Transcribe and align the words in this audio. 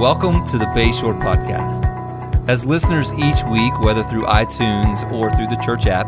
Welcome 0.00 0.46
to 0.46 0.56
the 0.56 0.64
Bayshore 0.64 1.20
Podcast. 1.20 2.48
As 2.48 2.64
listeners 2.64 3.12
each 3.12 3.44
week, 3.44 3.78
whether 3.80 4.02
through 4.02 4.24
iTunes 4.24 5.04
or 5.12 5.30
through 5.36 5.48
the 5.48 5.60
church 5.62 5.86
app, 5.86 6.06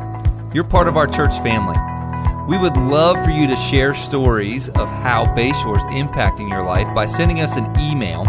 you're 0.54 0.64
part 0.64 0.88
of 0.88 0.96
our 0.96 1.06
church 1.06 1.38
family. 1.42 1.76
We 2.48 2.56
would 2.56 2.74
love 2.74 3.22
for 3.22 3.30
you 3.30 3.46
to 3.46 3.54
share 3.54 3.92
stories 3.92 4.70
of 4.70 4.88
how 4.88 5.26
Bayshore 5.36 5.76
is 5.76 5.82
impacting 6.02 6.48
your 6.48 6.64
life 6.64 6.88
by 6.94 7.04
sending 7.04 7.40
us 7.40 7.58
an 7.58 7.66
email 7.78 8.22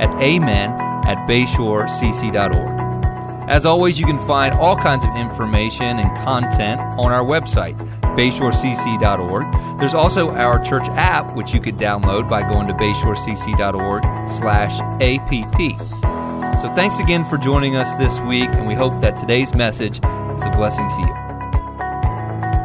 at 0.00 0.08
amen 0.22 0.70
at 1.06 1.28
bayshorecc.org. 1.28 3.50
As 3.50 3.66
always, 3.66 4.00
you 4.00 4.06
can 4.06 4.26
find 4.26 4.54
all 4.54 4.74
kinds 4.74 5.04
of 5.04 5.14
information 5.16 5.98
and 5.98 6.08
content 6.24 6.80
on 6.98 7.12
our 7.12 7.26
website, 7.26 7.76
bayshorecc.org. 8.16 9.78
There's 9.80 9.94
also 9.94 10.30
our 10.32 10.62
church 10.62 10.86
app, 10.90 11.34
which 11.34 11.54
you 11.54 11.60
could 11.60 11.76
download 11.76 12.28
by 12.28 12.42
going 12.42 12.66
to 12.66 12.74
bayshorecc.org 12.74 14.28
slash 14.28 14.80
app. 15.00 16.60
So 16.60 16.74
thanks 16.74 16.98
again 16.98 17.24
for 17.24 17.38
joining 17.38 17.76
us 17.76 17.94
this 17.94 18.20
week, 18.20 18.50
and 18.50 18.66
we 18.66 18.74
hope 18.74 19.00
that 19.00 19.16
today's 19.16 19.54
message 19.54 19.96
is 19.96 20.44
a 20.44 20.52
blessing 20.54 20.88
to 20.88 21.00
you. 21.00 21.14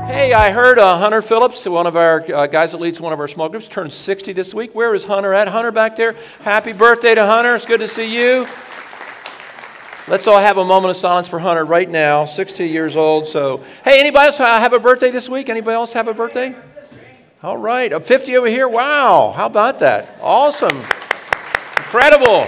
Hey, 0.08 0.34
I 0.34 0.52
heard 0.52 0.80
uh, 0.80 0.98
Hunter 0.98 1.22
Phillips, 1.22 1.66
one 1.66 1.88
of 1.88 1.96
our 1.96 2.24
uh, 2.34 2.48
guys 2.48 2.72
that 2.72 2.80
leads 2.80 3.02
one 3.02 3.14
of 3.14 3.20
our 3.20 3.28
small 3.28 3.50
groups, 3.50 3.68
turned 3.68 3.94
60 3.94 4.34
this 4.34 4.54
week. 4.54 4.74
Where 4.76 4.96
is 4.96 5.06
Hunter 5.06 5.34
at? 5.34 5.48
Hunter 5.48 5.72
back 5.72 5.96
there. 5.96 6.16
Happy 6.42 6.74
birthday 6.74 7.16
to 7.16 7.26
Hunter. 7.26 7.56
It's 7.56 7.66
good 7.66 7.80
to 7.80 7.88
see 7.88 8.14
you. 8.14 8.48
Let's 10.08 10.28
all 10.28 10.38
have 10.38 10.60
a 10.60 10.64
moment 10.64 10.92
of 10.92 10.98
silence 10.98 11.28
for 11.28 11.40
Hunter 11.40 11.66
right 11.66 11.90
now, 11.90 12.26
60 12.26 12.70
years 12.70 12.96
old. 12.96 13.26
So, 13.26 13.64
hey, 13.84 14.00
anybody 14.00 14.28
else 14.28 14.38
have 14.38 14.72
a 14.72 14.80
birthday 14.80 15.10
this 15.10 15.28
week? 15.28 15.50
Anybody 15.50 15.74
else 15.74 15.94
have 15.94 16.08
a 16.08 16.14
birthday? 16.14 16.54
All 17.42 17.58
right, 17.58 17.92
a 17.92 18.00
50 18.00 18.38
over 18.38 18.46
here. 18.46 18.70
Wow, 18.70 19.34
how 19.36 19.48
about 19.48 19.80
that? 19.80 20.20
Awesome. 20.22 20.78
Incredible. 21.78 22.46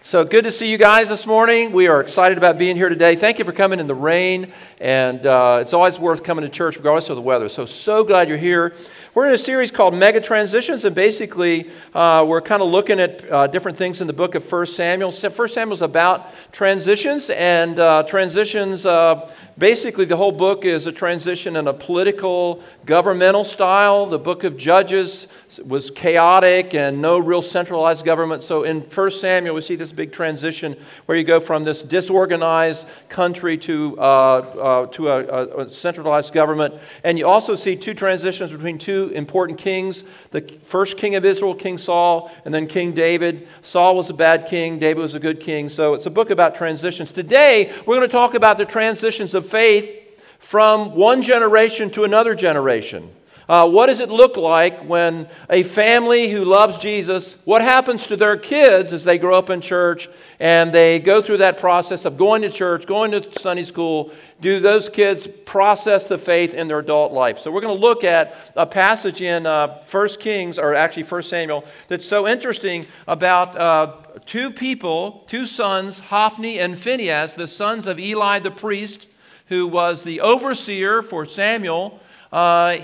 So 0.00 0.24
good 0.24 0.44
to 0.44 0.50
see 0.50 0.70
you 0.70 0.78
guys 0.78 1.10
this 1.10 1.26
morning. 1.26 1.70
We 1.70 1.86
are 1.86 2.00
excited 2.00 2.38
about 2.38 2.56
being 2.56 2.74
here 2.76 2.88
today. 2.88 3.14
Thank 3.14 3.38
you 3.38 3.44
for 3.44 3.52
coming 3.52 3.78
in 3.78 3.86
the 3.86 3.94
rain, 3.94 4.50
and 4.80 5.26
uh, 5.26 5.58
it's 5.60 5.74
always 5.74 5.98
worth 5.98 6.24
coming 6.24 6.44
to 6.44 6.48
church 6.48 6.76
regardless 6.76 7.10
of 7.10 7.16
the 7.16 7.22
weather. 7.22 7.50
So, 7.50 7.66
so 7.66 8.04
glad 8.04 8.30
you're 8.30 8.38
here. 8.38 8.74
We're 9.18 9.26
in 9.26 9.34
a 9.34 9.38
series 9.38 9.72
called 9.72 9.96
Mega 9.96 10.20
Transitions, 10.20 10.84
and 10.84 10.94
basically, 10.94 11.68
uh, 11.92 12.24
we're 12.24 12.40
kind 12.40 12.62
of 12.62 12.70
looking 12.70 13.00
at 13.00 13.28
uh, 13.28 13.48
different 13.48 13.76
things 13.76 14.00
in 14.00 14.06
the 14.06 14.12
book 14.12 14.36
of 14.36 14.52
1 14.52 14.66
Samuel. 14.66 15.10
1 15.10 15.48
Samuel 15.48 15.74
is 15.74 15.82
about 15.82 16.32
transitions, 16.52 17.28
and 17.28 17.80
uh, 17.80 18.04
transitions, 18.04 18.86
uh, 18.86 19.28
basically, 19.58 20.04
the 20.04 20.16
whole 20.16 20.30
book 20.30 20.64
is 20.64 20.86
a 20.86 20.92
transition 20.92 21.56
in 21.56 21.66
a 21.66 21.74
political, 21.74 22.62
governmental 22.86 23.42
style. 23.42 24.06
The 24.06 24.20
book 24.20 24.44
of 24.44 24.56
Judges 24.56 25.26
was 25.64 25.90
chaotic 25.90 26.74
and 26.74 27.02
no 27.02 27.18
real 27.18 27.42
centralized 27.42 28.04
government. 28.04 28.44
So, 28.44 28.62
in 28.62 28.82
1 28.82 29.10
Samuel, 29.10 29.56
we 29.56 29.62
see 29.62 29.74
this 29.74 29.90
big 29.90 30.12
transition 30.12 30.76
where 31.06 31.18
you 31.18 31.24
go 31.24 31.40
from 31.40 31.64
this 31.64 31.82
disorganized 31.82 32.86
country 33.08 33.58
to, 33.58 33.98
uh, 33.98 34.02
uh, 34.02 34.86
to 34.86 35.08
a, 35.08 35.64
a 35.64 35.72
centralized 35.72 36.32
government. 36.32 36.74
And 37.02 37.18
you 37.18 37.26
also 37.26 37.56
see 37.56 37.74
two 37.74 37.94
transitions 37.94 38.52
between 38.52 38.78
two 38.78 39.07
important 39.12 39.58
kings 39.58 40.04
the 40.30 40.42
first 40.62 40.98
king 40.98 41.14
of 41.14 41.24
Israel, 41.24 41.54
King 41.54 41.78
Saul, 41.78 42.30
and 42.44 42.52
then 42.52 42.66
King 42.66 42.92
David. 42.92 43.48
Saul 43.62 43.96
was 43.96 44.10
a 44.10 44.14
bad 44.14 44.46
king, 44.48 44.78
David 44.78 45.00
was 45.00 45.14
a 45.14 45.20
good 45.20 45.40
king. 45.40 45.68
So 45.68 45.94
it's 45.94 46.06
a 46.06 46.10
book 46.10 46.30
about 46.30 46.54
transitions. 46.54 47.12
Today, 47.12 47.72
we're 47.86 47.96
going 47.96 48.08
to 48.08 48.12
talk 48.12 48.34
about 48.34 48.58
the 48.58 48.64
transitions 48.64 49.34
of 49.34 49.46
faith 49.46 49.90
from 50.38 50.94
one 50.94 51.22
generation 51.22 51.90
to 51.90 52.04
another 52.04 52.34
generation. 52.34 53.10
Uh, 53.48 53.66
what 53.66 53.86
does 53.86 54.00
it 54.00 54.10
look 54.10 54.36
like 54.36 54.78
when 54.80 55.26
a 55.48 55.62
family 55.62 56.28
who 56.28 56.44
loves 56.44 56.76
Jesus, 56.76 57.38
what 57.46 57.62
happens 57.62 58.06
to 58.06 58.14
their 58.14 58.36
kids 58.36 58.92
as 58.92 59.04
they 59.04 59.16
grow 59.16 59.38
up 59.38 59.48
in 59.48 59.62
church 59.62 60.06
and 60.38 60.70
they 60.70 60.98
go 60.98 61.22
through 61.22 61.38
that 61.38 61.56
process 61.56 62.04
of 62.04 62.18
going 62.18 62.42
to 62.42 62.50
church, 62.50 62.86
going 62.86 63.10
to 63.12 63.40
Sunday 63.40 63.64
school? 63.64 64.12
Do 64.42 64.60
those 64.60 64.90
kids 64.90 65.26
process 65.46 66.08
the 66.08 66.18
faith 66.18 66.52
in 66.52 66.68
their 66.68 66.80
adult 66.80 67.12
life? 67.12 67.38
So 67.38 67.50
we're 67.50 67.62
going 67.62 67.74
to 67.74 67.80
look 67.80 68.04
at 68.04 68.36
a 68.54 68.66
passage 68.66 69.22
in 69.22 69.46
uh, 69.46 69.82
1 69.90 70.08
Kings, 70.20 70.58
or 70.58 70.74
actually 70.74 71.04
1 71.04 71.22
Samuel, 71.22 71.64
that's 71.88 72.04
so 72.04 72.28
interesting 72.28 72.84
about 73.06 73.56
uh, 73.56 73.94
two 74.26 74.50
people, 74.50 75.24
two 75.26 75.46
sons, 75.46 76.00
Hophni 76.00 76.60
and 76.60 76.78
Phinehas, 76.78 77.34
the 77.34 77.46
sons 77.46 77.86
of 77.86 77.98
Eli 77.98 78.40
the 78.40 78.50
priest, 78.50 79.06
who 79.46 79.66
was 79.66 80.02
the 80.02 80.20
overseer 80.20 81.00
for 81.00 81.24
Samuel. 81.24 81.98
Uh, 82.30 82.76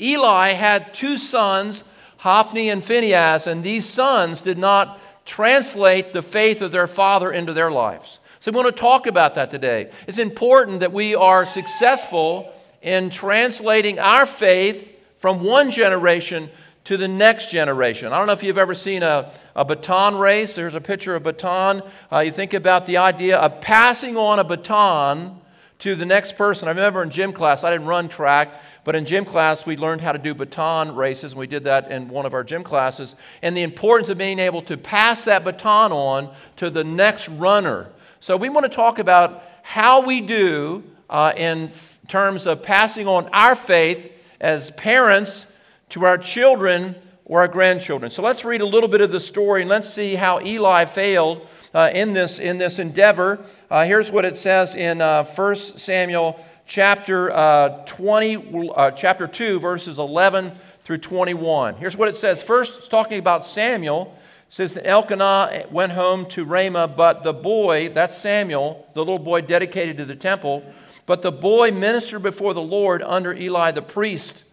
Eli 0.00 0.50
had 0.50 0.94
two 0.94 1.18
sons, 1.18 1.84
Hophni 2.18 2.70
and 2.70 2.84
Phinehas, 2.84 3.46
and 3.46 3.64
these 3.64 3.86
sons 3.86 4.40
did 4.40 4.58
not 4.58 5.00
translate 5.24 6.12
the 6.12 6.22
faith 6.22 6.62
of 6.62 6.72
their 6.72 6.86
father 6.86 7.32
into 7.32 7.52
their 7.52 7.70
lives. 7.70 8.20
So, 8.40 8.52
we 8.52 8.56
want 8.56 8.74
to 8.74 8.80
talk 8.80 9.06
about 9.06 9.34
that 9.34 9.50
today. 9.50 9.90
It's 10.06 10.18
important 10.18 10.80
that 10.80 10.92
we 10.92 11.14
are 11.14 11.44
successful 11.44 12.52
in 12.80 13.10
translating 13.10 13.98
our 13.98 14.26
faith 14.26 14.92
from 15.16 15.42
one 15.42 15.70
generation 15.70 16.48
to 16.84 16.96
the 16.96 17.08
next 17.08 17.50
generation. 17.50 18.12
I 18.12 18.18
don't 18.18 18.26
know 18.26 18.32
if 18.32 18.42
you've 18.42 18.56
ever 18.56 18.74
seen 18.74 19.02
a, 19.02 19.30
a 19.54 19.64
baton 19.64 20.16
race. 20.16 20.54
There's 20.54 20.74
a 20.74 20.80
picture 20.80 21.14
of 21.14 21.26
a 21.26 21.32
baton. 21.32 21.82
Uh, 22.10 22.20
you 22.20 22.32
think 22.32 22.54
about 22.54 22.86
the 22.86 22.96
idea 22.96 23.36
of 23.36 23.60
passing 23.60 24.16
on 24.16 24.38
a 24.38 24.44
baton 24.44 25.38
to 25.80 25.94
the 25.94 26.06
next 26.06 26.36
person. 26.36 26.66
I 26.66 26.70
remember 26.70 27.02
in 27.02 27.10
gym 27.10 27.32
class, 27.32 27.62
I 27.62 27.70
didn't 27.70 27.88
run 27.88 28.08
track, 28.08 28.50
but 28.88 28.96
in 28.96 29.04
gym 29.04 29.26
class, 29.26 29.66
we 29.66 29.76
learned 29.76 30.00
how 30.00 30.12
to 30.12 30.18
do 30.18 30.34
baton 30.34 30.96
races, 30.96 31.32
and 31.32 31.38
we 31.38 31.46
did 31.46 31.64
that 31.64 31.90
in 31.90 32.08
one 32.08 32.24
of 32.24 32.32
our 32.32 32.42
gym 32.42 32.64
classes. 32.64 33.16
And 33.42 33.54
the 33.54 33.62
importance 33.62 34.08
of 34.08 34.16
being 34.16 34.38
able 34.38 34.62
to 34.62 34.78
pass 34.78 35.24
that 35.24 35.44
baton 35.44 35.92
on 35.92 36.32
to 36.56 36.70
the 36.70 36.84
next 36.84 37.28
runner. 37.28 37.90
So, 38.20 38.34
we 38.38 38.48
want 38.48 38.64
to 38.64 38.74
talk 38.74 38.98
about 38.98 39.44
how 39.62 40.00
we 40.00 40.22
do 40.22 40.82
uh, 41.10 41.34
in 41.36 41.70
terms 42.08 42.46
of 42.46 42.62
passing 42.62 43.06
on 43.06 43.28
our 43.34 43.54
faith 43.54 44.10
as 44.40 44.70
parents 44.70 45.44
to 45.90 46.06
our 46.06 46.16
children 46.16 46.94
or 47.26 47.40
our 47.42 47.48
grandchildren. 47.48 48.10
So, 48.10 48.22
let's 48.22 48.42
read 48.42 48.62
a 48.62 48.66
little 48.66 48.88
bit 48.88 49.02
of 49.02 49.12
the 49.12 49.20
story 49.20 49.60
and 49.60 49.68
let's 49.68 49.92
see 49.92 50.14
how 50.14 50.40
Eli 50.40 50.86
failed. 50.86 51.46
Uh, 51.74 51.90
in, 51.92 52.14
this, 52.14 52.38
in 52.38 52.56
this 52.56 52.78
endeavor, 52.78 53.38
uh, 53.70 53.84
here's 53.84 54.10
what 54.10 54.24
it 54.24 54.38
says 54.38 54.74
in 54.74 55.02
uh, 55.02 55.22
1 55.22 55.54
Samuel 55.54 56.42
chapter 56.68 57.30
uh, 57.32 57.82
20, 57.86 58.70
uh, 58.76 58.90
chapter 58.90 59.26
2, 59.26 59.58
verses 59.58 59.98
11 59.98 60.52
through 60.84 60.98
21. 60.98 61.76
Here's 61.76 61.96
what 61.96 62.08
it 62.08 62.16
says. 62.16 62.42
First, 62.42 62.78
it's 62.78 62.88
talking 62.88 63.18
about 63.18 63.46
Samuel. 63.46 64.14
It 64.46 64.52
says 64.52 64.74
that 64.74 64.86
Elkanah 64.86 65.64
went 65.70 65.92
home 65.92 66.26
to 66.26 66.44
Ramah, 66.44 66.88
but 66.88 67.22
the 67.22 67.32
boy, 67.32 67.88
that's 67.88 68.16
Samuel, 68.16 68.86
the 68.92 69.00
little 69.00 69.18
boy 69.18 69.40
dedicated 69.40 69.96
to 69.96 70.04
the 70.04 70.14
temple, 70.14 70.62
but 71.06 71.22
the 71.22 71.32
boy 71.32 71.72
ministered 71.72 72.22
before 72.22 72.52
the 72.52 72.62
Lord 72.62 73.02
under 73.02 73.32
Eli 73.32 73.70
the 73.70 73.82
priest. 73.82 74.44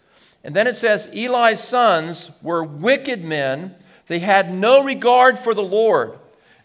And 0.41 0.55
then 0.55 0.67
it 0.67 0.77
says, 0.77 1.09
Eli's 1.13 1.59
sons 1.59 2.31
were 2.41 2.63
wicked 2.63 3.25
men. 3.25 3.75
They 4.07 4.19
had 4.19 4.53
no 4.53 4.83
regard 4.83 5.37
for 5.37 5.53
the 5.53 5.63
Lord. 5.63 6.17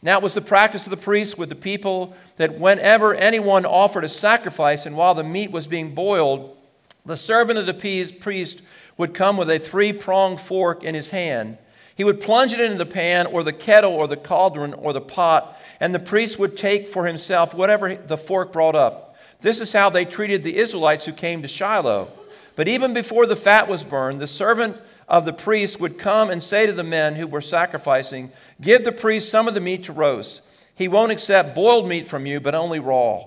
Now 0.03 0.17
it 0.17 0.23
was 0.23 0.35
the 0.35 0.41
practice 0.41 0.87
of 0.87 0.91
the 0.91 0.97
priests 0.97 1.37
with 1.37 1.51
the 1.51 1.55
people 1.55 2.15
that 2.37 2.59
whenever 2.59 3.15
anyone 3.15 3.67
offered 3.67 4.05
a 4.05 4.09
sacrifice 4.09 4.87
and 4.87 4.97
while 4.97 5.15
the 5.15 5.25
meat 5.25 5.51
was 5.51 5.67
being 5.67 5.95
boiled, 5.95 6.57
the 7.05 7.17
servant 7.17 7.59
of 7.59 7.67
the 7.67 7.75
priest 8.21 8.63
would 8.97 9.15
come 9.15 9.37
with 9.37 9.51
a 9.51 9.59
three 9.59 9.93
pronged 9.93 10.41
fork 10.41 10.83
in 10.83 10.95
his 10.95 11.11
hand. 11.11 11.59
He 11.95 12.05
would 12.05 12.21
plunge 12.21 12.55
it 12.55 12.61
into 12.61 12.79
the 12.79 12.87
pan 12.87 13.27
or 13.27 13.43
the 13.43 13.53
kettle 13.53 13.93
or 13.93 14.09
the 14.09 14.17
cauldron 14.17 14.73
or 14.73 14.95
the 14.95 15.03
pot, 15.03 15.59
and 15.81 15.95
the 15.95 15.99
priest 15.99 16.39
would 16.39 16.57
take 16.57 16.89
for 16.89 17.05
himself 17.05 17.53
whatever 17.53 17.95
the 17.95 18.17
fork 18.17 18.53
brought 18.53 18.75
up. 18.75 19.17
This 19.43 19.61
is 19.61 19.73
how 19.73 19.91
they 19.91 20.07
treated 20.07 20.43
the 20.43 20.57
Israelites 20.57 21.05
who 21.05 21.13
came 21.13 21.43
to 21.43 21.49
Shiloh. 21.49 22.09
But 22.57 22.69
even 22.69 22.95
before 22.95 23.27
the 23.27 23.37
fat 23.37 23.69
was 23.69 23.85
burned, 23.85 24.21
the 24.21 24.27
servant 24.27 24.79
of 25.11 25.25
the 25.25 25.33
priests 25.33 25.81
would 25.81 25.99
come 25.99 26.31
and 26.31 26.41
say 26.41 26.67
to 26.67 26.73
the 26.73 26.85
men 26.85 27.17
who 27.17 27.27
were 27.27 27.41
sacrificing, 27.41 28.31
Give 28.61 28.85
the 28.85 28.93
priest 28.93 29.29
some 29.29 29.49
of 29.49 29.55
the 29.55 29.61
meat 29.61 29.85
to 29.85 29.93
roast. 29.93 30.41
He 30.73 30.87
won't 30.87 31.13
accept 31.13 31.55
boiled 31.55 31.89
meat 31.89 32.07
from 32.07 32.27
you, 32.27 32.41
but 32.41 32.55
only 32.55 32.79
raw. 32.79 33.25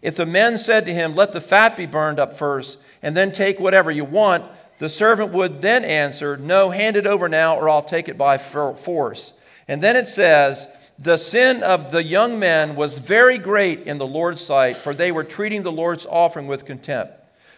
If 0.00 0.14
the 0.14 0.26
men 0.26 0.56
said 0.58 0.86
to 0.86 0.94
him, 0.94 1.16
Let 1.16 1.32
the 1.32 1.40
fat 1.40 1.76
be 1.76 1.86
burned 1.86 2.20
up 2.20 2.38
first, 2.38 2.78
and 3.02 3.16
then 3.16 3.32
take 3.32 3.58
whatever 3.58 3.90
you 3.90 4.04
want, 4.04 4.44
the 4.78 4.88
servant 4.88 5.32
would 5.32 5.60
then 5.60 5.84
answer, 5.84 6.36
No, 6.36 6.70
hand 6.70 6.96
it 6.96 7.06
over 7.06 7.28
now, 7.28 7.56
or 7.56 7.68
I'll 7.68 7.82
take 7.82 8.08
it 8.08 8.16
by 8.16 8.38
force. 8.38 9.32
And 9.66 9.82
then 9.82 9.96
it 9.96 10.06
says, 10.06 10.68
The 11.00 11.16
sin 11.16 11.64
of 11.64 11.90
the 11.90 12.04
young 12.04 12.38
men 12.38 12.76
was 12.76 12.98
very 12.98 13.38
great 13.38 13.80
in 13.80 13.98
the 13.98 14.06
Lord's 14.06 14.40
sight, 14.40 14.76
for 14.76 14.94
they 14.94 15.10
were 15.10 15.24
treating 15.24 15.64
the 15.64 15.72
Lord's 15.72 16.06
offering 16.06 16.46
with 16.46 16.64
contempt. 16.64 17.12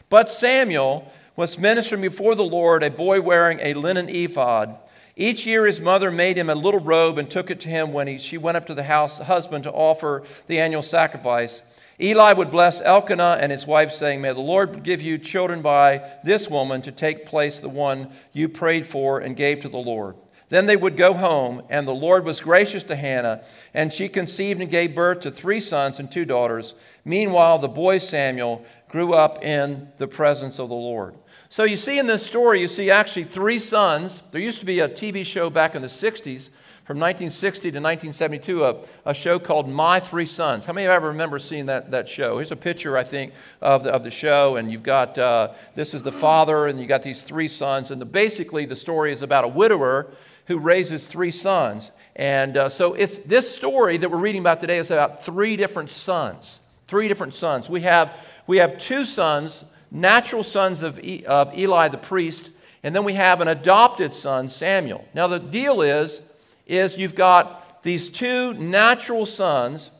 But 0.09 0.31
Samuel, 0.31 1.11
was 1.37 1.59
ministering 1.59 2.01
before 2.01 2.35
the 2.35 2.43
Lord 2.45 2.83
a 2.83 2.91
boy 2.91 3.21
wearing 3.21 3.61
a 3.63 3.75
linen 3.75 4.09
ephod. 4.09 4.77
Each 5.15 5.47
year 5.47 5.67
his 5.67 5.81
mother 5.81 6.11
made 6.11 6.37
him 6.37 6.51
a 6.51 6.55
little 6.55 6.81
robe 6.81 7.19
and 7.19 7.31
took 7.31 7.51
it 7.51 7.61
to 7.61 7.69
him 7.69 7.93
when 7.93 8.07
he, 8.07 8.19
she 8.19 8.37
went 8.37 8.57
up 8.57 8.67
to 8.67 8.75
the 8.75 8.83
house, 8.83 9.19
the 9.19 9.25
husband 9.25 9.65
to 9.65 9.73
offer 9.73 10.23
the 10.47 10.59
annual 10.59 10.83
sacrifice. 10.83 11.63
Eli 11.99 12.35
would 12.35 12.51
bless 12.51 12.83
Elkanah 12.83 13.39
and 13.41 13.51
his 13.51 13.67
wife, 13.67 13.93
saying, 13.93 14.21
May 14.21 14.35
the 14.35 14.41
Lord 14.41 14.83
give 14.83 15.01
you 15.01 15.17
children 15.17 15.63
by 15.63 16.07
this 16.23 16.51
woman 16.51 16.83
to 16.83 16.93
take 16.93 17.25
place 17.25 17.59
the 17.59 17.71
one 17.71 18.11
you 18.35 18.51
prayed 18.51 18.87
for 18.87 19.19
and 19.19 19.35
gave 19.35 19.61
to 19.61 19.71
the 19.71 19.79
Lord. 19.79 20.17
Then 20.49 20.67
they 20.67 20.77
would 20.77 20.97
go 20.97 21.15
home, 21.15 21.63
and 21.71 21.89
the 21.89 21.95
Lord 21.95 22.25
was 22.25 22.41
gracious 22.41 22.85
to 22.85 22.97
Hannah, 22.97 23.43
and 23.75 23.93
she 23.93 24.09
conceived 24.09 24.61
and 24.61 24.71
gave 24.71 24.95
birth 24.95 25.21
to 25.21 25.31
three 25.31 25.59
sons 25.59 25.99
and 25.99 26.13
two 26.13 26.25
daughters. 26.25 26.75
Meanwhile, 27.05 27.59
the 27.59 27.69
boy 27.69 27.99
Samuel 27.99 28.65
grew 28.89 29.13
up 29.13 29.43
in 29.43 29.89
the 29.97 30.07
presence 30.07 30.61
of 30.61 30.69
the 30.69 30.75
Lord. 30.75 31.15
So 31.49 31.65
you 31.65 31.77
see 31.77 31.99
in 31.99 32.07
this 32.07 32.27
story, 32.27 32.61
you 32.61 32.69
see 32.69 32.91
actually 32.91 33.25
three 33.25 33.59
sons. 33.59 34.21
There 34.33 34.41
used 34.41 34.61
to 34.61 34.67
be 34.67 34.81
a 34.81 34.89
TV 34.89 35.25
show 35.25 35.49
back 35.49 35.75
in 35.75 35.83
the 35.83 35.89
60s 35.89 36.51
from 36.85 36.99
1960 36.99 37.73
to 37.73 37.79
1972, 37.79 38.65
a, 38.65 38.77
a 39.05 39.15
show 39.15 39.39
called 39.39 39.69
My 39.69 39.99
Three 39.99 40.27
Sons. 40.27 40.67
How 40.67 40.73
many 40.73 40.87
of 40.87 40.91
you 40.91 40.95
ever 40.95 41.09
remember 41.09 41.41
seeing 41.41 41.67
that, 41.67 41.91
that 41.91 42.09
show? 42.09 42.37
Here's 42.37 42.53
a 42.53 42.57
picture, 42.57 42.97
I 42.97 43.03
think, 43.03 43.33
of 43.61 43.85
the, 43.85 43.91
of 43.91 44.05
the 44.05 44.11
show, 44.11 44.55
and 44.55 44.71
you've 44.71 44.85
got 44.85 45.19
uh, 45.19 45.53
this 45.75 45.95
is 45.95 46.05
the 46.05 46.13
father, 46.13 46.67
and 46.67 46.79
you've 46.79 46.89
got 46.89 47.03
these 47.03 47.25
three 47.25 47.49
sons. 47.49 47.91
And 47.91 48.01
the, 48.01 48.05
basically, 48.05 48.67
the 48.67 48.77
story 48.77 49.13
is 49.13 49.23
about 49.23 49.43
a 49.43 49.49
widower 49.49 50.13
who 50.47 50.59
raises 50.59 51.09
three 51.09 51.33
sons. 51.33 51.91
And 52.15 52.57
uh, 52.57 52.69
so 52.69 52.95
it's 52.95 53.19
this 53.19 53.53
story 53.53 53.97
that 53.97 54.09
we're 54.09 54.19
reading 54.19 54.41
about 54.41 54.61
today 54.61 54.79
is 54.79 54.93
about 54.93 55.25
three 55.25 55.57
different 55.57 55.91
sons. 55.91 56.61
Three 56.87 57.09
different 57.09 57.35
sons. 57.35 57.69
We 57.69 57.81
have, 57.81 58.17
we 58.47 58.59
have 58.59 58.79
two 58.79 59.05
sons, 59.05 59.65
natural 59.91 60.45
sons 60.45 60.83
of, 60.83 60.99
e, 61.01 61.25
of 61.27 61.57
Eli 61.57 61.89
the 61.89 61.99
priest, 61.99 62.51
and 62.83 62.95
then 62.95 63.05
we 63.05 63.15
have 63.15 63.41
an 63.41 63.49
adopted 63.49 64.15
son, 64.15 64.49
Samuel. 64.49 65.07
Now 65.15 65.27
the 65.27 65.41
deal 65.41 65.83
is, 65.83 66.21
is 66.67 66.97
you've 66.97 67.15
got 67.15 67.83
these 67.83 68.09
two 68.09 68.55
natural 68.55 69.27
sons 69.27 69.91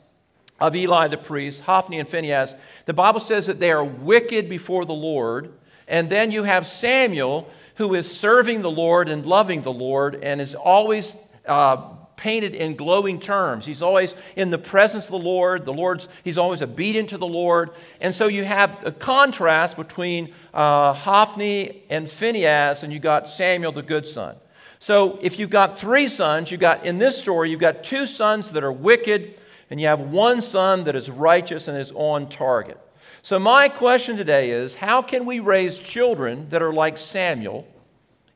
of 0.61 0.75
Eli 0.75 1.09
the 1.09 1.17
priest, 1.17 1.63
Hophni 1.63 1.99
and 1.99 2.09
Phinehas. 2.09 2.55
The 2.87 2.95
Bible 2.95 3.21
says 3.21 3.47
that 3.47 3.61
they 3.61 3.71
are 3.71 3.85
wicked 3.85 4.49
before 4.49 4.85
the 4.85 4.95
Lord. 4.95 5.53
And 5.89 6.11
then 6.11 6.31
you 6.31 6.43
have 6.43 6.67
Samuel, 6.67 7.49
who 7.77 7.95
is 7.95 8.11
serving 8.11 8.63
the 8.63 8.71
Lord 8.71 9.09
and 9.09 9.25
loving 9.25 9.63
the 9.63 9.73
Lord 9.73 10.17
and 10.17 10.41
is 10.41 10.55
always 10.55 11.15
uh, 11.47 11.91
painted 12.17 12.55
in 12.55 12.75
glowing 12.75 13.21
terms. 13.21 13.67
He's 13.67 13.83
always 13.83 14.15
in 14.35 14.51
the 14.51 14.59
presence 14.59 15.05
of 15.05 15.11
the 15.13 15.19
Lord. 15.19 15.65
The 15.65 15.73
Lord's 15.73 16.09
he's 16.25 16.39
always 16.39 16.63
obedient 16.63 17.11
to 17.11 17.19
the 17.19 17.27
Lord. 17.27 17.71
And 18.01 18.15
so 18.15 18.27
you 18.27 18.45
have 18.45 18.85
a 18.85 18.93
contrast 18.93 19.77
between 19.77 20.33
uh, 20.55 20.93
Hophni 20.93 21.83
and 21.91 22.09
Phinehas, 22.09 22.83
and 22.83 22.93
you 22.93 22.99
got 22.99 23.29
Samuel, 23.29 23.73
the 23.73 23.83
good 23.83 24.07
son. 24.07 24.37
So 24.79 25.19
if 25.23 25.39
you've 25.39 25.51
got 25.51 25.79
three 25.79 26.09
sons, 26.09 26.51
you've 26.51 26.61
got 26.61 26.85
in 26.87 26.99
this 26.99 27.19
story, 27.19 27.51
you've 27.51 27.61
got 27.61 27.85
two 27.85 28.07
sons 28.07 28.53
that 28.53 28.65
are 28.65 28.73
wicked, 28.73 29.39
and 29.71 29.81
you 29.81 29.87
have 29.87 30.01
one 30.01 30.43
son 30.43 30.85
that 30.85 30.97
is 30.97 31.11
righteous 31.11 31.69
and 31.69 31.79
is 31.79 31.93
on 31.95 32.29
target. 32.29 32.79
So, 33.23 33.41
my 33.41 33.69
question 33.69 34.17
today 34.17 34.51
is 34.51 34.77
how 34.77 35.03
can 35.03 35.27
we 35.27 35.41
raise 35.41 35.81
children 35.81 36.49
that 36.51 36.63
are 36.63 36.73
like 36.73 36.97
Samuel 36.97 37.67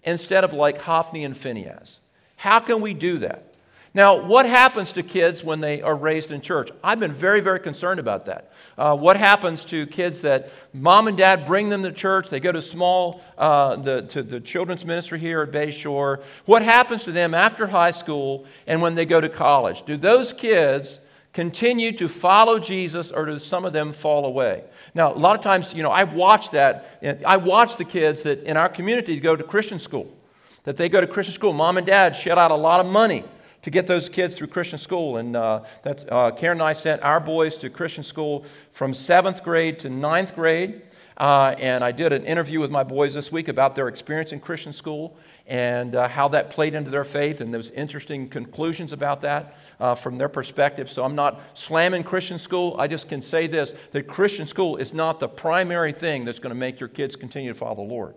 instead 0.02 0.42
of 0.42 0.52
like 0.52 0.80
Hophni 0.80 1.24
and 1.24 1.36
Phinehas? 1.36 2.00
How 2.34 2.58
can 2.58 2.80
we 2.80 2.94
do 2.94 3.18
that? 3.18 3.49
Now, 3.92 4.20
what 4.20 4.46
happens 4.46 4.92
to 4.92 5.02
kids 5.02 5.42
when 5.42 5.60
they 5.60 5.82
are 5.82 5.96
raised 5.96 6.30
in 6.30 6.40
church? 6.40 6.70
I've 6.82 7.00
been 7.00 7.12
very, 7.12 7.40
very 7.40 7.58
concerned 7.58 7.98
about 7.98 8.26
that. 8.26 8.52
Uh, 8.78 8.96
what 8.96 9.16
happens 9.16 9.64
to 9.66 9.84
kids 9.86 10.20
that 10.20 10.52
mom 10.72 11.08
and 11.08 11.18
dad 11.18 11.44
bring 11.44 11.70
them 11.70 11.82
to 11.82 11.90
church? 11.90 12.28
They 12.28 12.38
go 12.38 12.52
to 12.52 12.62
small, 12.62 13.20
uh, 13.36 13.76
the, 13.76 14.02
to 14.02 14.22
the 14.22 14.38
children's 14.38 14.84
ministry 14.84 15.18
here 15.18 15.42
at 15.42 15.50
Bayshore. 15.50 16.22
What 16.44 16.62
happens 16.62 17.02
to 17.04 17.12
them 17.12 17.34
after 17.34 17.66
high 17.66 17.90
school 17.90 18.46
and 18.68 18.80
when 18.80 18.94
they 18.94 19.04
go 19.04 19.20
to 19.20 19.28
college? 19.28 19.84
Do 19.84 19.96
those 19.96 20.32
kids 20.32 21.00
continue 21.32 21.90
to 21.98 22.08
follow 22.08 22.60
Jesus 22.60 23.10
or 23.10 23.26
do 23.26 23.40
some 23.40 23.64
of 23.64 23.72
them 23.72 23.92
fall 23.92 24.24
away? 24.24 24.62
Now, 24.94 25.12
a 25.12 25.18
lot 25.18 25.36
of 25.36 25.42
times, 25.42 25.74
you 25.74 25.82
know, 25.82 25.90
I 25.90 26.04
watch 26.04 26.52
that. 26.52 27.20
I 27.26 27.38
watch 27.38 27.76
the 27.76 27.84
kids 27.84 28.22
that 28.22 28.44
in 28.44 28.56
our 28.56 28.68
community 28.68 29.18
go 29.18 29.34
to 29.34 29.42
Christian 29.42 29.80
school, 29.80 30.16
that 30.62 30.76
they 30.76 30.88
go 30.88 31.00
to 31.00 31.08
Christian 31.08 31.34
school. 31.34 31.52
Mom 31.52 31.76
and 31.76 31.84
dad 31.84 32.14
shed 32.14 32.38
out 32.38 32.52
a 32.52 32.56
lot 32.56 32.78
of 32.78 32.86
money 32.86 33.24
to 33.62 33.70
get 33.70 33.86
those 33.86 34.08
kids 34.08 34.34
through 34.34 34.48
Christian 34.48 34.78
school. 34.78 35.16
And 35.16 35.36
uh, 35.36 35.62
that's, 35.82 36.04
uh, 36.10 36.30
Karen 36.32 36.58
and 36.58 36.62
I 36.62 36.72
sent 36.72 37.02
our 37.02 37.20
boys 37.20 37.56
to 37.58 37.70
Christian 37.70 38.04
school 38.04 38.44
from 38.70 38.94
seventh 38.94 39.42
grade 39.42 39.78
to 39.80 39.90
ninth 39.90 40.34
grade. 40.34 40.82
Uh, 41.16 41.54
and 41.58 41.84
I 41.84 41.92
did 41.92 42.14
an 42.14 42.24
interview 42.24 42.60
with 42.60 42.70
my 42.70 42.82
boys 42.82 43.12
this 43.12 43.30
week 43.30 43.48
about 43.48 43.74
their 43.74 43.88
experience 43.88 44.32
in 44.32 44.40
Christian 44.40 44.72
school 44.72 45.18
and 45.46 45.94
uh, 45.94 46.08
how 46.08 46.28
that 46.28 46.48
played 46.48 46.72
into 46.72 46.88
their 46.88 47.04
faith. 47.04 47.42
And 47.42 47.52
there's 47.52 47.70
interesting 47.72 48.26
conclusions 48.26 48.94
about 48.94 49.20
that 49.20 49.54
uh, 49.78 49.94
from 49.94 50.16
their 50.16 50.30
perspective. 50.30 50.90
So 50.90 51.04
I'm 51.04 51.14
not 51.14 51.38
slamming 51.52 52.04
Christian 52.04 52.38
school. 52.38 52.74
I 52.78 52.86
just 52.86 53.10
can 53.10 53.20
say 53.20 53.46
this 53.46 53.74
that 53.92 54.08
Christian 54.08 54.46
school 54.46 54.78
is 54.78 54.94
not 54.94 55.20
the 55.20 55.28
primary 55.28 55.92
thing 55.92 56.24
that's 56.24 56.38
going 56.38 56.54
to 56.54 56.58
make 56.58 56.80
your 56.80 56.88
kids 56.88 57.16
continue 57.16 57.52
to 57.52 57.58
follow 57.58 57.74
the 57.74 57.82
Lord. 57.82 58.14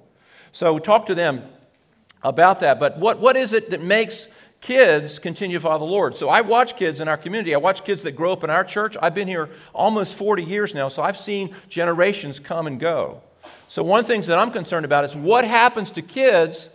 So 0.53 0.79
talk 0.79 1.07
to 1.07 1.15
them 1.15 1.43
about 2.21 2.61
that. 2.61 2.79
But 2.79 2.99
what, 2.99 3.19
what 3.19 3.35
is 3.35 3.51
it 3.51 3.69
that 3.71 3.81
makes 3.81 4.29
kids 4.63 5.19
continue 5.19 5.57
to 5.57 5.61
follow 5.61 5.79
the 5.79 5.91
Lord. 5.91 6.17
So 6.17 6.29
I 6.29 6.39
watch 6.39 6.77
kids 6.77 7.01
in 7.01 7.09
our 7.09 7.17
community. 7.17 7.53
I 7.53 7.57
watch 7.57 7.83
kids 7.83 8.01
that 8.03 8.13
grow 8.13 8.31
up 8.31 8.45
in 8.45 8.49
our 8.49 8.63
church. 8.63 8.95
I've 9.01 9.13
been 9.13 9.27
here 9.27 9.49
almost 9.73 10.15
40 10.15 10.41
years 10.41 10.73
now, 10.73 10.87
so 10.87 11.03
I've 11.03 11.17
seen 11.17 11.53
generations 11.67 12.39
come 12.39 12.65
and 12.65 12.79
go. 12.79 13.21
So 13.67 13.83
one 13.83 13.99
of 13.99 14.07
the 14.07 14.13
things 14.13 14.25
that 14.27 14.39
I'm 14.39 14.51
concerned 14.51 14.85
about 14.85 15.03
is 15.03 15.17
what 15.17 15.43
happens 15.43 15.91
to 15.91 16.01
kids 16.01 16.69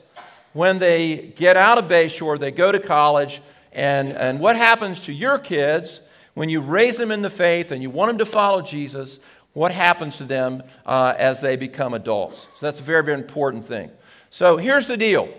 when 0.53 0.79
they 0.79 1.33
get 1.37 1.57
out 1.57 1.79
of 1.79 1.87
Bayshore, 1.87 2.39
they 2.39 2.51
go 2.51 2.71
to 2.71 2.79
college, 2.79 3.41
and, 3.73 4.09
and 4.09 4.39
what 4.39 4.57
happens 4.57 5.01
to 5.01 5.13
your 5.13 5.39
kids 5.39 6.03
when 6.35 6.51
you 6.51 6.61
raise 6.61 6.99
them 6.99 7.11
in 7.11 7.23
the 7.23 7.31
faith 7.31 7.71
and 7.71 7.83
you 7.83 7.89
want 7.89 8.11
them 8.11 8.19
to 8.19 8.27
follow 8.27 8.61
Jesus, 8.61 9.19
what 9.55 9.73
happens 9.73 10.19
to 10.19 10.25
them 10.25 10.63
uh, 10.85 11.15
as 11.17 11.41
they 11.41 11.57
become 11.57 11.95
adults? 11.95 12.41
So 12.41 12.67
that's 12.67 12.81
a 12.81 12.83
very, 12.83 13.03
very 13.03 13.19
important 13.19 13.65
thing. 13.65 13.91
So 14.29 14.59
here's 14.59 14.87
the 14.87 14.99
deal 14.99 15.33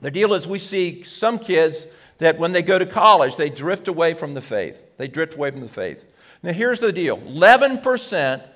the 0.00 0.10
deal 0.10 0.34
is, 0.34 0.46
we 0.46 0.58
see 0.58 1.02
some 1.02 1.38
kids 1.38 1.86
that 2.18 2.38
when 2.38 2.52
they 2.52 2.62
go 2.62 2.78
to 2.78 2.86
college, 2.86 3.36
they 3.36 3.50
drift 3.50 3.88
away 3.88 4.14
from 4.14 4.34
the 4.34 4.40
faith. 4.40 4.82
They 4.96 5.08
drift 5.08 5.34
away 5.34 5.50
from 5.50 5.60
the 5.60 5.68
faith. 5.68 6.04
Now, 6.42 6.52
here's 6.52 6.80
the 6.80 6.92
deal 6.92 7.18
11%, 7.18 8.46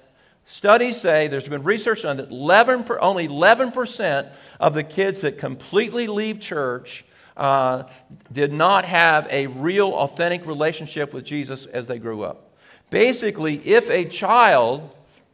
studies 0.46 1.00
say, 1.00 1.28
there's 1.28 1.48
been 1.48 1.62
research 1.62 2.04
on 2.04 2.18
that 2.18 2.30
11, 2.30 2.86
only 3.00 3.28
11% 3.28 4.32
of 4.58 4.74
the 4.74 4.84
kids 4.84 5.22
that 5.22 5.38
completely 5.38 6.06
leave 6.06 6.40
church 6.40 7.04
uh, 7.36 7.84
did 8.30 8.52
not 8.52 8.84
have 8.84 9.26
a 9.30 9.46
real, 9.46 9.88
authentic 9.88 10.46
relationship 10.46 11.12
with 11.14 11.24
Jesus 11.24 11.66
as 11.66 11.86
they 11.86 11.98
grew 11.98 12.22
up. 12.22 12.54
Basically, 12.90 13.56
if 13.66 13.88
a 13.90 14.04
child 14.04 14.90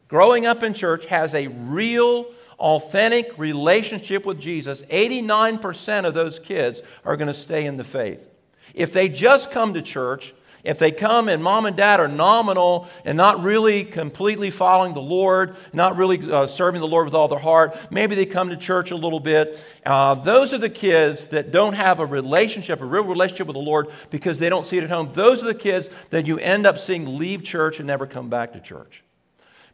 growing 0.07 0.45
up 0.45 0.63
in 0.63 0.73
church 0.73 1.05
has 1.05 1.33
a 1.33 1.47
real, 1.47 2.27
authentic 2.59 3.37
relationship 3.37 4.25
with 4.25 4.39
Jesus, 4.39 4.81
89% 4.83 6.05
of 6.05 6.13
those 6.13 6.39
kids 6.39 6.81
are 7.05 7.17
going 7.17 7.27
to 7.27 7.33
stay 7.33 7.65
in 7.65 7.77
the 7.77 7.83
faith. 7.83 8.27
If 8.73 8.93
they 8.93 9.09
just 9.09 9.51
come 9.51 9.73
to 9.73 9.81
church, 9.81 10.33
if 10.63 10.79
they 10.79 10.91
come 10.91 11.29
and 11.29 11.41
mom 11.41 11.65
and 11.65 11.77
dad 11.77 12.01
are 12.01 12.09
nominal 12.09 12.89
and 13.05 13.15
not 13.15 13.41
really 13.41 13.85
completely 13.85 14.49
following 14.49 14.93
the 14.93 15.01
Lord, 15.01 15.55
not 15.71 15.95
really 15.95 16.31
uh, 16.31 16.45
serving 16.45 16.81
the 16.81 16.87
Lord 16.87 17.05
with 17.05 17.13
all 17.13 17.29
their 17.29 17.39
heart, 17.39 17.77
maybe 17.89 18.15
they 18.15 18.25
come 18.25 18.49
to 18.49 18.57
church 18.57 18.91
a 18.91 18.95
little 18.95 19.21
bit. 19.21 19.65
Uh, 19.85 20.15
those 20.15 20.53
are 20.53 20.57
the 20.57 20.69
kids 20.69 21.27
that 21.27 21.53
don't 21.53 21.73
have 21.73 22.01
a 22.01 22.05
relationship, 22.05 22.81
a 22.81 22.85
real 22.85 23.05
relationship 23.05 23.47
with 23.47 23.55
the 23.55 23.61
Lord 23.61 23.87
because 24.09 24.39
they 24.39 24.49
don't 24.49 24.67
see 24.67 24.77
it 24.77 24.83
at 24.83 24.89
home. 24.89 25.09
Those 25.13 25.41
are 25.41 25.47
the 25.47 25.55
kids 25.55 25.89
that 26.09 26.25
you 26.25 26.37
end 26.37 26.65
up 26.65 26.77
seeing 26.77 27.17
leave 27.17 27.43
church 27.43 27.79
and 27.79 27.87
never 27.87 28.05
come 28.05 28.29
back 28.29 28.51
to 28.51 28.59
church. 28.59 29.03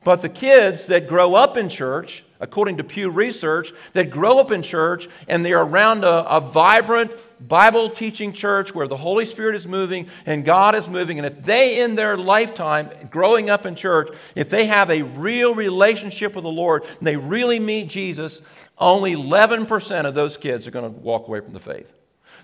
But 0.03 0.21
the 0.21 0.29
kids 0.29 0.87
that 0.87 1.07
grow 1.07 1.33
up 1.33 1.55
in 1.55 1.69
church, 1.69 2.23
according 2.39 2.77
to 2.77 2.83
Pew 2.83 3.09
Research, 3.09 3.71
that 3.93 4.09
grow 4.09 4.37
up 4.37 4.51
in 4.51 4.61
church 4.61 5.07
and 5.27 5.45
they 5.45 5.53
are 5.53 5.65
around 5.65 6.03
a, 6.03 6.29
a, 6.29 6.41
vibrant 6.41 7.11
Bible 7.39 7.89
teaching 7.89 8.33
church 8.33 8.75
where 8.75 8.87
the 8.87 8.97
Holy 8.97 9.25
Spirit 9.25 9.55
is 9.55 9.65
moving 9.65 10.07
and 10.25 10.43
God 10.43 10.75
is 10.75 10.89
moving, 10.89 11.19
and 11.19 11.25
if 11.25 11.41
they 11.43 11.81
in 11.81 11.95
their 11.95 12.17
lifetime 12.17 12.89
growing 13.09 13.49
up 13.49 13.65
in 13.65 13.75
church, 13.75 14.09
if 14.35 14.49
they 14.49 14.65
have 14.65 14.89
a 14.89 15.03
real 15.03 15.55
relationship 15.55 16.35
with 16.35 16.43
the 16.43 16.51
Lord 16.51 16.83
and 16.83 17.07
they 17.07 17.15
really 17.15 17.59
meet 17.59 17.87
Jesus, 17.87 18.41
only 18.77 19.15
11% 19.15 20.05
of 20.05 20.15
those 20.15 20.37
kids 20.37 20.67
are 20.67 20.71
going 20.71 20.93
to 20.93 20.99
walk 20.99 21.27
away 21.27 21.39
from 21.39 21.53
the 21.53 21.59
faith. 21.59 21.93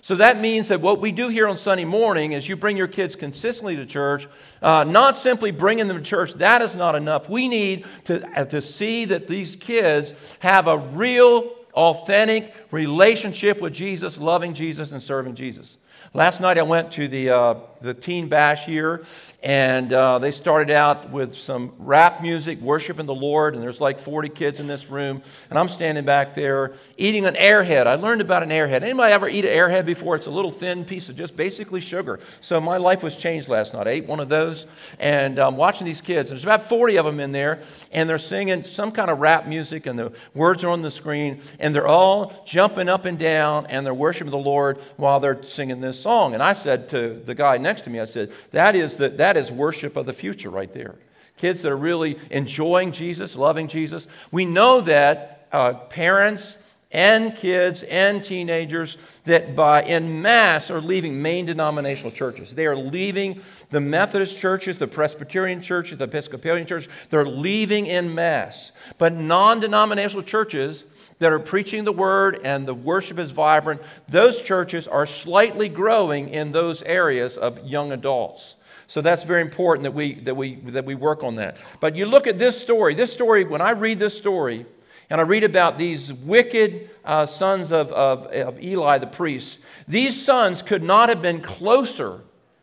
So 0.02 0.16
that 0.16 0.40
means 0.40 0.70
that 0.70 0.82
what 0.82 1.00
we 1.00 1.12
do 1.12 1.28
here 1.28 1.48
on 1.48 1.58
Sunday 1.58 1.86
morning 1.86 2.32
is 2.32 2.48
you 2.48 2.56
bring 2.56 2.78
your 2.78 2.88
kids 2.88 3.16
consistently 3.16 3.76
to 3.76 3.86
church, 3.86 4.28
uh, 4.62 4.84
not 4.86 5.18
simply 5.18 5.52
bringing 5.52 5.88
them 5.88 5.98
to 5.98 6.04
church, 6.04 6.34
that 6.36 6.62
is 6.62 6.76
not 6.76 6.96
enough. 6.96 7.30
We 7.30 7.48
need 7.48 7.86
to, 8.06 8.26
uh, 8.40 8.46
to 8.46 8.62
see 8.62 9.06
that 9.06 9.28
these 9.28 9.56
kids 9.56 10.38
have 10.40 10.68
a 10.68 10.78
real, 10.78 11.56
authentic 11.74 12.54
relationship 12.72 13.62
with 13.62 13.74
Jesus, 13.74 14.18
loving 14.18 14.54
Jesus 14.54 14.92
and 14.92 15.02
serving 15.02 15.36
Jesus. 15.36 15.78
Last 16.14 16.42
night 16.42 16.58
I 16.58 16.64
went 16.64 16.92
to 16.94 17.08
the, 17.08 17.30
uh, 17.30 17.56
the 17.82 17.94
teen 17.94 18.30
bash 18.30 18.66
here, 18.66 19.06
And 19.42 19.94
uh, 19.94 20.20
they 20.20 20.32
started 20.32 20.70
out 20.70 21.12
with 21.12 21.36
some 21.36 21.72
rap 21.80 22.22
music, 22.22 22.60
worshiping 22.60 23.06
the 23.06 23.16
Lord. 23.16 23.54
And 23.54 23.64
there's 23.64 23.80
like 23.80 23.98
40 23.98 24.28
kids 24.28 24.60
in 24.60 24.68
this 24.68 24.90
room. 24.90 25.22
And 25.50 25.58
I'm 25.58 25.70
standing 25.70 26.04
back 26.04 26.36
there 26.36 26.74
eating 26.98 27.26
an 27.26 27.36
airhead. 27.36 27.88
I 27.88 27.96
learned 27.96 28.20
about 28.20 28.44
an 28.44 28.50
airhead. 28.50 28.82
Anybody 28.84 29.14
ever 29.14 29.30
eat 29.30 29.46
an 29.46 29.52
airhead 29.52 29.86
before? 29.86 30.18
It's 30.18 30.28
a 30.28 30.32
little 30.32 30.52
thin 30.52 30.84
piece 30.84 31.08
of 31.08 31.16
just 31.16 31.38
basically 31.38 31.80
sugar. 31.80 32.20
So 32.42 32.60
my 32.60 32.76
life 32.76 33.02
was 33.02 33.16
changed 33.16 33.48
last 33.48 33.74
night. 33.74 33.88
I 33.88 33.92
ate 33.92 34.08
one 34.08 34.20
of 34.20 34.28
those 34.28 34.66
and 35.00 35.40
I'm 35.40 35.48
um, 35.48 35.58
watching 35.58 35.86
these 35.86 36.02
kids. 36.02 36.30
There's 36.30 36.44
about 36.44 36.68
40 36.68 36.98
of 36.98 37.06
them 37.06 37.22
in 37.22 37.32
there. 37.32 37.62
And 37.94 38.10
they're 38.10 38.20
singing 38.20 38.66
some 38.66 38.92
kind 38.92 39.10
of 39.10 39.20
rap 39.20 39.48
music. 39.48 39.86
And 39.86 39.98
the 39.98 40.12
words 40.34 40.66
are 40.66 40.70
on 40.70 40.82
the 40.82 40.92
screen. 40.92 41.40
And 41.60 41.74
they're 41.74 41.88
all 41.88 42.44
jumping 42.46 42.90
up 42.90 43.06
and 43.06 43.18
down. 43.18 43.68
And 43.68 43.86
they're 43.86 43.94
worshiping 43.94 44.32
the 44.32 44.38
Lord 44.38 44.80
while 44.98 45.22
they're 45.22 45.42
singing 45.44 45.80
this 45.80 45.98
song. 45.98 46.34
And 46.34 46.44
I 46.44 46.52
said 46.52 46.90
to 46.90 47.22
the 47.24 47.36
guy 47.36 47.58
next 47.58 47.84
to 47.84 47.90
me, 47.90 48.02
I 48.02 48.06
said, 48.06 48.34
that 48.52 48.76
is 48.76 48.98
the, 48.98 49.08
that 49.10 49.29
is 49.38 49.52
worship 49.52 49.96
of 49.96 50.06
the 50.06 50.14
future 50.14 50.50
right 50.50 50.72
there. 50.72 50.96
Kids 51.38 51.62
that 51.62 51.72
are 51.72 51.78
really 51.78 52.18
enjoying 52.30 52.92
Jesus, 52.92 53.36
loving 53.36 53.68
Jesus. 53.68 54.08
We 54.32 54.46
know 54.46 54.82
that 54.82 55.48
uh, 55.52 55.74
parents 55.74 56.58
and 56.92 57.36
kids 57.36 57.84
and 57.84 58.26
teenagers 58.26 58.98
that 59.26 59.56
by 59.56 59.84
in 59.84 60.24
mass 60.24 60.72
are 60.72 60.82
leaving 60.82 61.22
main 61.22 61.46
denominational 61.46 62.12
churches. 62.12 62.56
They 62.56 62.66
are 62.66 62.76
leaving 62.76 63.42
the 63.70 63.80
Methodist 63.80 64.40
churches, 64.40 64.80
the 64.80 64.88
Presbyterian 64.88 65.62
churches, 65.62 66.00
the 66.00 66.06
Episcopalian 66.06 66.66
churches. 66.66 66.92
They're 67.12 67.26
leaving 67.26 67.86
in 67.86 68.16
mass. 68.16 68.72
But 68.98 69.14
non-denominational 69.14 70.24
churches 70.24 70.84
that 71.20 71.32
are 71.32 71.40
preaching 71.40 71.84
the 71.84 71.92
word 71.92 72.40
and 72.44 72.68
the 72.68 72.74
worship 72.74 73.20
is 73.20 73.30
vibrant, 73.30 73.82
those 74.08 74.42
churches 74.42 74.88
are 74.88 75.06
slightly 75.06 75.70
growing 75.70 76.30
in 76.30 76.54
those 76.54 76.82
areas 76.84 77.38
of 77.38 77.64
young 77.64 77.92
adults. 77.92 78.56
So 78.90 79.02
that's 79.02 79.22
very 79.22 79.44
important 79.44 79.84
that 79.84 79.94
we, 79.94 80.16
that, 80.16 80.36
we, 80.36 80.56
that 80.56 80.84
we 80.84 80.96
work 80.96 81.24
on 81.24 81.36
that. 81.36 81.58
But 81.80 81.96
you 81.96 82.08
look 82.08 82.26
at 82.26 82.40
this 82.40 82.60
story. 82.60 82.96
This 82.96 83.14
story, 83.14 83.44
when 83.44 83.62
I 83.62 83.72
read 83.72 84.00
this 84.00 84.18
story, 84.18 84.66
and 85.12 85.22
I 85.22 85.24
read 85.24 85.44
about 85.44 85.78
these 85.78 86.12
wicked 86.12 86.90
uh, 87.06 87.28
sons 87.28 87.72
of, 87.72 87.92
of, 87.92 88.26
of 88.26 88.60
Eli 88.64 88.98
the 88.98 89.06
priest, 89.06 89.60
these 89.88 90.20
sons 90.20 90.64
could 90.64 90.82
not 90.82 91.10
have 91.10 91.22
been 91.22 91.40
closer, 91.40 92.22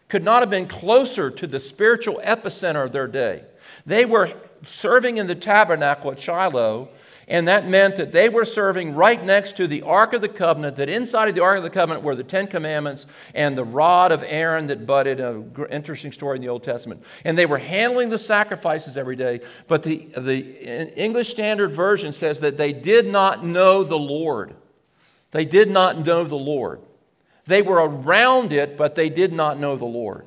could 0.09 0.25
not 0.25 0.43
have 0.43 0.51
been 0.51 0.67
closer 0.67 1.31
to 1.31 1.47
the 1.47 1.61
spiritual 1.61 2.21
epicenter 2.25 2.85
of 2.85 2.91
their 2.91 3.07
day. 3.07 3.45
They 3.87 4.05
were 4.05 4.33
serving 4.65 5.19
in 5.19 5.29
the 5.29 5.37
tabernacle 5.37 6.11
at 6.11 6.21
Shiloh, 6.21 6.89
and 7.29 7.49
that 7.49 7.69
meant 7.69 7.97
that 7.97 8.13
they 8.13 8.29
were 8.29 8.45
serving 8.45 8.95
right 8.95 9.23
next 9.23 9.57
to 9.57 9.67
the 9.67 9.83
Ark 9.83 10.13
of 10.13 10.21
the 10.21 10.29
Covenant, 10.29 10.77
that 10.77 10.89
inside 10.89 11.29
of 11.29 11.35
the 11.35 11.43
Ark 11.43 11.57
of 11.57 11.65
the 11.65 11.71
Covenant 11.71 12.05
were 12.05 12.15
the 12.15 12.23
Ten 12.23 12.47
Commandments 12.47 13.05
and 13.35 13.59
the 13.59 13.65
rod 13.65 14.13
of 14.13 14.23
Aaron 14.25 14.69
that 14.69 14.87
budded. 14.87 15.19
An 15.19 15.53
interesting 15.71 16.13
story 16.13 16.37
in 16.37 16.43
the 16.43 16.49
Old 16.49 16.63
Testament. 16.63 17.03
And 17.25 17.37
they 17.37 17.47
were 17.47 17.59
handling 17.59 18.11
the 18.11 18.19
sacrifices 18.19 18.97
every 18.97 19.17
day. 19.17 19.41
But 19.67 19.83
the, 19.83 20.07
the 20.17 20.97
English 20.97 21.31
Standard 21.31 21.73
Version 21.73 22.13
says 22.13 22.41
that 22.41 22.59
they 22.59 22.73
did 22.73 23.09
not 23.09 23.45
know 23.45 23.83
the 23.83 23.99
Lord. 23.99 24.55
They 25.33 25.45
did 25.45 25.69
not 25.69 26.07
know 26.07 26.23
the 26.23 26.37
Lord. 26.37 26.81
They 27.47 27.63
were 27.63 27.89
around 27.89 28.53
it, 28.53 28.77
but 28.77 28.95
they 28.95 29.09
did 29.09 29.33
not 29.33 29.59
know 29.59 29.77
the 29.77 29.85
Lord. 29.85 30.27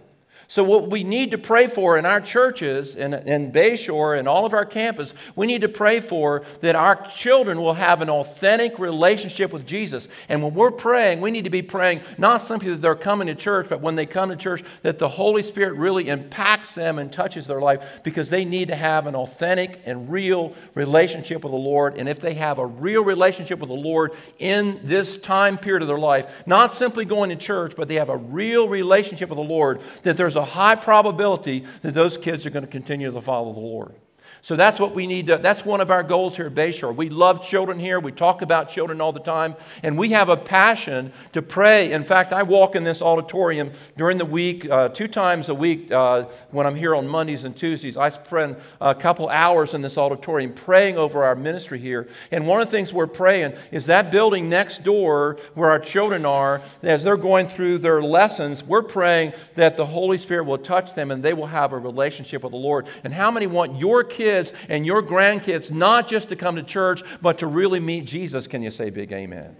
So, 0.51 0.63
what 0.63 0.89
we 0.89 1.03
need 1.03 1.29
to 1.29 1.37
pray 1.37 1.67
for 1.67 1.95
in 1.95 2.07
our 2.07 2.19
churches 2.19 2.95
and 2.95 3.13
in 3.13 3.51
Bayshore 3.51 4.17
and 4.17 4.27
all 4.27 4.47
of 4.47 4.55
our 4.55 4.65
campus, 4.65 5.13
we 5.35 5.45
need 5.45 5.61
to 5.61 5.69
pray 5.69 5.99
for 5.99 6.41
that 6.61 6.75
our 6.75 6.95
children 7.11 7.61
will 7.61 7.75
have 7.75 8.01
an 8.01 8.09
authentic 8.09 8.79
relationship 8.79 9.53
with 9.53 9.67
Jesus. 9.67 10.07
And 10.27 10.41
when 10.41 10.55
we're 10.55 10.71
praying, 10.71 11.21
we 11.21 11.29
need 11.29 11.43
to 11.43 11.51
be 11.51 11.61
praying 11.61 12.01
not 12.17 12.41
simply 12.41 12.71
that 12.71 12.81
they're 12.81 12.95
coming 12.95 13.27
to 13.27 13.35
church, 13.35 13.67
but 13.69 13.81
when 13.81 13.93
they 13.95 14.07
come 14.07 14.29
to 14.29 14.35
church, 14.35 14.63
that 14.81 14.97
the 14.97 15.07
Holy 15.07 15.43
Spirit 15.43 15.75
really 15.75 16.09
impacts 16.09 16.73
them 16.73 16.97
and 16.97 17.13
touches 17.13 17.45
their 17.45 17.61
life 17.61 17.99
because 18.01 18.29
they 18.29 18.43
need 18.43 18.69
to 18.69 18.75
have 18.75 19.05
an 19.05 19.15
authentic 19.15 19.79
and 19.85 20.11
real 20.11 20.55
relationship 20.73 21.43
with 21.43 21.51
the 21.51 21.59
Lord. 21.59 21.95
And 21.95 22.09
if 22.09 22.19
they 22.19 22.33
have 22.33 22.57
a 22.57 22.65
real 22.65 23.05
relationship 23.05 23.59
with 23.59 23.69
the 23.69 23.75
Lord 23.75 24.13
in 24.39 24.79
this 24.83 25.15
time 25.17 25.59
period 25.59 25.83
of 25.83 25.87
their 25.87 25.99
life, 25.99 26.25
not 26.47 26.73
simply 26.73 27.05
going 27.05 27.29
to 27.29 27.35
church, 27.35 27.75
but 27.77 27.87
they 27.87 27.95
have 27.95 28.09
a 28.09 28.17
real 28.17 28.67
relationship 28.67 29.29
with 29.29 29.37
the 29.37 29.43
Lord, 29.43 29.81
that 30.01 30.17
there's 30.17 30.38
a 30.39 30.45
high 30.45 30.75
probability 30.75 31.65
that 31.81 31.93
those 31.93 32.17
kids 32.17 32.45
are 32.45 32.49
going 32.49 32.65
to 32.65 32.71
continue 32.71 33.11
to 33.11 33.21
follow 33.21 33.53
the 33.53 33.59
Lord. 33.59 33.93
So 34.41 34.55
that's 34.55 34.79
what 34.79 34.95
we 34.95 35.05
need 35.05 35.27
to, 35.27 35.37
that's 35.37 35.65
one 35.65 35.81
of 35.81 35.91
our 35.91 36.01
goals 36.01 36.37
here 36.37 36.45
at 36.45 36.55
Bayshore. 36.55 36.95
We 36.95 37.09
love 37.09 37.43
children 37.43 37.77
here. 37.77 37.99
We 37.99 38.11
talk 38.11 38.41
about 38.41 38.69
children 38.69 39.01
all 39.01 39.11
the 39.11 39.19
time. 39.19 39.55
And 39.83 39.97
we 39.97 40.09
have 40.09 40.29
a 40.29 40.37
passion 40.37 41.11
to 41.33 41.41
pray. 41.41 41.91
In 41.91 42.03
fact, 42.03 42.31
I 42.31 42.43
walk 42.43 42.75
in 42.75 42.83
this 42.83 43.01
auditorium 43.01 43.71
during 43.97 44.17
the 44.17 44.25
week, 44.25 44.69
uh, 44.69 44.89
two 44.89 45.07
times 45.07 45.49
a 45.49 45.53
week 45.53 45.91
uh, 45.91 46.25
when 46.51 46.65
I'm 46.65 46.75
here 46.75 46.95
on 46.95 47.07
Mondays 47.07 47.43
and 47.43 47.55
Tuesdays. 47.55 47.97
I 47.97 48.09
spend 48.09 48.55
a 48.79 48.95
couple 48.95 49.27
hours 49.27 49.73
in 49.73 49.81
this 49.81 49.97
auditorium 49.97 50.53
praying 50.53 50.97
over 50.97 51.23
our 51.23 51.35
ministry 51.35 51.79
here. 51.79 52.07
And 52.31 52.47
one 52.47 52.61
of 52.61 52.67
the 52.67 52.71
things 52.71 52.93
we're 52.93 53.07
praying 53.07 53.53
is 53.71 53.87
that 53.87 54.09
building 54.09 54.47
next 54.47 54.83
door 54.83 55.37
where 55.53 55.69
our 55.69 55.79
children 55.79 56.25
are, 56.25 56.61
as 56.81 57.03
they're 57.03 57.17
going 57.17 57.49
through 57.49 57.79
their 57.79 58.01
lessons, 58.01 58.63
we're 58.63 58.83
praying 58.83 59.33
that 59.55 59.75
the 59.75 59.85
Holy 59.85 60.17
Spirit 60.17 60.45
will 60.45 60.57
touch 60.57 60.93
them 60.93 61.11
and 61.11 61.21
they 61.21 61.33
will 61.33 61.47
have 61.47 61.73
a 61.73 61.77
relationship 61.77 62.43
with 62.43 62.51
the 62.51 62.57
Lord. 62.57 62.87
And 63.03 63.13
how 63.13 63.31
many 63.31 63.45
want 63.45 63.77
your 63.77 64.03
kids? 64.03 64.28
Kids 64.29 64.53
and 64.67 64.85
your 64.85 65.01
grandkids 65.01 65.71
not 65.71 66.07
just 66.07 66.29
to 66.29 66.35
come 66.35 66.55
to 66.55 66.63
church, 66.63 67.01
but 67.21 67.39
to 67.39 67.47
really 67.47 67.79
meet 67.79 68.05
Jesus. 68.05 68.47
Can 68.47 68.61
you 68.61 68.71
say 68.71 68.89
big 68.89 69.11
amen? 69.11 69.55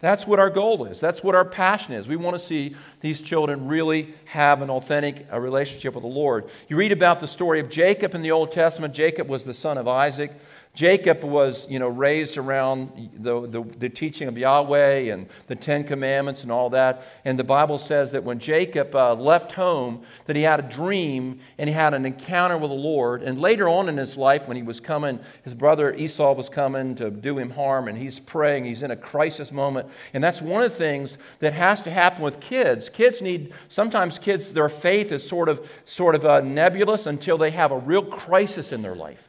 That's 0.00 0.26
what 0.26 0.38
our 0.38 0.50
goal 0.50 0.84
is. 0.84 1.00
That's 1.00 1.22
what 1.24 1.34
our 1.34 1.44
passion 1.44 1.94
is. 1.94 2.06
We 2.06 2.16
want 2.16 2.36
to 2.36 2.44
see 2.44 2.76
these 3.00 3.22
children 3.22 3.66
really 3.66 4.12
have 4.26 4.60
an 4.60 4.68
authentic 4.68 5.26
a 5.30 5.40
relationship 5.40 5.94
with 5.94 6.02
the 6.02 6.08
Lord. 6.08 6.48
You 6.68 6.76
read 6.76 6.92
about 6.92 7.20
the 7.20 7.26
story 7.26 7.60
of 7.60 7.70
Jacob 7.70 8.14
in 8.14 8.20
the 8.20 8.30
Old 8.30 8.52
Testament. 8.52 8.92
Jacob 8.92 9.28
was 9.28 9.44
the 9.44 9.54
son 9.54 9.78
of 9.78 9.88
Isaac. 9.88 10.32
Jacob 10.76 11.24
was, 11.24 11.66
you 11.70 11.78
know, 11.78 11.88
raised 11.88 12.36
around 12.36 13.10
the, 13.16 13.46
the, 13.46 13.62
the, 13.78 13.88
teaching 13.88 14.28
of 14.28 14.36
Yahweh 14.36 15.10
and 15.10 15.26
the 15.46 15.56
Ten 15.56 15.84
Commandments 15.84 16.42
and 16.42 16.52
all 16.52 16.68
that. 16.68 17.02
And 17.24 17.38
the 17.38 17.44
Bible 17.44 17.78
says 17.78 18.12
that 18.12 18.24
when 18.24 18.38
Jacob 18.38 18.94
uh, 18.94 19.14
left 19.14 19.52
home, 19.52 20.02
that 20.26 20.36
he 20.36 20.42
had 20.42 20.60
a 20.60 20.62
dream 20.62 21.40
and 21.56 21.70
he 21.70 21.74
had 21.74 21.94
an 21.94 22.04
encounter 22.04 22.58
with 22.58 22.68
the 22.68 22.76
Lord. 22.76 23.22
And 23.22 23.40
later 23.40 23.70
on 23.70 23.88
in 23.88 23.96
his 23.96 24.18
life, 24.18 24.46
when 24.46 24.58
he 24.58 24.62
was 24.62 24.78
coming, 24.78 25.18
his 25.44 25.54
brother 25.54 25.94
Esau 25.94 26.34
was 26.34 26.50
coming 26.50 26.94
to 26.96 27.10
do 27.10 27.38
him 27.38 27.52
harm, 27.52 27.88
and 27.88 27.96
he's 27.96 28.20
praying. 28.20 28.66
He's 28.66 28.82
in 28.82 28.90
a 28.90 28.96
crisis 28.96 29.50
moment. 29.50 29.88
And 30.12 30.22
that's 30.22 30.42
one 30.42 30.62
of 30.62 30.70
the 30.70 30.76
things 30.76 31.16
that 31.38 31.54
has 31.54 31.80
to 31.84 31.90
happen 31.90 32.22
with 32.22 32.38
kids. 32.38 32.90
Kids 32.90 33.22
need, 33.22 33.54
sometimes 33.70 34.18
kids, 34.18 34.52
their 34.52 34.68
faith 34.68 35.10
is 35.10 35.26
sort 35.26 35.48
of, 35.48 35.66
sort 35.86 36.14
of 36.14 36.26
uh, 36.26 36.42
nebulous 36.42 37.06
until 37.06 37.38
they 37.38 37.52
have 37.52 37.72
a 37.72 37.78
real 37.78 38.02
crisis 38.02 38.72
in 38.72 38.82
their 38.82 38.94
life 38.94 39.25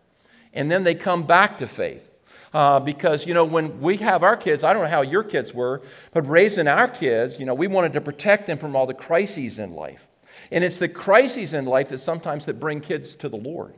and 0.58 0.72
then 0.72 0.84
they 0.84 0.96
come 0.96 1.26
back 1.26 1.60
to 1.60 1.68
faith. 1.68 2.04
Uh, 2.54 2.80
because, 2.80 3.28
you 3.28 3.34
know, 3.34 3.44
when 3.44 3.80
we 3.82 3.98
have 3.98 4.24
our 4.24 4.36
kids, 4.36 4.64
I 4.64 4.74
don't 4.74 4.84
know 4.84 4.90
how 4.90 5.02
your 5.02 5.24
kids 5.24 5.54
were, 5.54 5.82
but 6.12 6.28
raising 6.28 6.68
our 6.68 6.88
kids, 6.88 7.40
you 7.40 7.46
know, 7.46 7.54
we 7.54 7.68
wanted 7.68 7.94
to 7.94 8.02
protect 8.02 8.48
them 8.48 8.58
from 8.58 8.76
all 8.76 8.88
the 8.88 8.94
crises 8.94 9.60
in 9.60 9.74
life. 9.74 10.08
And 10.50 10.64
it's 10.64 10.80
the 10.80 10.88
crises 10.88 11.54
in 11.54 11.66
life 11.66 11.90
that 11.90 12.00
sometimes 12.00 12.46
that 12.46 12.60
bring 12.60 12.82
kids 12.82 13.16
to 13.18 13.30
the 13.30 13.38
Lord. 13.38 13.76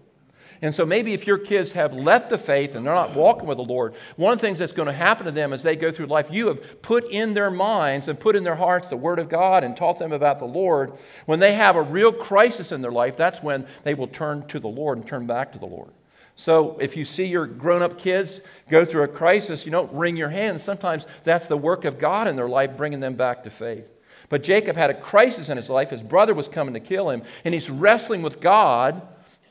And 0.62 0.76
so 0.76 0.86
maybe 0.86 1.14
if 1.14 1.26
your 1.26 1.38
kids 1.38 1.72
have 1.72 1.94
left 1.94 2.30
the 2.30 2.38
faith 2.38 2.76
and 2.76 2.86
they're 2.86 2.94
not 2.94 3.16
walking 3.16 3.48
with 3.48 3.58
the 3.58 3.64
Lord, 3.64 3.96
one 4.18 4.34
of 4.34 4.40
the 4.40 4.46
things 4.46 4.60
that's 4.60 4.74
going 4.74 4.88
to 4.88 4.94
happen 4.94 5.26
to 5.26 5.32
them 5.32 5.54
as 5.54 5.64
they 5.64 5.76
go 5.76 5.92
through 5.92 6.08
life, 6.08 6.28
you 6.30 6.48
have 6.48 6.82
put 6.82 7.10
in 7.10 7.34
their 7.34 7.50
minds 7.50 8.08
and 8.08 8.20
put 8.20 8.36
in 8.36 8.44
their 8.44 8.56
hearts 8.56 8.90
the 8.90 8.98
Word 8.98 9.20
of 9.20 9.30
God 9.30 9.64
and 9.64 9.76
taught 9.76 10.00
them 10.00 10.12
about 10.12 10.40
the 10.40 10.46
Lord. 10.46 10.94
When 11.26 11.40
they 11.40 11.54
have 11.54 11.76
a 11.76 11.82
real 11.82 12.12
crisis 12.12 12.72
in 12.72 12.82
their 12.82 12.92
life, 12.92 13.16
that's 13.16 13.42
when 13.42 13.68
they 13.84 13.94
will 13.94 14.08
turn 14.08 14.48
to 14.48 14.60
the 14.60 14.68
Lord 14.68 14.98
and 14.98 15.08
turn 15.08 15.26
back 15.26 15.54
to 15.54 15.60
the 15.60 15.66
Lord. 15.66 15.92
So 16.40 16.78
if 16.80 16.96
you 16.96 17.04
see 17.04 17.26
your 17.26 17.46
grown 17.46 17.82
up 17.82 18.00
kids 18.00 18.40
go 18.70 18.86
through 18.86 19.04
a 19.04 19.10
crisis, 19.10 19.66
you 19.66 19.74
don't 19.74 19.92
wring 19.92 20.16
your 20.16 20.30
hands. 20.30 20.64
Sometimes 20.64 21.06
that's 21.26 21.48
the 21.48 21.58
work 21.58 21.84
of 21.84 22.00
God 22.00 22.30
in 22.30 22.38
their 22.38 22.48
life, 22.48 22.78
bringing 22.78 23.02
them 23.02 23.16
back 23.16 23.44
to 23.44 23.50
faith. 23.50 23.92
But 24.30 24.42
Jacob 24.42 24.78
had 24.78 24.90
a 24.90 24.94
crisis 24.94 25.50
in 25.50 25.58
his 25.58 25.70
life. 25.70 25.90
His 25.90 26.02
brother 26.02 26.34
was 26.34 26.48
coming 26.48 26.76
to 26.76 26.80
kill 26.80 27.10
him, 27.10 27.24
and 27.44 27.54
he's 27.54 27.70
wrestling 27.70 28.22
with 28.22 28.40
God. 28.40 29.02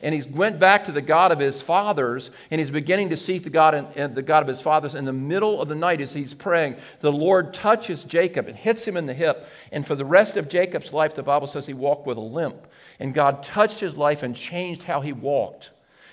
And 0.01 0.15
he 0.15 0.27
went 0.31 0.59
back 0.59 0.85
to 0.85 0.91
the 0.91 1.01
God 1.01 1.31
of 1.31 1.37
his 1.37 1.61
fathers, 1.61 2.31
and 2.49 2.57
he's 2.57 2.71
beginning 2.71 3.09
to 3.09 3.17
seek 3.17 3.43
the 3.43 3.51
God, 3.51 3.95
in, 3.95 4.15
the 4.15 4.23
God 4.23 4.41
of 4.41 4.47
his 4.47 4.61
fathers. 4.61 4.95
In 4.95 5.05
the 5.05 5.13
middle 5.13 5.61
of 5.61 5.67
the 5.67 5.75
night, 5.75 6.01
as 6.01 6.13
he's 6.13 6.33
praying, 6.33 6.77
the 7.01 7.11
Lord 7.11 7.53
touches 7.53 8.03
Jacob 8.03 8.47
and 8.47 8.55
hits 8.55 8.85
him 8.85 8.97
in 8.97 9.05
the 9.05 9.13
hip. 9.13 9.47
And 9.71 9.85
for 9.85 9.93
the 9.93 10.05
rest 10.05 10.37
of 10.37 10.49
Jacob's 10.49 10.91
life, 10.91 11.13
the 11.13 11.21
Bible 11.21 11.45
says 11.45 11.67
he 11.67 11.73
walked 11.73 12.07
with 12.07 12.17
a 12.17 12.21
limp. 12.21 12.65
And 12.99 13.13
God 13.13 13.43
touched 13.43 13.79
his 13.79 13.95
life 13.95 14.23
and 14.23 14.35
changed 14.35 14.81
how 14.81 15.01
he 15.01 15.13
walked. 15.13 15.69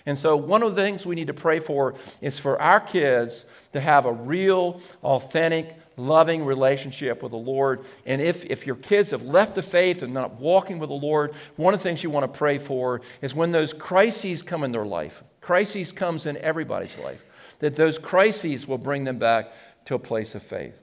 And 0.06 0.16
so, 0.16 0.36
one 0.36 0.62
of 0.62 0.75
the 0.75 0.82
things 0.82 1.04
we 1.04 1.16
need 1.16 1.26
to 1.26 1.34
pray 1.34 1.58
for 1.58 1.96
is 2.20 2.38
for 2.38 2.62
our 2.62 2.78
kids 2.78 3.44
to 3.72 3.80
have 3.80 4.06
a 4.06 4.12
real, 4.12 4.80
authentic, 5.02 5.76
loving 5.96 6.44
relationship 6.44 7.22
with 7.22 7.32
the 7.32 7.38
Lord. 7.38 7.84
And 8.04 8.22
if, 8.22 8.44
if 8.44 8.66
your 8.66 8.76
kids 8.76 9.10
have 9.10 9.22
left 9.22 9.56
the 9.56 9.62
faith 9.62 10.02
and 10.02 10.14
not 10.14 10.40
walking 10.40 10.78
with 10.78 10.90
the 10.90 10.94
Lord, 10.94 11.34
one 11.56 11.75
of 11.75 11.80
the 11.80 11.84
things 11.84 12.04
you 12.04 12.10
want 12.10 12.32
to 12.32 12.38
pray 12.38 12.58
for 12.58 13.00
is 13.20 13.34
when 13.34 13.50
those 13.50 13.72
crises 13.72 14.42
come 14.42 14.62
in 14.62 14.72
their 14.72 14.86
life, 14.86 15.25
crises 15.40 15.90
comes 15.90 16.25
in 16.25 16.36
everybody's 16.36 16.96
life, 16.98 17.22
that 17.58 17.76
those 17.76 17.98
crises 17.98 18.68
will 18.68 18.78
bring 18.78 19.04
them 19.04 19.18
back 19.18 19.52
to 19.86 19.94
a 19.94 19.98
place 19.98 20.34
of 20.34 20.42
faith. 20.42 20.80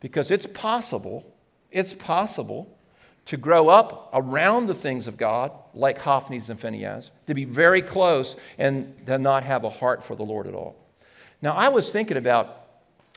Because 0.00 0.30
it's 0.30 0.46
possible, 0.46 1.24
it's 1.70 1.94
possible 1.94 2.76
to 3.26 3.36
grow 3.36 3.68
up 3.68 4.10
around 4.12 4.66
the 4.66 4.74
things 4.74 5.06
of 5.06 5.16
God, 5.16 5.52
like 5.74 6.00
Hophnies 6.00 6.48
and 6.48 6.58
Phinehas, 6.58 7.10
to 7.26 7.34
be 7.34 7.44
very 7.44 7.82
close 7.82 8.36
and 8.58 9.06
to 9.06 9.18
not 9.18 9.44
have 9.44 9.64
a 9.64 9.70
heart 9.70 10.02
for 10.02 10.16
the 10.16 10.24
Lord 10.24 10.46
at 10.46 10.54
all. 10.54 10.76
Now, 11.40 11.54
I 11.54 11.68
was 11.68 11.90
thinking 11.90 12.16
about 12.16 12.66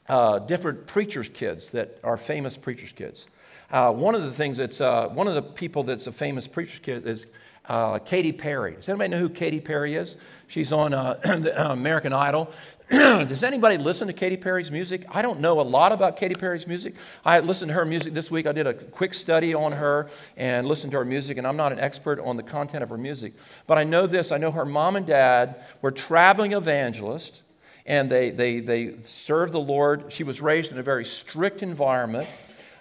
uh, 0.07 0.39
different 0.39 0.87
preachers' 0.87 1.29
kids 1.29 1.71
that 1.71 1.99
are 2.03 2.17
famous 2.17 2.57
preachers' 2.57 2.91
kids. 2.91 3.25
Uh, 3.71 3.91
one 3.91 4.13
of 4.13 4.21
the 4.21 4.31
things 4.31 4.57
that's, 4.57 4.79
uh, 4.79 5.07
one 5.07 5.27
of 5.27 5.33
the 5.33 5.41
people 5.41 5.83
that's 5.83 6.07
a 6.07 6.11
famous 6.11 6.47
preacher's 6.47 6.79
kid 6.79 7.07
is 7.07 7.25
uh, 7.67 7.99
Katy 7.99 8.31
Perry. 8.31 8.75
Does 8.75 8.89
anybody 8.89 9.09
know 9.09 9.19
who 9.19 9.29
Katy 9.29 9.59
Perry 9.59 9.95
is? 9.95 10.15
She's 10.47 10.71
on 10.71 10.93
uh, 10.93 11.19
uh, 11.25 11.71
American 11.71 12.13
Idol. 12.13 12.51
Does 12.91 13.41
anybody 13.41 13.77
listen 13.77 14.07
to 14.07 14.13
Katy 14.13 14.37
Perry's 14.37 14.69
music? 14.69 15.05
I 15.09 15.23
don't 15.23 15.39
know 15.39 15.59
a 15.59 15.63
lot 15.63 15.91
about 15.91 16.17
Katy 16.17 16.35
Perry's 16.35 16.67
music. 16.67 16.93
I 17.23 17.39
listened 17.39 17.69
to 17.69 17.73
her 17.73 17.85
music 17.85 18.13
this 18.13 18.29
week. 18.29 18.45
I 18.45 18.51
did 18.51 18.67
a 18.67 18.75
quick 18.75 19.15
study 19.15 19.55
on 19.55 19.71
her 19.71 20.09
and 20.37 20.67
listened 20.67 20.91
to 20.91 20.99
her 20.99 21.05
music, 21.05 21.39
and 21.39 21.47
I'm 21.47 21.57
not 21.57 21.71
an 21.71 21.79
expert 21.79 22.19
on 22.19 22.37
the 22.37 22.43
content 22.43 22.83
of 22.83 22.89
her 22.89 22.97
music. 22.97 23.33
But 23.65 23.79
I 23.79 23.85
know 23.85 24.05
this 24.05 24.31
I 24.31 24.37
know 24.37 24.51
her 24.51 24.65
mom 24.65 24.95
and 24.95 25.07
dad 25.07 25.63
were 25.81 25.91
traveling 25.91 26.53
evangelists, 26.53 27.41
and 27.87 28.09
they, 28.09 28.29
they, 28.29 28.59
they 28.59 28.95
served 29.05 29.53
the 29.53 29.59
Lord. 29.59 30.05
She 30.09 30.23
was 30.23 30.39
raised 30.39 30.71
in 30.71 30.77
a 30.77 30.83
very 30.83 31.05
strict 31.05 31.63
environment. 31.63 32.29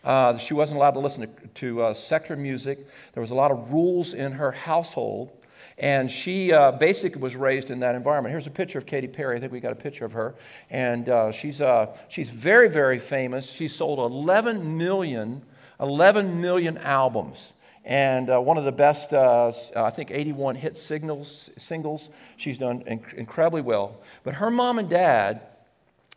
Uh, 0.05 0.37
she 0.39 0.55
wasn't 0.55 0.77
allowed 0.77 0.93
to 0.93 1.01
listen 1.01 1.23
to, 1.23 1.49
to 1.55 1.83
uh, 1.83 1.95
secular 1.95 2.41
music. 2.41 2.87
There 3.15 3.21
was 3.21 3.31
a 3.31 3.35
lot 3.35 3.51
of 3.51 3.73
rules 3.73 4.13
in 4.13 4.33
her 4.33 4.53
household. 4.53 5.31
And 5.77 6.11
she 6.11 6.53
uh, 6.53 6.73
basically 6.73 7.21
was 7.21 7.35
raised 7.35 7.71
in 7.71 7.81
that 7.81 7.95
environment. 7.95 8.33
Here's 8.33 8.47
a 8.47 8.51
picture 8.51 8.79
of 8.79 8.87
Katy 8.87 9.09
Perry. 9.09 9.37
I 9.37 9.41
think 9.41 9.51
we 9.51 9.61
got 9.61 9.73
a 9.73 9.77
picture 9.77 10.05
of 10.05 10.13
her. 10.13 10.35
And 10.71 11.09
uh, 11.09 11.33
she's, 11.33 11.61
uh, 11.61 11.97
she's 12.09 12.31
very, 12.31 12.69
very 12.69 12.99
famous. 12.99 13.51
She 13.51 13.67
sold 13.67 13.99
11 13.99 14.77
million, 14.79 15.43
11 15.81 16.41
million 16.41 16.79
albums. 16.79 17.55
And 17.85 18.31
uh, 18.31 18.41
one 18.41 18.57
of 18.57 18.65
the 18.65 18.73
best, 18.73 19.13
uh, 19.13 19.53
I 19.77 19.91
think, 19.91 20.11
81 20.11 20.57
hit 20.57 20.79
signals, 20.79 21.51
singles. 21.59 22.09
She's 22.37 22.57
done 22.57 22.85
inc- 22.85 23.13
incredibly 23.15 23.61
well. 23.61 24.01
But 24.23 24.35
her 24.35 24.51
mom 24.51 24.79
and 24.79 24.89
dad 24.89 25.43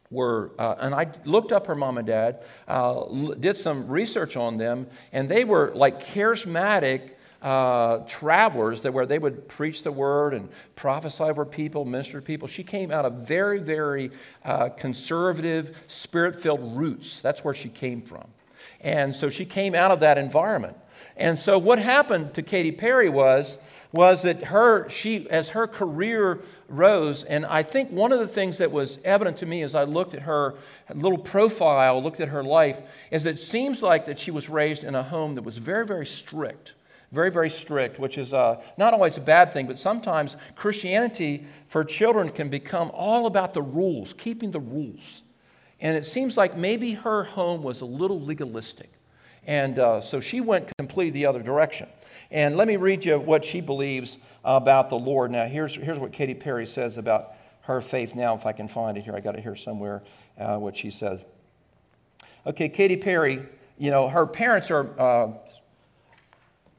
were, 0.09 0.51
uh, 0.57 0.75
and 0.79 0.95
I 0.95 1.07
looked 1.25 1.51
up 1.51 1.67
her 1.67 1.75
mom 1.75 1.97
and 1.97 2.07
dad, 2.07 2.39
uh, 2.67 3.03
did 3.39 3.57
some 3.57 3.87
research 3.87 4.37
on 4.37 4.57
them, 4.57 4.87
and 5.11 5.27
they 5.27 5.43
were 5.43 5.71
like 5.75 6.01
charismatic 6.01 7.11
uh, 7.41 7.99
travelers 8.07 8.81
that 8.81 8.93
where 8.93 9.05
they 9.05 9.19
would 9.19 9.47
preach 9.47 9.83
the 9.83 9.91
word 9.91 10.33
and 10.33 10.49
prophesy 10.75 11.23
over 11.23 11.45
people, 11.45 11.85
minister 11.85 12.19
to 12.19 12.25
people. 12.25 12.47
She 12.47 12.63
came 12.63 12.89
out 12.89 13.05
of 13.05 13.27
very, 13.27 13.59
very 13.59 14.11
uh, 14.43 14.69
conservative, 14.69 15.75
spirit-filled 15.87 16.77
roots. 16.77 17.19
That's 17.19 17.43
where 17.43 17.53
she 17.53 17.69
came 17.69 18.01
from, 18.01 18.27
and 18.81 19.15
so 19.15 19.29
she 19.29 19.45
came 19.45 19.75
out 19.75 19.91
of 19.91 19.99
that 19.99 20.17
environment. 20.17 20.77
And 21.15 21.37
so 21.37 21.59
what 21.59 21.79
happened 21.79 22.33
to 22.35 22.41
Katy 22.41 22.71
Perry 22.71 23.09
was 23.09 23.57
was 23.91 24.23
that 24.23 24.45
her 24.45 24.89
she 24.89 25.29
as 25.29 25.49
her 25.49 25.67
career 25.67 26.41
rose 26.67 27.23
and 27.23 27.45
I 27.45 27.63
think 27.63 27.89
one 27.91 28.11
of 28.11 28.19
the 28.19 28.27
things 28.27 28.57
that 28.57 28.71
was 28.71 28.97
evident 29.05 29.37
to 29.37 29.45
me 29.45 29.63
as 29.63 29.75
I 29.75 29.83
looked 29.83 30.13
at 30.13 30.23
her 30.23 30.55
little 30.93 31.17
profile, 31.17 32.01
looked 32.03 32.19
at 32.19 32.29
her 32.29 32.43
life 32.43 32.79
is 33.11 33.23
that 33.23 33.35
it 33.35 33.41
seems 33.41 33.81
like 33.81 34.05
that 34.05 34.19
she 34.19 34.31
was 34.31 34.49
raised 34.49 34.83
in 34.83 34.95
a 34.95 35.03
home 35.03 35.35
that 35.35 35.43
was 35.43 35.57
very 35.57 35.85
very 35.85 36.05
strict. 36.05 36.73
Very, 37.09 37.31
very 37.31 37.49
strict, 37.49 37.99
which 37.99 38.17
is 38.17 38.33
uh, 38.33 38.61
not 38.77 38.93
always 38.93 39.15
a 39.15 39.21
bad 39.21 39.53
thing, 39.53 39.65
but 39.65 39.79
sometimes 39.79 40.35
Christianity 40.57 41.47
for 41.69 41.85
children 41.85 42.29
can 42.29 42.49
become 42.49 42.91
all 42.93 43.27
about 43.27 43.53
the 43.53 43.61
rules, 43.61 44.11
keeping 44.11 44.51
the 44.51 44.59
rules. 44.59 45.21
And 45.79 45.95
it 45.95 46.05
seems 46.05 46.35
like 46.35 46.57
maybe 46.57 46.93
her 46.93 47.23
home 47.23 47.63
was 47.63 47.79
a 47.79 47.85
little 47.85 48.19
legalistic. 48.19 48.91
And 49.47 49.79
uh, 49.79 50.01
so 50.01 50.19
she 50.19 50.41
went 50.41 50.69
completely 50.77 51.11
the 51.11 51.25
other 51.25 51.41
direction. 51.41 51.87
And 52.29 52.57
let 52.57 52.67
me 52.67 52.75
read 52.75 53.05
you 53.05 53.17
what 53.17 53.45
she 53.45 53.61
believes 53.61 54.17
about 54.43 54.89
the 54.89 54.99
Lord. 54.99 55.31
Now, 55.31 55.45
here's, 55.45 55.73
here's 55.73 55.97
what 55.97 56.11
Katy 56.11 56.33
Perry 56.33 56.67
says 56.67 56.97
about 56.97 57.33
her 57.61 57.79
faith 57.79 58.13
now, 58.13 58.35
if 58.35 58.45
I 58.45 58.51
can 58.51 58.67
find 58.67 58.97
it 58.97 59.05
here. 59.05 59.15
I 59.15 59.21
got 59.21 59.35
it 59.35 59.41
here 59.41 59.55
somewhere, 59.55 60.03
uh, 60.37 60.57
what 60.57 60.75
she 60.75 60.91
says. 60.91 61.23
Okay, 62.45 62.69
Katy 62.69 62.97
Perry, 62.97 63.41
you 63.77 63.89
know, 63.89 64.09
her 64.09 64.25
parents 64.25 64.69
are, 64.69 64.87
uh, 64.99 65.31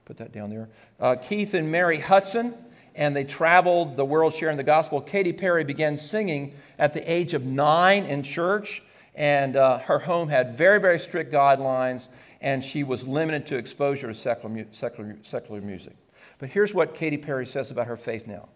put 0.04 0.18
that 0.18 0.32
down 0.32 0.50
there, 0.50 0.68
uh, 1.00 1.16
Keith 1.16 1.54
and 1.54 1.70
Mary 1.70 2.00
Hudson, 2.00 2.54
and 2.94 3.14
they 3.14 3.24
traveled 3.24 3.96
the 3.96 4.04
world 4.04 4.34
sharing 4.34 4.56
the 4.56 4.62
gospel. 4.62 5.00
Katy 5.00 5.34
Perry 5.34 5.64
began 5.64 5.96
singing 5.96 6.54
at 6.78 6.94
the 6.94 7.10
age 7.10 7.32
of 7.34 7.44
nine 7.44 8.04
in 8.04 8.22
church, 8.22 8.82
and 9.14 9.56
uh, 9.56 9.78
her 9.78 9.98
home 9.98 10.28
had 10.28 10.56
very, 10.56 10.80
very 10.80 10.98
strict 10.98 11.32
guidelines 11.32 12.08
and 12.40 12.64
she 12.64 12.84
was 12.84 13.06
limited 13.06 13.46
to 13.48 13.56
exposure 13.56 14.08
to 14.08 14.14
secular, 14.14 14.66
secular, 14.70 15.16
secular 15.22 15.60
music. 15.60 15.94
But 16.38 16.50
here's 16.50 16.72
what 16.72 16.94
Katy 16.94 17.18
Perry 17.18 17.46
says 17.46 17.70
about 17.70 17.86
her 17.86 17.96
faith 17.96 18.26
now. 18.26 18.48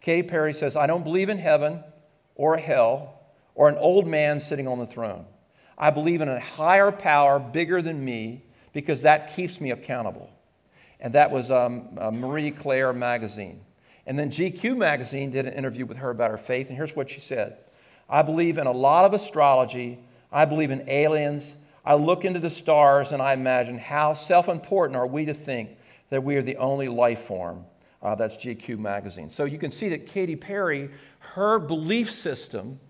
Katy 0.00 0.28
Perry 0.28 0.52
says, 0.52 0.76
I 0.76 0.86
don't 0.86 1.04
believe 1.04 1.28
in 1.28 1.38
heaven 1.38 1.82
or 2.34 2.56
hell 2.56 3.20
or 3.54 3.68
an 3.68 3.76
old 3.76 4.06
man 4.06 4.40
sitting 4.40 4.66
on 4.66 4.78
the 4.78 4.86
throne. 4.86 5.24
I 5.78 5.90
believe 5.90 6.20
in 6.20 6.28
a 6.28 6.40
higher 6.40 6.92
power 6.92 7.38
bigger 7.38 7.80
than 7.82 8.04
me 8.04 8.42
because 8.72 9.02
that 9.02 9.34
keeps 9.34 9.60
me 9.60 9.70
accountable. 9.70 10.30
And 11.00 11.14
that 11.14 11.30
was 11.30 11.50
um, 11.50 11.88
Marie 12.12 12.50
Claire 12.50 12.92
magazine. 12.92 13.60
And 14.06 14.18
then 14.18 14.30
GQ 14.30 14.76
magazine 14.76 15.30
did 15.30 15.46
an 15.46 15.54
interview 15.54 15.86
with 15.86 15.98
her 15.98 16.10
about 16.10 16.30
her 16.30 16.38
faith, 16.38 16.68
and 16.68 16.76
here's 16.76 16.96
what 16.96 17.10
she 17.10 17.20
said 17.20 17.56
I 18.08 18.22
believe 18.22 18.58
in 18.58 18.66
a 18.66 18.72
lot 18.72 19.04
of 19.04 19.14
astrology, 19.14 19.98
I 20.30 20.44
believe 20.44 20.70
in 20.70 20.88
aliens, 20.88 21.54
I 21.84 21.94
look 21.94 22.24
into 22.24 22.38
the 22.38 22.50
stars 22.50 23.12
and 23.12 23.20
I 23.20 23.32
imagine 23.32 23.78
how 23.78 24.14
self 24.14 24.48
important 24.48 24.96
are 24.96 25.06
we 25.06 25.24
to 25.26 25.34
think 25.34 25.70
that 26.10 26.22
we 26.22 26.36
are 26.36 26.42
the 26.42 26.56
only 26.56 26.88
life 26.88 27.22
form. 27.22 27.64
Uh, 28.02 28.14
that's 28.14 28.36
GQ 28.36 28.78
magazine. 28.78 29.30
So 29.30 29.44
you 29.44 29.58
can 29.58 29.70
see 29.70 29.88
that 29.90 30.06
Katy 30.06 30.36
Perry, 30.36 30.90
her 31.20 31.58
belief 31.58 32.10
system 32.10 32.80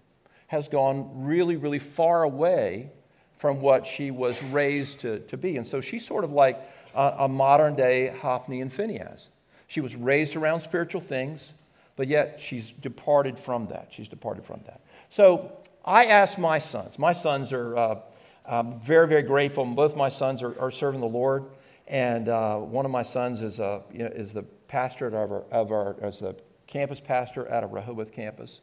has 0.46 0.68
gone 0.68 1.24
really, 1.24 1.56
really 1.56 1.78
far 1.78 2.22
away 2.22 2.90
from 3.36 3.60
what 3.60 3.86
she 3.86 4.10
was 4.10 4.42
raised 4.44 5.00
to, 5.00 5.20
to 5.20 5.36
be. 5.36 5.56
And 5.56 5.66
so 5.66 5.80
she's 5.80 6.06
sort 6.06 6.24
of 6.24 6.32
like 6.32 6.60
a, 6.94 7.14
a 7.20 7.28
modern 7.28 7.74
day 7.74 8.08
Hophni 8.08 8.60
and 8.60 8.72
Phinehas. 8.72 9.28
She 9.66 9.80
was 9.80 9.96
raised 9.96 10.36
around 10.36 10.60
spiritual 10.60 11.00
things, 11.00 11.52
but 11.96 12.08
yet 12.08 12.40
she's 12.40 12.70
departed 12.70 13.38
from 13.38 13.66
that. 13.68 13.88
She's 13.90 14.08
departed 14.08 14.44
from 14.44 14.60
that. 14.66 14.80
So 15.10 15.52
I 15.84 16.06
asked 16.06 16.38
my 16.38 16.58
sons, 16.58 16.98
my 16.98 17.12
sons 17.12 17.52
are. 17.52 17.76
Uh, 17.76 17.96
I'm 18.44 18.80
very, 18.80 19.06
very 19.06 19.22
grateful. 19.22 19.64
Both 19.64 19.96
my 19.96 20.08
sons 20.08 20.42
are, 20.42 20.58
are 20.60 20.70
serving 20.70 21.00
the 21.00 21.06
Lord, 21.06 21.44
and 21.86 22.28
uh, 22.28 22.56
one 22.56 22.84
of 22.84 22.90
my 22.90 23.04
sons 23.04 23.40
is, 23.40 23.60
uh, 23.60 23.82
you 23.92 24.00
know, 24.00 24.06
is 24.06 24.32
the 24.32 24.42
pastor 24.66 25.06
of 25.06 25.14
our, 25.14 25.42
of 25.52 25.70
our 25.70 25.96
as 26.02 26.18
the 26.18 26.34
campus 26.66 26.98
pastor 26.98 27.46
at 27.46 27.62
a 27.62 27.66
Rehoboth 27.66 28.12
campus. 28.12 28.60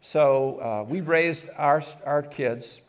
So 0.00 0.60
uh, 0.60 0.84
we 0.88 1.00
raised 1.00 1.50
our, 1.56 1.82
our 2.06 2.22
kids 2.22 2.80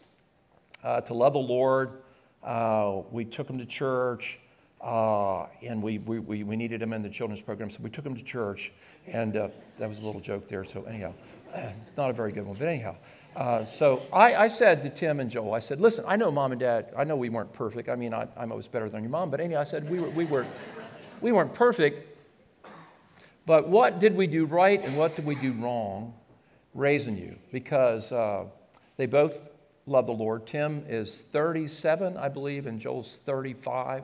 uh, 0.83 1.01
to 1.01 1.13
love 1.13 1.33
the 1.33 1.39
Lord. 1.39 2.03
Uh, 2.43 3.01
we 3.11 3.25
took 3.25 3.47
them 3.47 3.57
to 3.57 3.65
church, 3.65 4.39
uh, 4.79 5.47
and 5.61 5.83
we, 5.83 5.97
we, 5.97 6.43
we 6.43 6.55
needed 6.55 6.79
them 6.79 6.93
in 6.93 7.01
the 7.01 7.09
children's 7.09 7.41
program, 7.41 7.69
so 7.69 7.79
we 7.81 7.89
took 7.89 8.03
them 8.05 8.15
to 8.15 8.23
church. 8.23 8.71
And 9.07 9.33
that 9.33 9.89
was 9.89 9.99
a 9.99 10.05
little 10.05 10.21
joke 10.21 10.47
there. 10.47 10.63
So 10.63 10.83
anyhow, 10.83 11.13
not 11.97 12.11
a 12.11 12.13
very 12.13 12.31
good 12.31 12.45
one, 12.45 12.55
but 12.57 12.67
anyhow. 12.67 12.95
Uh, 13.35 13.63
so 13.63 14.03
I, 14.11 14.35
I, 14.35 14.47
said 14.47 14.81
to 14.83 14.89
Tim 14.89 15.19
and 15.19 15.29
Joel, 15.29 15.53
I 15.53 15.59
said, 15.59 15.79
listen, 15.79 16.03
I 16.07 16.15
know 16.15 16.31
mom 16.31 16.51
and 16.51 16.59
dad, 16.59 16.91
I 16.97 17.03
know 17.03 17.15
we 17.15 17.29
weren't 17.29 17.53
perfect. 17.53 17.87
I 17.87 17.95
mean, 17.95 18.13
I, 18.13 18.27
am 18.37 18.51
always 18.51 18.67
better 18.67 18.89
than 18.89 19.03
your 19.03 19.11
mom, 19.11 19.29
but 19.29 19.39
anyway, 19.39 19.61
I 19.61 19.63
said, 19.63 19.89
we, 19.89 19.99
were, 19.99 20.09
we, 20.09 20.25
were, 20.25 20.45
we 21.21 21.31
weren't 21.31 21.53
perfect. 21.53 22.05
But 23.45 23.67
what 23.67 23.99
did 23.99 24.15
we 24.15 24.27
do 24.27 24.45
right 24.45 24.83
and 24.83 24.97
what 24.97 25.15
did 25.15 25.25
we 25.25 25.35
do 25.35 25.53
wrong 25.53 26.13
raising 26.73 27.17
you? 27.17 27.35
Because 27.51 28.11
uh, 28.11 28.45
they 28.97 29.05
both 29.05 29.49
love 29.85 30.05
the 30.05 30.13
Lord. 30.13 30.45
Tim 30.45 30.83
is 30.87 31.21
37, 31.31 32.17
I 32.17 32.29
believe, 32.29 32.67
and 32.67 32.79
Joel's 32.79 33.17
35. 33.25 34.03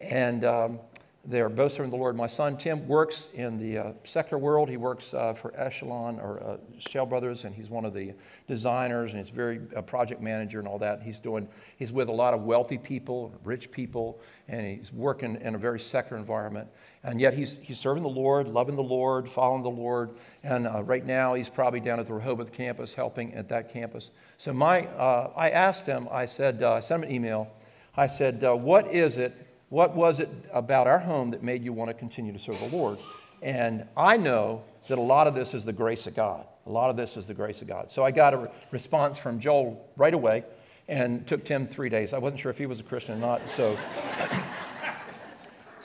And 0.00 0.44
um, 0.44 0.78
they're 1.28 1.48
both 1.48 1.72
serving 1.72 1.90
the 1.90 1.96
Lord. 1.96 2.14
My 2.14 2.28
son 2.28 2.56
Tim 2.56 2.86
works 2.86 3.28
in 3.34 3.58
the 3.58 3.78
uh, 3.78 3.92
sector 4.04 4.38
world. 4.38 4.68
He 4.68 4.76
works 4.76 5.12
uh, 5.12 5.32
for 5.32 5.52
Echelon 5.56 6.20
or 6.20 6.40
uh, 6.40 6.56
Schell 6.78 7.04
Brothers, 7.04 7.44
and 7.44 7.52
he's 7.52 7.68
one 7.68 7.84
of 7.84 7.92
the 7.92 8.14
designers, 8.46 9.10
and 9.10 9.20
he's 9.20 9.30
very 9.30 9.60
a 9.74 9.82
project 9.82 10.20
manager 10.20 10.60
and 10.60 10.68
all 10.68 10.78
that. 10.78 11.02
He's 11.02 11.18
doing. 11.18 11.48
He's 11.78 11.90
with 11.90 12.08
a 12.08 12.12
lot 12.12 12.32
of 12.32 12.42
wealthy 12.42 12.78
people, 12.78 13.34
rich 13.42 13.72
people, 13.72 14.20
and 14.46 14.64
he's 14.64 14.92
working 14.92 15.36
in 15.40 15.56
a 15.56 15.58
very 15.58 15.80
sector 15.80 16.16
environment. 16.16 16.68
And 17.02 17.20
yet 17.20 17.34
he's 17.34 17.56
he's 17.60 17.78
serving 17.78 18.04
the 18.04 18.08
Lord, 18.08 18.46
loving 18.46 18.76
the 18.76 18.82
Lord, 18.82 19.28
following 19.28 19.64
the 19.64 19.68
Lord. 19.68 20.10
And 20.44 20.68
uh, 20.68 20.84
right 20.84 21.04
now 21.04 21.34
he's 21.34 21.48
probably 21.48 21.80
down 21.80 21.98
at 21.98 22.06
the 22.06 22.14
Rehoboth 22.14 22.52
campus, 22.52 22.94
helping 22.94 23.34
at 23.34 23.48
that 23.48 23.72
campus. 23.72 24.10
So 24.38 24.52
my, 24.52 24.86
uh, 24.86 25.32
I 25.34 25.50
asked 25.50 25.86
him. 25.86 26.08
I 26.10 26.26
said, 26.26 26.62
uh, 26.62 26.74
I 26.74 26.80
sent 26.80 27.02
him 27.02 27.10
an 27.10 27.14
email. 27.14 27.50
I 27.96 28.06
said, 28.06 28.42
"What 28.42 28.94
is 28.94 29.16
it?" 29.16 29.45
What 29.68 29.96
was 29.96 30.20
it 30.20 30.28
about 30.52 30.86
our 30.86 30.98
home 30.98 31.30
that 31.32 31.42
made 31.42 31.64
you 31.64 31.72
want 31.72 31.90
to 31.90 31.94
continue 31.94 32.32
to 32.32 32.38
serve 32.38 32.58
the 32.60 32.76
Lord? 32.76 32.98
And 33.42 33.86
I 33.96 34.16
know 34.16 34.62
that 34.88 34.98
a 34.98 35.02
lot 35.02 35.26
of 35.26 35.34
this 35.34 35.54
is 35.54 35.64
the 35.64 35.72
grace 35.72 36.06
of 36.06 36.14
God. 36.14 36.46
A 36.66 36.70
lot 36.70 36.90
of 36.90 36.96
this 36.96 37.16
is 37.16 37.26
the 37.26 37.34
grace 37.34 37.60
of 37.62 37.68
God. 37.68 37.90
So 37.90 38.04
I 38.04 38.10
got 38.10 38.34
a 38.34 38.36
re- 38.38 38.48
response 38.70 39.18
from 39.18 39.40
Joel 39.40 39.88
right 39.96 40.14
away 40.14 40.44
and 40.88 41.26
took 41.26 41.44
Tim 41.44 41.66
three 41.66 41.88
days. 41.88 42.12
I 42.12 42.18
wasn't 42.18 42.40
sure 42.40 42.50
if 42.50 42.58
he 42.58 42.66
was 42.66 42.80
a 42.80 42.84
Christian 42.84 43.14
or 43.14 43.18
not. 43.18 43.40
So, 43.56 43.76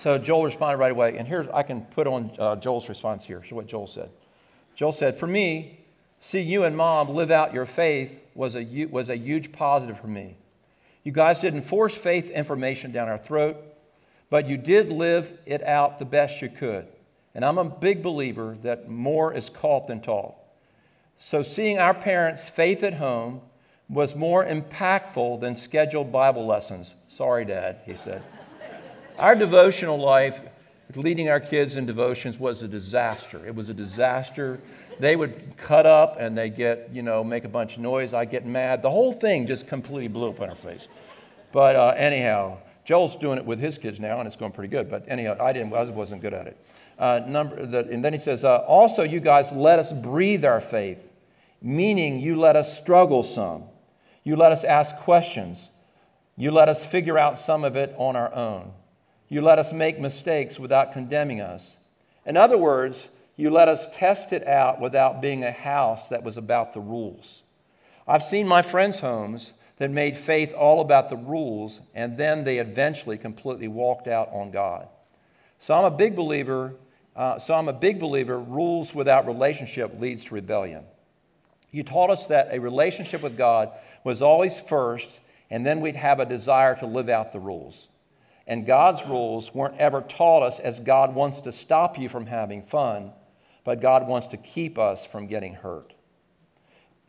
So 0.02 0.18
Joel 0.18 0.46
responded 0.46 0.78
right 0.78 0.92
away. 0.92 1.16
And 1.20 1.28
here, 1.28 1.48
I 1.54 1.62
can 1.62 1.82
put 1.82 2.08
on 2.08 2.32
uh, 2.40 2.56
Joel's 2.56 2.90
response 2.90 3.24
here. 3.24 3.44
So 3.48 3.56
what 3.56 3.68
Joel 3.68 3.86
said. 3.86 4.10
Joel 4.74 4.94
said, 4.94 5.16
For 5.16 5.28
me, 5.28 5.78
see 6.20 6.42
you 6.42 6.64
and 6.64 6.76
mom 6.76 7.10
live 7.10 7.30
out 7.30 7.54
your 7.54 7.68
faith 7.68 8.20
was 8.34 8.56
a, 8.56 8.86
was 8.86 9.10
a 9.10 9.16
huge 9.16 9.52
positive 9.52 10.00
for 10.00 10.08
me. 10.08 10.38
You 11.04 11.12
guys 11.12 11.40
didn't 11.40 11.62
force 11.62 11.96
faith 11.96 12.32
information 12.32 12.92
down 12.92 13.10
our 13.10 13.20
throat, 13.20 13.58
but 14.32 14.48
you 14.48 14.58
did 14.58 14.90
live 14.90 15.38
it 15.46 15.62
out 15.62 16.00
the 16.00 16.06
best 16.06 16.42
you 16.42 16.50
could. 16.50 16.88
And 17.36 17.46
I'm 17.46 17.58
a 17.58 17.66
big 17.66 18.02
believer 18.02 18.58
that 18.64 18.90
more 18.90 19.34
is 19.34 19.50
caught 19.50 19.88
than 19.88 20.02
taught. 20.02 20.36
So 21.20 21.44
seeing 21.44 21.78
our 21.78 21.94
parents' 21.94 22.50
faith 22.50 22.82
at 22.82 22.96
home 22.96 23.42
was 23.90 24.16
more 24.16 24.46
impactful 24.46 25.42
than 25.42 25.58
scheduled 25.58 26.14
Bible 26.14 26.46
lessons. 26.46 26.96
Sorry, 27.10 27.44
Dad, 27.44 27.82
he 27.86 27.98
said. 27.98 28.24
our 29.20 29.36
devotional 29.36 30.00
life, 30.00 30.40
leading 30.96 31.30
our 31.30 31.42
kids 31.42 31.76
in 31.76 31.86
devotions, 31.86 32.40
was 32.40 32.62
a 32.62 32.70
disaster. 32.70 33.46
It 33.46 33.54
was 33.54 33.68
a 33.68 33.74
disaster. 33.74 34.62
They 34.98 35.18
would 35.18 35.58
cut 35.58 35.86
up 35.86 36.16
and 36.20 36.38
they 36.38 36.50
get, 36.50 36.90
you 36.94 37.02
know, 37.02 37.22
make 37.22 37.44
a 37.44 37.50
bunch 37.50 37.76
of 37.76 37.80
noise. 37.80 38.14
I 38.14 38.24
get 38.24 38.46
mad. 38.46 38.82
The 38.82 38.92
whole 38.92 39.12
thing 39.12 39.46
just 39.46 39.68
completely 39.68 40.08
blew 40.08 40.30
up 40.30 40.40
in 40.40 40.50
our 40.50 40.56
face. 40.56 40.88
But 41.52 41.76
uh, 41.76 41.94
anyhow, 41.98 42.60
Joel's 42.92 43.16
doing 43.16 43.38
it 43.38 43.46
with 43.46 43.62
his 43.62 43.78
kids 43.78 44.02
now, 44.02 44.20
and 44.20 44.28
it's 44.28 44.36
going 44.36 44.52
pretty 44.52 44.68
good. 44.68 44.90
But 44.90 45.06
anyhow, 45.08 45.38
I 45.40 45.54
didn't. 45.54 45.72
I 45.72 45.82
wasn't 45.86 46.22
good 46.22 46.34
at 46.34 46.48
it. 46.48 46.58
Uh, 47.00 47.22
number, 47.26 47.66
the, 47.66 47.88
and 47.88 48.04
then 48.04 48.12
he 48.12 48.20
says, 48.20 48.44
uh, 48.44 48.58
also, 48.68 49.04
you 49.04 49.22
guys 49.22 49.50
let 49.54 49.80
us 49.80 49.94
breathe 49.94 50.44
our 50.44 50.60
faith, 50.60 51.10
meaning 51.62 52.20
you 52.20 52.38
let 52.38 52.58
us 52.58 52.78
struggle 52.78 53.24
some. 53.24 53.64
You 54.26 54.36
let 54.36 54.52
us 54.52 54.66
ask 54.66 54.94
questions. 54.98 55.70
You 56.36 56.52
let 56.52 56.68
us 56.68 56.86
figure 56.86 57.18
out 57.18 57.40
some 57.40 57.64
of 57.64 57.78
it 57.78 57.96
on 57.98 58.18
our 58.18 58.36
own. 58.36 58.74
You 59.30 59.42
let 59.42 59.58
us 59.58 59.72
make 59.72 59.98
mistakes 59.98 60.60
without 60.60 60.92
condemning 60.92 61.40
us. 61.40 61.78
In 62.26 62.36
other 62.36 62.58
words, 62.58 63.08
you 63.38 63.52
let 63.52 63.70
us 63.70 63.88
test 63.96 64.34
it 64.34 64.46
out 64.46 64.82
without 64.82 65.22
being 65.22 65.46
a 65.46 65.52
house 65.54 66.10
that 66.10 66.24
was 66.24 66.36
about 66.36 66.74
the 66.74 66.82
rules. 66.82 67.44
I've 68.06 68.22
seen 68.24 68.50
my 68.50 68.62
friends' 68.62 69.00
homes 69.00 69.54
that 69.82 69.90
made 69.90 70.16
faith 70.16 70.54
all 70.54 70.80
about 70.80 71.10
the 71.10 71.16
rules, 71.16 71.82
and 71.96 72.16
then 72.16 72.44
they 72.44 72.60
eventually 72.60 73.18
completely 73.18 73.68
walked 73.68 74.08
out 74.08 74.30
on 74.32 74.52
God. 74.52 74.88
So 75.58 75.74
I'm 75.74 75.86
a 75.86 75.98
big 75.98 76.16
believer. 76.16 76.76
Uh, 77.16 77.40
so 77.40 77.56
I'm 77.56 77.68
a 77.68 77.74
big 77.74 78.00
believer. 78.00 78.38
Rules 78.40 78.94
without 78.94 79.26
relationship 79.26 80.00
leads 80.00 80.26
to 80.26 80.36
rebellion. 80.36 80.84
You 81.72 81.82
taught 81.82 82.12
us 82.12 82.28
that 82.28 82.50
a 82.52 82.60
relationship 82.60 83.24
with 83.24 83.36
God 83.36 83.72
was 84.04 84.22
always 84.22 84.60
first, 84.60 85.20
and 85.50 85.66
then 85.66 85.82
we'd 85.82 85.96
have 85.96 86.20
a 86.20 86.28
desire 86.28 86.76
to 86.76 86.86
live 86.86 87.10
out 87.10 87.32
the 87.32 87.40
rules. 87.40 87.90
And 88.46 88.68
God's 88.68 89.04
rules 89.08 89.52
weren't 89.52 89.80
ever 89.80 90.02
taught 90.02 90.44
us 90.44 90.60
as 90.60 90.80
God 90.80 91.16
wants 91.16 91.42
to 91.42 91.52
stop 91.52 91.98
you 91.98 92.08
from 92.08 92.28
having 92.28 92.62
fun, 92.62 93.14
but 93.64 93.82
God 93.82 94.08
wants 94.08 94.28
to 94.28 94.38
keep 94.38 94.78
us 94.78 95.08
from 95.08 95.26
getting 95.26 95.56
hurt. 95.56 95.96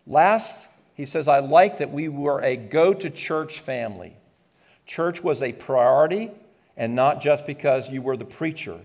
Last, 0.06 0.68
he 1.02 1.06
says, 1.06 1.26
I 1.26 1.40
like 1.40 1.78
that 1.78 1.90
we 1.90 2.08
were 2.08 2.40
a 2.42 2.56
go 2.56 2.94
to 2.94 3.10
church 3.10 3.58
family. 3.58 4.14
Church 4.86 5.20
was 5.20 5.42
a 5.42 5.52
priority, 5.52 6.30
and 6.76 6.94
not 6.94 7.20
just 7.20 7.44
because 7.44 7.90
you 7.90 8.00
were 8.00 8.16
the 8.16 8.24
preacher, 8.24 8.78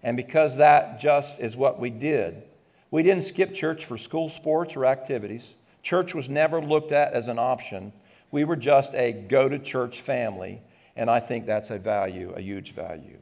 and 0.00 0.16
because 0.16 0.58
that 0.58 1.00
just 1.00 1.40
is 1.40 1.56
what 1.56 1.80
we 1.80 1.90
did. 1.90 2.44
We 2.92 3.02
didn't 3.02 3.24
skip 3.24 3.54
church 3.54 3.84
for 3.84 3.98
school 3.98 4.28
sports 4.28 4.76
or 4.76 4.86
activities. 4.86 5.54
Church 5.82 6.14
was 6.14 6.28
never 6.28 6.60
looked 6.62 6.92
at 6.92 7.12
as 7.12 7.26
an 7.26 7.40
option. 7.40 7.92
We 8.30 8.44
were 8.44 8.54
just 8.54 8.94
a 8.94 9.10
go 9.10 9.48
to 9.48 9.58
church 9.58 10.00
family, 10.00 10.62
and 10.94 11.10
I 11.10 11.18
think 11.18 11.44
that's 11.44 11.70
a 11.70 11.78
value, 11.80 12.32
a 12.36 12.40
huge 12.40 12.70
value. 12.70 13.18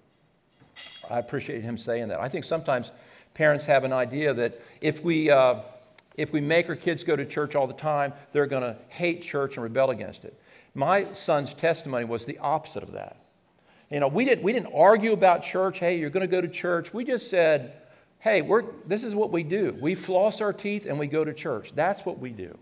I 1.10 1.20
appreciate 1.20 1.62
him 1.62 1.78
saying 1.78 2.08
that. 2.08 2.20
I 2.20 2.28
think 2.28 2.44
sometimes 2.44 2.90
parents 3.32 3.64
have 3.64 3.84
an 3.84 3.94
idea 3.94 4.34
that 4.34 4.60
if 4.82 5.02
we, 5.02 5.30
uh, 5.30 5.60
if 6.16 6.32
we 6.32 6.40
make 6.40 6.68
our 6.68 6.76
kids 6.76 7.04
go 7.04 7.16
to 7.16 7.24
church 7.24 7.54
all 7.54 7.66
the 7.66 7.72
time, 7.72 8.12
they're 8.32 8.46
going 8.46 8.62
to 8.62 8.76
hate 8.88 9.22
church 9.22 9.56
and 9.56 9.62
rebel 9.62 9.90
against 9.90 10.24
it. 10.24 10.38
My 10.74 11.12
son's 11.12 11.54
testimony 11.54 12.04
was 12.04 12.24
the 12.24 12.38
opposite 12.38 12.82
of 12.82 12.92
that. 12.92 13.16
You 13.90 14.00
know, 14.00 14.08
we 14.08 14.24
didn't, 14.24 14.42
we 14.42 14.52
didn't 14.52 14.72
argue 14.74 15.12
about 15.12 15.42
church. 15.42 15.78
Hey, 15.78 15.98
you're 15.98 16.10
going 16.10 16.22
to 16.22 16.30
go 16.30 16.40
to 16.40 16.48
church. 16.48 16.94
We 16.94 17.04
just 17.04 17.28
said, 17.28 17.74
hey, 18.20 18.40
we're, 18.40 18.64
this 18.86 19.04
is 19.04 19.14
what 19.14 19.30
we 19.30 19.42
do. 19.42 19.76
We 19.80 19.94
floss 19.94 20.40
our 20.40 20.52
teeth 20.52 20.86
and 20.86 20.98
we 20.98 21.06
go 21.06 21.24
to 21.24 21.34
church. 21.34 21.72
That's 21.74 22.06
what 22.06 22.18
we 22.18 22.30
do. 22.30 22.56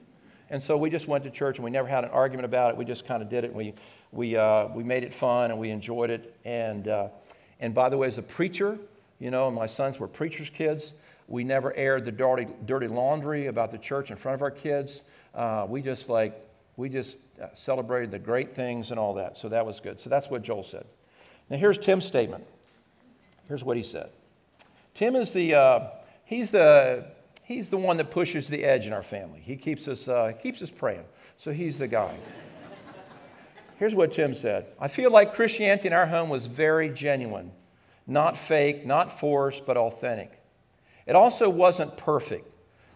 And 0.49 0.61
so 0.61 0.77
we 0.77 0.91
just 0.91 1.07
went 1.07 1.23
to 1.25 1.31
church 1.31 1.59
and 1.59 1.65
we 1.65 1.71
never 1.71 1.87
had 1.87 2.03
an 2.03 2.11
argument 2.11 2.47
about 2.47 2.73
it. 2.73 2.77
We 2.77 2.85
just 2.85 3.07
kind 3.07 3.23
of 3.23 3.29
did 3.29 3.45
it. 3.45 3.49
And 3.49 3.57
we, 3.57 3.75
we, 4.11 4.37
uh, 4.37 4.67
we 4.75 4.83
made 4.83 5.05
it 5.05 5.15
fun 5.15 5.53
and 5.53 5.61
we 5.61 5.71
enjoyed 5.71 6.11
it. 6.11 6.35
And, 6.45 6.89
uh, 6.89 7.09
and 7.61 7.73
by 7.73 7.89
the 7.89 7.97
way, 7.97 8.09
as 8.09 8.19
a 8.19 8.23
preacher, 8.23 8.77
you 9.21 9.31
know, 9.31 9.51
my 9.53 9.67
sons 9.67 10.01
were 10.01 10.09
preacher's 10.09 10.51
kids. 10.51 10.93
We 11.31 11.45
never 11.45 11.73
aired 11.75 12.05
the 12.05 12.11
dirty, 12.11 12.49
dirty 12.66 12.88
laundry 12.88 13.47
about 13.47 13.71
the 13.71 13.79
church 13.79 14.11
in 14.11 14.16
front 14.16 14.35
of 14.35 14.43
our 14.43 14.51
kids. 14.51 15.03
Uh, 15.33 15.64
we 15.69 15.81
just 15.81 16.09
like, 16.09 16.35
we 16.77 16.88
just 16.88 17.19
uh, 17.40 17.47
celebrated 17.55 18.11
the 18.11 18.19
great 18.19 18.53
things 18.53 18.90
and 18.90 18.99
all 18.99 19.14
that. 19.14 19.38
So 19.38 19.49
that 19.49 19.64
was 19.64 19.79
good. 19.79 20.01
So 20.01 20.11
that's 20.11 20.29
what 20.29 20.43
Joel 20.43 20.64
said. 20.64 20.85
Now 21.49 21.57
here's 21.57 21.79
Tim's 21.79 22.05
statement. 22.05 22.45
Here's 23.47 23.62
what 23.62 23.77
he 23.77 23.85
said. 23.85 24.11
Tim 24.95 25.14
is 25.14 25.31
the, 25.31 25.55
uh, 25.55 25.88
he's 26.25 26.51
the, 26.51 27.07
he's 27.45 27.71
the 27.71 27.79
one 27.79 27.97
that 27.99 28.11
pushes 28.11 28.49
the 28.49 28.64
edge 28.64 28.88
in 28.88 28.93
our 28.93 29.03
family. 29.03 29.40
He 29.40 29.55
keeps 29.55 29.87
us, 29.87 30.09
uh, 30.09 30.33
keeps 30.33 30.61
us 30.62 30.71
praying. 30.71 31.05
So 31.38 31.53
he's 31.53 31.79
the 31.79 31.87
guy. 31.87 32.16
Here's 33.79 33.95
what 33.95 34.12
Tim 34.12 34.35
said 34.35 34.66
I 34.81 34.88
feel 34.88 35.12
like 35.12 35.35
Christianity 35.35 35.87
in 35.87 35.93
our 35.93 36.07
home 36.07 36.29
was 36.29 36.47
very 36.47 36.90
genuine, 36.90 37.53
not 38.09 38.37
fake, 38.37 38.85
not 38.85 39.21
forced, 39.21 39.64
but 39.64 39.77
authentic. 39.77 40.39
It 41.11 41.16
also 41.16 41.51
wasn't 41.51 41.96
perfect. 41.96 42.49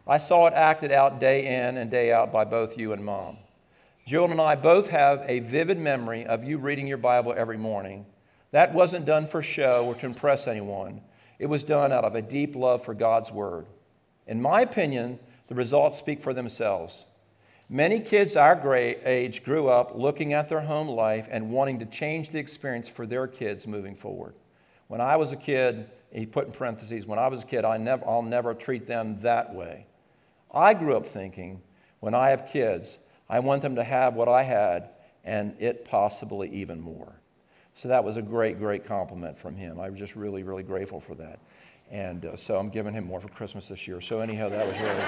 I 0.07 0.19
saw 0.19 0.47
it 0.47 0.55
acted 0.55 0.93
out 0.93 1.19
day 1.19 1.47
in 1.47 1.77
and 1.77 1.91
day 1.91 2.13
out 2.13 2.31
by 2.31 2.45
both 2.45 2.79
you 2.79 2.93
and 2.93 3.05
mom. 3.05 3.39
Jill 4.07 4.31
and 4.31 4.41
I 4.41 4.55
both 4.55 4.91
have 4.91 5.25
a 5.27 5.41
vivid 5.41 5.81
memory 5.81 6.25
of 6.25 6.45
you 6.45 6.59
reading 6.59 6.87
your 6.87 6.97
Bible 6.97 7.35
every 7.37 7.57
morning. 7.57 8.07
That 8.53 8.73
wasn't 8.73 9.05
done 9.05 9.27
for 9.27 9.43
show 9.43 9.87
or 9.87 9.97
to 9.97 10.07
impress 10.07 10.47
anyone. 10.47 11.01
It 11.41 11.47
was 11.47 11.65
done 11.65 11.91
out 11.91 12.05
of 12.05 12.15
a 12.15 12.23
deep 12.23 12.55
love 12.55 12.85
for 12.85 12.95
God's 12.95 13.33
Word. 13.33 13.67
In 14.29 14.41
my 14.41 14.61
opinion, 14.61 15.19
the 15.49 15.57
results 15.57 15.99
speak 15.99 16.21
for 16.21 16.33
themselves. 16.33 17.07
Many 17.69 17.99
kids 17.99 18.37
our 18.37 18.77
age 18.77 19.43
grew 19.43 19.67
up 19.67 19.97
looking 19.97 20.35
at 20.35 20.49
their 20.49 20.61
home 20.61 20.87
life 20.87 21.27
and 21.33 21.51
wanting 21.51 21.81
to 21.81 21.87
change 21.87 22.31
the 22.31 22.39
experience 22.39 22.87
for 22.87 23.09
their 23.09 23.27
kids 23.27 23.67
moving 23.67 23.97
forward. 23.97 24.37
When 24.87 25.01
I 25.01 25.17
was 25.17 25.33
a 25.33 25.37
kid, 25.37 25.91
he 26.15 26.27
put 26.27 26.47
in 26.47 26.53
parentheses, 26.53 27.07
when 27.07 27.19
I 27.19 27.29
was 27.29 27.43
a 27.43 27.47
kid, 27.47 27.65
I 27.65 27.77
never, 27.77 28.07
I'll 28.07 28.23
never 28.23 28.55
treat 28.55 28.87
them 28.87 29.21
that 29.23 29.55
way. 29.55 29.87
I 30.53 30.75
grew 30.75 30.97
up 30.97 31.07
thinking, 31.07 31.61
when 32.01 32.15
I 32.15 32.31
have 32.31 32.49
kids, 32.49 32.99
I 33.29 33.41
want 33.41 33.63
them 33.63 33.77
to 33.77 33.85
have 33.85 34.15
what 34.15 34.29
I 34.29 34.43
had 34.43 34.91
and 35.25 35.55
it 35.59 35.85
possibly 35.87 36.51
even 36.51 36.81
more. 36.81 37.13
So 37.77 37.89
that 37.89 38.05
was 38.05 38.17
a 38.17 38.23
great, 38.23 38.59
great 38.59 38.85
compliment 38.85 39.37
from 39.37 39.57
him. 39.57 39.81
I'm 39.81 39.97
just 39.97 40.15
really, 40.15 40.43
really 40.43 40.63
grateful 40.63 41.01
for 41.01 41.15
that. 41.17 41.41
And 41.91 42.25
uh, 42.25 42.37
so 42.37 42.59
I'm 42.59 42.69
giving 42.69 42.95
him 42.95 43.05
more 43.05 43.21
for 43.21 43.29
Christmas 43.29 43.69
this 43.69 43.89
year. 43.89 44.01
So, 44.01 44.21
anyhow, 44.21 44.49
that 44.49 44.67
was 44.67 44.79
really. 44.79 45.05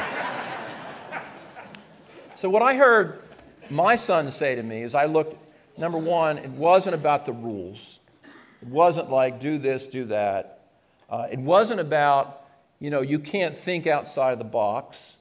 so, 2.37 2.51
what 2.51 2.63
I 2.63 2.75
heard 2.75 3.23
my 3.71 3.97
son 3.97 4.31
say 4.31 4.55
to 4.55 4.63
me 4.63 4.83
is 4.83 4.95
I 4.95 5.07
looked, 5.07 5.37
number 5.79 5.99
one, 5.99 6.39
it 6.39 6.51
wasn't 6.51 6.95
about 6.95 7.25
the 7.25 7.33
rules. 7.33 8.01
It 8.61 8.69
wasn't 8.69 9.11
like 9.11 9.41
do 9.41 9.59
this, 9.59 9.87
do 9.87 10.07
that. 10.07 10.56
Uh, 11.09 11.27
it 11.31 11.39
wasn't 11.39 11.81
about, 11.81 12.45
you 12.81 12.91
know, 12.91 13.01
you 13.01 13.19
can't 13.19 13.57
think 13.57 13.87
outside 13.87 14.33
of 14.33 14.39
the 14.39 14.45
box. 14.45 15.17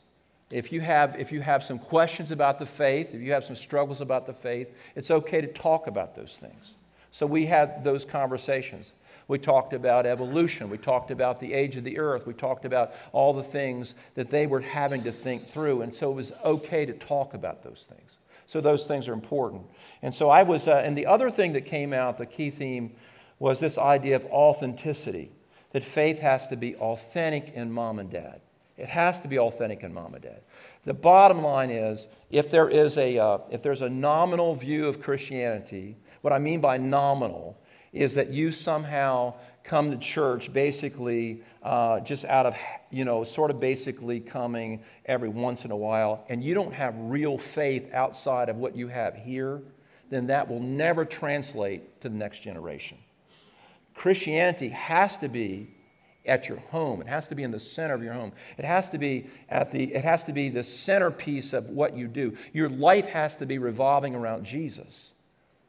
If 0.51 0.71
you, 0.71 0.81
have, 0.81 1.19
if 1.19 1.31
you 1.31 1.41
have 1.41 1.63
some 1.63 1.79
questions 1.79 2.31
about 2.31 2.59
the 2.59 2.65
faith, 2.65 3.13
if 3.13 3.21
you 3.21 3.31
have 3.33 3.45
some 3.45 3.55
struggles 3.55 4.01
about 4.01 4.25
the 4.25 4.33
faith, 4.33 4.73
it's 4.95 5.11
okay 5.11 5.41
to 5.41 5.47
talk 5.47 5.87
about 5.87 6.15
those 6.15 6.37
things. 6.39 6.73
So 7.11 7.25
we 7.25 7.45
had 7.45 7.83
those 7.83 8.05
conversations. 8.05 8.91
We 9.27 9.39
talked 9.39 9.73
about 9.73 10.05
evolution. 10.05 10.69
We 10.69 10.77
talked 10.77 11.09
about 11.09 11.39
the 11.39 11.53
age 11.53 11.77
of 11.77 11.83
the 11.83 11.97
earth. 11.97 12.27
We 12.27 12.33
talked 12.33 12.65
about 12.65 12.93
all 13.11 13.33
the 13.33 13.43
things 13.43 13.95
that 14.13 14.29
they 14.29 14.45
were 14.45 14.59
having 14.59 15.03
to 15.03 15.11
think 15.11 15.47
through. 15.47 15.81
And 15.81 15.95
so 15.95 16.11
it 16.11 16.15
was 16.15 16.31
okay 16.43 16.85
to 16.85 16.93
talk 16.93 17.33
about 17.33 17.63
those 17.63 17.87
things. 17.89 18.17
So 18.47 18.61
those 18.61 18.85
things 18.85 19.07
are 19.07 19.13
important. 19.13 19.63
And 20.03 20.13
so 20.13 20.29
I 20.29 20.43
was, 20.43 20.67
uh, 20.67 20.81
and 20.85 20.95
the 20.95 21.07
other 21.07 21.31
thing 21.31 21.53
that 21.53 21.65
came 21.65 21.93
out, 21.93 22.17
the 22.17 22.27
key 22.27 22.51
theme, 22.51 22.91
was 23.39 23.59
this 23.59 23.77
idea 23.77 24.15
of 24.15 24.25
authenticity 24.25 25.31
that 25.75 25.83
faith 25.83 26.19
has 26.19 26.47
to 26.47 26.55
be 26.55 26.73
authentic 26.77 27.51
in 27.53 27.69
mom 27.69 27.99
and 27.99 28.09
dad. 28.09 28.39
It 28.77 28.87
has 28.87 29.19
to 29.19 29.27
be 29.27 29.37
authentic 29.37 29.83
in 29.83 29.93
mom 29.93 30.13
and 30.13 30.23
dad. 30.23 30.39
The 30.85 30.93
bottom 30.93 31.41
line 31.41 31.69
is 31.69 32.07
if, 32.31 32.49
there 32.49 32.69
is 32.69 32.97
a, 32.97 33.17
uh, 33.17 33.39
if 33.51 33.61
there's 33.61 33.81
a 33.81 33.89
nominal 33.89 34.55
view 34.55 34.87
of 34.87 35.01
Christianity, 35.01 35.97
what 36.21 36.31
I 36.31 36.39
mean 36.39 36.61
by 36.61 36.77
nominal 36.77 37.61
is 37.91 38.13
that 38.13 38.29
you 38.29 38.53
somehow 38.53 39.33
come 39.65 39.91
to 39.91 39.97
church 39.97 40.53
basically 40.53 41.43
uh, 41.61 41.99
just 41.99 42.23
out 42.23 42.45
of, 42.45 42.55
you 42.89 43.03
know, 43.03 43.25
sort 43.25 43.51
of 43.51 43.59
basically 43.59 44.21
coming 44.21 44.81
every 45.05 45.27
once 45.27 45.65
in 45.65 45.71
a 45.71 45.77
while, 45.77 46.23
and 46.29 46.41
you 46.41 46.53
don't 46.53 46.73
have 46.73 46.95
real 46.97 47.37
faith 47.37 47.93
outside 47.93 48.47
of 48.47 48.55
what 48.55 48.77
you 48.77 48.87
have 48.87 49.13
here, 49.13 49.61
then 50.09 50.27
that 50.27 50.47
will 50.47 50.61
never 50.61 51.03
translate 51.03 51.99
to 51.99 52.07
the 52.07 52.15
next 52.15 52.39
generation. 52.39 52.97
Christianity 53.95 54.69
has 54.69 55.17
to 55.17 55.27
be 55.27 55.67
at 56.25 56.47
your 56.47 56.57
home. 56.57 57.01
It 57.01 57.07
has 57.07 57.27
to 57.29 57.35
be 57.35 57.43
in 57.43 57.51
the 57.51 57.59
center 57.59 57.93
of 57.93 58.03
your 58.03 58.13
home. 58.13 58.31
It 58.57 58.65
has 58.65 58.89
to 58.91 58.97
be 58.97 59.27
at 59.49 59.71
the 59.71 59.93
it 59.93 60.03
has 60.03 60.23
to 60.25 60.33
be 60.33 60.49
the 60.49 60.63
centerpiece 60.63 61.53
of 61.53 61.69
what 61.69 61.95
you 61.95 62.07
do. 62.07 62.35
Your 62.53 62.69
life 62.69 63.07
has 63.07 63.37
to 63.37 63.45
be 63.45 63.57
revolving 63.57 64.15
around 64.15 64.45
Jesus 64.45 65.14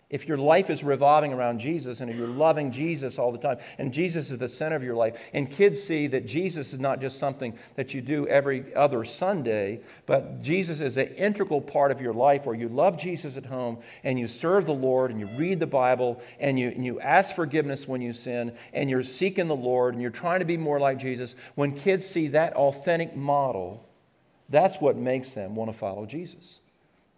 if 0.08 0.28
your 0.28 0.38
life 0.38 0.70
is 0.70 0.84
revolving 0.84 1.32
around 1.32 1.58
Jesus 1.58 2.00
and 2.00 2.08
if 2.08 2.16
you're 2.16 2.28
loving 2.28 2.70
Jesus 2.70 3.18
all 3.18 3.32
the 3.32 3.38
time, 3.38 3.58
and 3.76 3.92
Jesus 3.92 4.30
is 4.30 4.38
the 4.38 4.48
center 4.48 4.76
of 4.76 4.84
your 4.84 4.94
life, 4.94 5.18
and 5.32 5.50
kids 5.50 5.82
see 5.82 6.06
that 6.06 6.26
Jesus 6.26 6.72
is 6.72 6.78
not 6.78 7.00
just 7.00 7.18
something 7.18 7.58
that 7.74 7.92
you 7.92 8.00
do 8.00 8.24
every 8.28 8.72
other 8.76 9.04
Sunday, 9.04 9.80
but 10.06 10.42
Jesus 10.42 10.80
is 10.80 10.96
an 10.96 11.08
integral 11.14 11.60
part 11.60 11.90
of 11.90 12.00
your 12.00 12.12
life 12.12 12.46
where 12.46 12.54
you 12.54 12.68
love 12.68 12.96
Jesus 12.96 13.36
at 13.36 13.46
home 13.46 13.78
and 14.04 14.16
you 14.16 14.28
serve 14.28 14.66
the 14.66 14.72
Lord 14.72 15.10
and 15.10 15.18
you 15.18 15.26
read 15.26 15.58
the 15.58 15.66
Bible 15.66 16.22
and 16.38 16.56
you, 16.56 16.68
and 16.68 16.84
you 16.84 17.00
ask 17.00 17.34
forgiveness 17.34 17.88
when 17.88 18.00
you 18.00 18.12
sin 18.12 18.52
and 18.72 18.88
you're 18.88 19.02
seeking 19.02 19.48
the 19.48 19.56
Lord 19.56 19.94
and 19.94 20.00
you're 20.00 20.12
trying 20.12 20.38
to 20.38 20.46
be 20.46 20.56
more 20.56 20.78
like 20.78 20.98
Jesus. 20.98 21.34
When 21.56 21.72
kids 21.72 22.06
see 22.06 22.28
that 22.28 22.52
authentic 22.54 23.16
model, 23.16 23.84
that's 24.48 24.80
what 24.80 24.96
makes 24.96 25.32
them 25.32 25.56
want 25.56 25.72
to 25.72 25.76
follow 25.76 26.06
Jesus. 26.06 26.60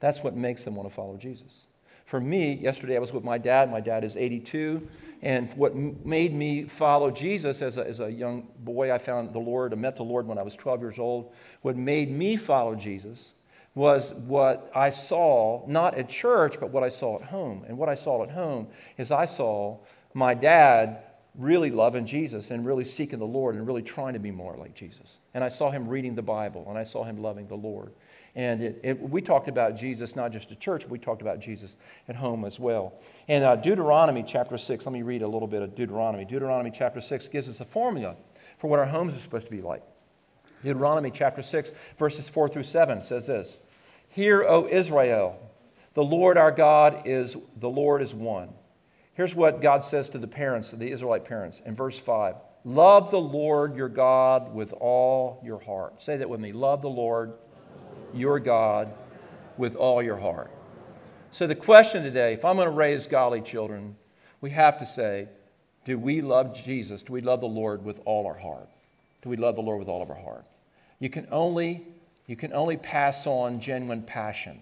That's 0.01 0.23
what 0.23 0.35
makes 0.35 0.65
them 0.65 0.75
want 0.75 0.89
to 0.89 0.95
follow 0.95 1.19
Jesus 1.19 1.67
for 2.09 2.21
me, 2.23 2.55
yesterday 2.55 2.97
I 2.97 3.01
was 3.01 3.13
with 3.13 3.23
my 3.23 3.37
dad. 3.37 3.71
My 3.71 3.81
dad 3.81 4.03
is 4.03 4.17
82. 4.17 4.89
And 5.21 5.53
what 5.53 5.77
made 5.77 6.33
me 6.33 6.65
follow 6.65 7.11
Jesus 7.11 7.61
as 7.61 7.77
a, 7.77 7.87
as 7.87 8.01
a 8.01 8.11
young 8.11 8.49
boy, 8.61 8.91
I 8.91 8.97
found 8.97 9.35
the 9.35 9.39
Lord, 9.39 9.75
I 9.75 9.77
met 9.77 9.97
the 9.97 10.05
Lord 10.05 10.27
when 10.27 10.39
I 10.39 10.43
was 10.43 10.55
12 10.55 10.81
years 10.81 10.99
old. 10.99 11.35
What 11.61 11.77
made 11.77 12.11
me 12.11 12.39
follow 12.39 12.75
Jesus 12.75 13.35
was 13.75 14.15
what 14.15 14.71
I 14.75 14.89
saw, 14.89 15.67
not 15.67 15.99
at 15.99 16.09
church, 16.09 16.59
but 16.59 16.71
what 16.71 16.83
I 16.83 16.89
saw 16.89 17.17
at 17.17 17.25
home. 17.25 17.67
And 17.69 17.77
what 17.77 17.91
I 17.91 17.95
saw 17.95 18.23
at 18.23 18.31
home 18.31 18.69
is 18.97 19.13
I 19.13 19.27
saw 19.27 19.77
my 20.15 20.33
dad 20.33 21.03
really 21.39 21.71
loving 21.71 22.05
Jesus 22.05 22.51
and 22.51 22.67
really 22.67 22.85
seeking 22.85 23.21
the 23.21 23.25
Lord 23.25 23.55
and 23.55 23.67
really 23.67 23.83
trying 23.83 24.15
to 24.15 24.19
be 24.19 24.33
more 24.33 24.57
like 24.57 24.75
Jesus. 24.75 25.19
And 25.33 25.45
I 25.45 25.49
saw 25.49 25.71
him 25.71 25.89
reading 25.89 26.17
the 26.17 26.23
Bible 26.23 26.67
and 26.69 26.77
I 26.77 26.83
saw 26.83 27.05
him 27.05 27.23
loving 27.23 27.47
the 27.47 27.55
Lord. 27.55 27.93
And 28.35 28.63
it, 28.63 28.81
it, 28.83 29.01
we 29.01 29.23
talked 29.23 29.49
about 29.49 29.77
Jesus 29.77 30.17
not 30.17 30.33
just 30.33 30.51
at 30.51 30.61
church, 30.61 30.83
but 30.83 30.91
we 30.91 30.99
talked 30.99 31.23
about 31.23 31.41
Jesus 31.41 31.77
at 32.09 32.17
home 32.17 32.45
as 32.45 32.59
well. 32.59 32.93
And 33.29 33.45
uh, 33.45 33.57
Deuteronomy 33.57 34.25
chapter 34.27 34.59
6, 34.59 34.85
let 34.85 34.93
me 34.93 35.03
read 35.03 35.23
a 35.23 35.29
little 35.29 35.49
bit 35.49 35.63
of 35.63 35.77
Deuteronomy. 35.77 36.25
Deuteronomy 36.25 36.73
chapter 36.75 37.01
6 37.01 37.29
gives 37.29 37.49
us 37.49 37.61
a 37.61 37.65
formula 37.65 38.17
for 38.59 38.69
what 38.69 38.81
our 38.81 38.87
homes 38.87 39.17
are 39.17 39.21
supposed 39.21 39.47
to 39.47 39.53
be 39.53 39.61
like. 39.61 39.83
Deuteronomy 40.65 41.13
chapter 41.13 41.43
6, 41.43 41.71
verses 41.99 42.29
4 42.29 42.49
through 42.49 42.65
7 42.65 43.05
says 43.05 43.29
this 43.29 43.59
Hear, 44.09 44.43
O 44.43 44.67
Israel, 44.69 45.41
the 45.95 46.05
Lord 46.05 46.37
our 46.37 46.53
God 46.53 47.03
is 47.05 47.37
the 47.57 47.71
Lord 47.71 48.03
is 48.03 48.15
one. 48.15 48.51
Here's 49.19 49.35
what 49.35 49.61
God 49.61 49.83
says 49.83 50.09
to 50.11 50.19
the 50.19 50.29
parents, 50.29 50.71
the 50.71 50.93
Israelite 50.93 51.25
parents, 51.25 51.61
in 51.67 51.75
verse 51.75 51.99
5 51.99 52.37
Love 52.65 53.11
the 53.11 53.21
Lord 53.21 53.75
your 53.75 53.89
God 53.89 54.55
with 54.55 54.73
all 54.75 55.43
your 55.45 55.59
heart. 55.59 56.01
Say 56.01 56.19
that 56.19 56.31
with 56.31 56.39
me. 56.39 56.53
Love 56.53 56.83
the 56.83 56.89
Lord 56.89 57.33
your 58.15 58.39
God 58.39 58.95
with 59.57 59.75
all 59.75 60.01
your 60.05 60.19
heart. 60.19 60.53
So, 61.33 61.49
the 61.49 61.57
question 61.57 62.05
today 62.05 62.33
if 62.35 62.45
I'm 62.45 62.55
going 62.55 62.69
to 62.69 62.73
raise 62.73 63.09
godly 63.09 63.41
children, 63.41 63.97
we 64.41 64.51
have 64.51 64.79
to 64.79 64.87
say, 64.87 65.27
do 65.85 65.99
we 65.99 66.21
love 66.21 66.55
Jesus? 66.55 67.03
Do 67.03 67.13
we 67.13 67.21
love 67.21 67.41
the 67.41 67.49
Lord 67.49 67.85
with 67.85 68.01
all 68.05 68.25
our 68.25 68.39
heart? 68.39 68.69
Do 69.23 69.31
we 69.31 69.37
love 69.37 69.57
the 69.57 69.63
Lord 69.63 69.81
with 69.81 69.89
all 69.89 70.01
of 70.01 70.11
our 70.11 70.23
heart? 70.23 70.45
You 71.01 71.11
can 71.11 71.27
only, 71.33 71.85
you 72.29 72.37
can 72.37 72.53
only 72.53 72.77
pass 72.77 73.27
on 73.27 73.59
genuine 73.59 74.03
passion. 74.03 74.61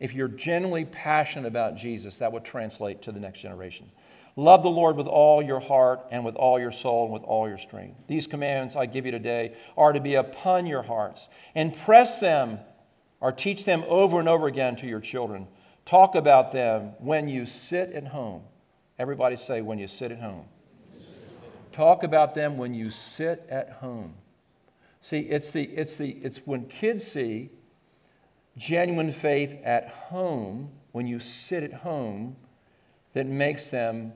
If 0.00 0.12
you're 0.12 0.28
genuinely 0.28 0.84
passionate 0.84 1.46
about 1.46 1.76
Jesus, 1.76 2.18
that 2.18 2.32
would 2.32 2.44
translate 2.44 3.02
to 3.02 3.12
the 3.12 3.20
next 3.20 3.40
generation. 3.40 3.90
Love 4.36 4.62
the 4.62 4.70
Lord 4.70 4.96
with 4.96 5.06
all 5.06 5.42
your 5.42 5.60
heart 5.60 6.00
and 6.10 6.24
with 6.24 6.34
all 6.34 6.58
your 6.58 6.72
soul 6.72 7.04
and 7.04 7.12
with 7.12 7.22
all 7.22 7.48
your 7.48 7.58
strength. 7.58 7.96
These 8.08 8.26
commands 8.26 8.74
I 8.74 8.86
give 8.86 9.06
you 9.06 9.12
today 9.12 9.54
are 9.76 9.92
to 9.92 10.00
be 10.00 10.14
upon 10.16 10.66
your 10.66 10.82
hearts. 10.82 11.28
Impress 11.54 12.18
them 12.18 12.58
or 13.20 13.30
teach 13.30 13.64
them 13.64 13.84
over 13.86 14.18
and 14.18 14.28
over 14.28 14.48
again 14.48 14.74
to 14.76 14.86
your 14.86 15.00
children. 15.00 15.46
Talk 15.86 16.16
about 16.16 16.50
them 16.50 16.94
when 16.98 17.28
you 17.28 17.46
sit 17.46 17.92
at 17.92 18.08
home. 18.08 18.42
Everybody 18.98 19.36
say, 19.36 19.60
when 19.60 19.78
you 19.78 19.86
sit 19.86 20.10
at 20.10 20.18
home. 20.18 20.46
Talk 21.72 22.02
about 22.02 22.34
them 22.34 22.56
when 22.56 22.74
you 22.74 22.90
sit 22.90 23.46
at 23.48 23.70
home. 23.80 24.14
See, 25.00 25.20
it's, 25.20 25.50
the, 25.50 25.64
it's, 25.64 25.96
the, 25.96 26.10
it's 26.10 26.38
when 26.38 26.66
kids 26.66 27.04
see 27.04 27.50
genuine 28.56 29.12
faith 29.12 29.56
at 29.64 29.88
home, 29.88 30.70
when 30.92 31.06
you 31.06 31.18
sit 31.18 31.62
at 31.62 31.72
home, 31.72 32.36
that 33.14 33.26
makes 33.26 33.68
them 33.68 34.12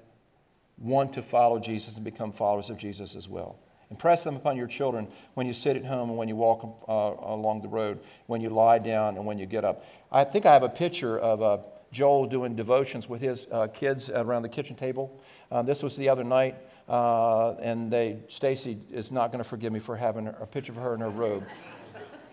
want 0.78 1.12
to 1.14 1.22
follow 1.22 1.58
Jesus 1.58 1.94
and 1.94 2.04
become 2.04 2.32
followers 2.32 2.70
of 2.70 2.76
Jesus 2.76 3.14
as 3.14 3.28
well. 3.28 3.58
Impress 3.90 4.22
them 4.22 4.36
upon 4.36 4.56
your 4.56 4.66
children 4.66 5.08
when 5.34 5.46
you 5.46 5.54
sit 5.54 5.76
at 5.76 5.84
home 5.84 6.10
and 6.10 6.18
when 6.18 6.28
you 6.28 6.36
walk 6.36 6.84
uh, 6.88 7.32
along 7.32 7.62
the 7.62 7.68
road, 7.68 8.00
when 8.26 8.40
you 8.40 8.50
lie 8.50 8.78
down 8.78 9.16
and 9.16 9.24
when 9.24 9.38
you 9.38 9.46
get 9.46 9.64
up. 9.64 9.84
I 10.12 10.24
think 10.24 10.44
I 10.44 10.52
have 10.52 10.62
a 10.62 10.68
picture 10.68 11.18
of 11.18 11.42
uh, 11.42 11.58
Joel 11.90 12.26
doing 12.26 12.54
devotions 12.54 13.08
with 13.08 13.22
his 13.22 13.46
uh, 13.50 13.68
kids 13.68 14.10
around 14.10 14.42
the 14.42 14.48
kitchen 14.48 14.76
table. 14.76 15.18
Uh, 15.50 15.62
this 15.62 15.82
was 15.82 15.96
the 15.96 16.08
other 16.08 16.24
night, 16.24 16.56
uh, 16.86 17.52
and 17.54 17.90
they 17.90 18.18
Stacy 18.28 18.78
is 18.92 19.10
not 19.10 19.32
going 19.32 19.42
to 19.42 19.48
forgive 19.48 19.72
me 19.72 19.80
for 19.80 19.96
having 19.96 20.26
a 20.26 20.46
picture 20.46 20.72
of 20.72 20.76
her 20.76 20.94
in 20.94 21.00
her 21.00 21.08
robe. 21.08 21.44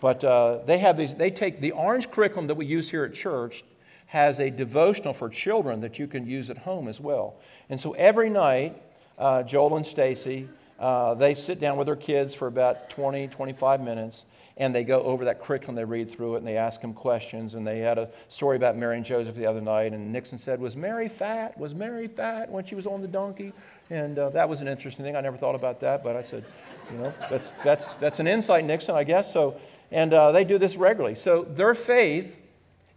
But 0.05 0.23
uh, 0.23 0.59
they 0.67 0.77
have 0.77 0.97
these. 0.97 1.15
They 1.15 1.31
take 1.31 1.61
the 1.61 1.71
orange 1.71 2.11
curriculum 2.11 2.45
that 2.45 2.53
we 2.53 2.67
use 2.67 2.91
here 2.91 3.05
at 3.05 3.15
church 3.15 3.63
has 4.05 4.39
a 4.39 4.51
devotional 4.51 5.15
for 5.15 5.29
children 5.29 5.81
that 5.81 5.97
you 5.97 6.05
can 6.05 6.27
use 6.27 6.51
at 6.51 6.59
home 6.59 6.87
as 6.87 6.99
well. 6.99 7.37
And 7.71 7.81
so 7.81 7.93
every 7.93 8.29
night, 8.29 8.79
Joel 9.17 9.77
and 9.77 9.83
Stacy 9.83 10.47
uh, 10.79 11.13
they 11.13 11.35
sit 11.35 11.59
down 11.59 11.77
with 11.77 11.87
their 11.87 11.95
kids 11.95 12.33
for 12.33 12.47
about 12.47 12.89
20, 12.89 13.29
25 13.29 13.81
minutes, 13.81 14.23
and 14.57 14.75
they 14.75 14.83
go 14.83 15.01
over 15.03 15.25
that 15.25 15.41
curriculum. 15.41 15.75
They 15.75 15.85
read 15.85 16.11
through 16.11 16.35
it, 16.35 16.39
and 16.39 16.47
they 16.47 16.57
ask 16.57 16.81
them 16.81 16.93
questions. 16.93 17.55
And 17.55 17.65
they 17.65 17.79
had 17.79 17.97
a 17.97 18.09
story 18.29 18.57
about 18.57 18.77
Mary 18.77 18.97
and 18.97 19.05
Joseph 19.05 19.35
the 19.35 19.45
other 19.45 19.61
night, 19.61 19.93
and 19.93 20.11
Nixon 20.11 20.37
said, 20.37 20.59
"Was 20.59 20.75
Mary 20.75 21.07
fat? 21.07 21.57
Was 21.57 21.73
Mary 21.73 22.07
fat 22.07 22.51
when 22.51 22.65
she 22.65 22.75
was 22.75 22.87
on 22.87 23.01
the 23.01 23.07
donkey?" 23.07 23.53
And 23.89 24.19
uh, 24.19 24.29
that 24.31 24.49
was 24.49 24.61
an 24.61 24.67
interesting 24.67 25.05
thing. 25.05 25.15
I 25.15 25.21
never 25.21 25.37
thought 25.37 25.55
about 25.55 25.79
that, 25.81 26.03
but 26.03 26.15
I 26.15 26.23
said, 26.23 26.43
you 26.91 26.97
know, 26.97 27.13
that's 27.29 27.51
that's 27.63 27.85
that's 27.99 28.19
an 28.19 28.27
insight, 28.27 28.65
Nixon, 28.65 28.95
I 28.95 29.03
guess. 29.05 29.31
So, 29.31 29.55
and 29.91 30.13
uh, 30.13 30.31
they 30.31 30.43
do 30.43 30.57
this 30.57 30.75
regularly. 30.75 31.15
So 31.15 31.43
their 31.43 31.75
faith 31.75 32.37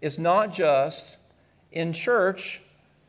is 0.01 0.18
not 0.18 0.53
just 0.53 1.16
in 1.72 1.92
church; 1.92 2.61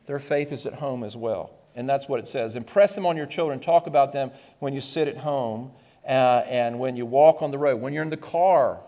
their 0.06 0.18
faith 0.18 0.52
is 0.52 0.66
at 0.66 0.74
home 0.74 1.04
as 1.04 1.16
well. 1.16 1.52
And 1.74 1.88
that's 1.88 2.08
what 2.08 2.20
it 2.20 2.28
says. 2.28 2.56
Impress 2.56 2.94
them 2.94 3.06
on 3.06 3.16
your 3.16 3.26
children. 3.26 3.60
Talk 3.60 3.86
about 3.86 4.12
them 4.12 4.32
when 4.58 4.74
you 4.74 4.80
sit 4.80 5.08
at 5.08 5.16
home 5.16 5.70
uh, 6.04 6.42
and 6.46 6.78
when 6.78 6.96
you 6.96 7.06
walk 7.06 7.42
on 7.42 7.50
the 7.50 7.58
road. 7.58 7.80
When 7.80 7.92
you're 7.92 8.02
in 8.02 8.10
the 8.10 8.16
car, 8.16 8.80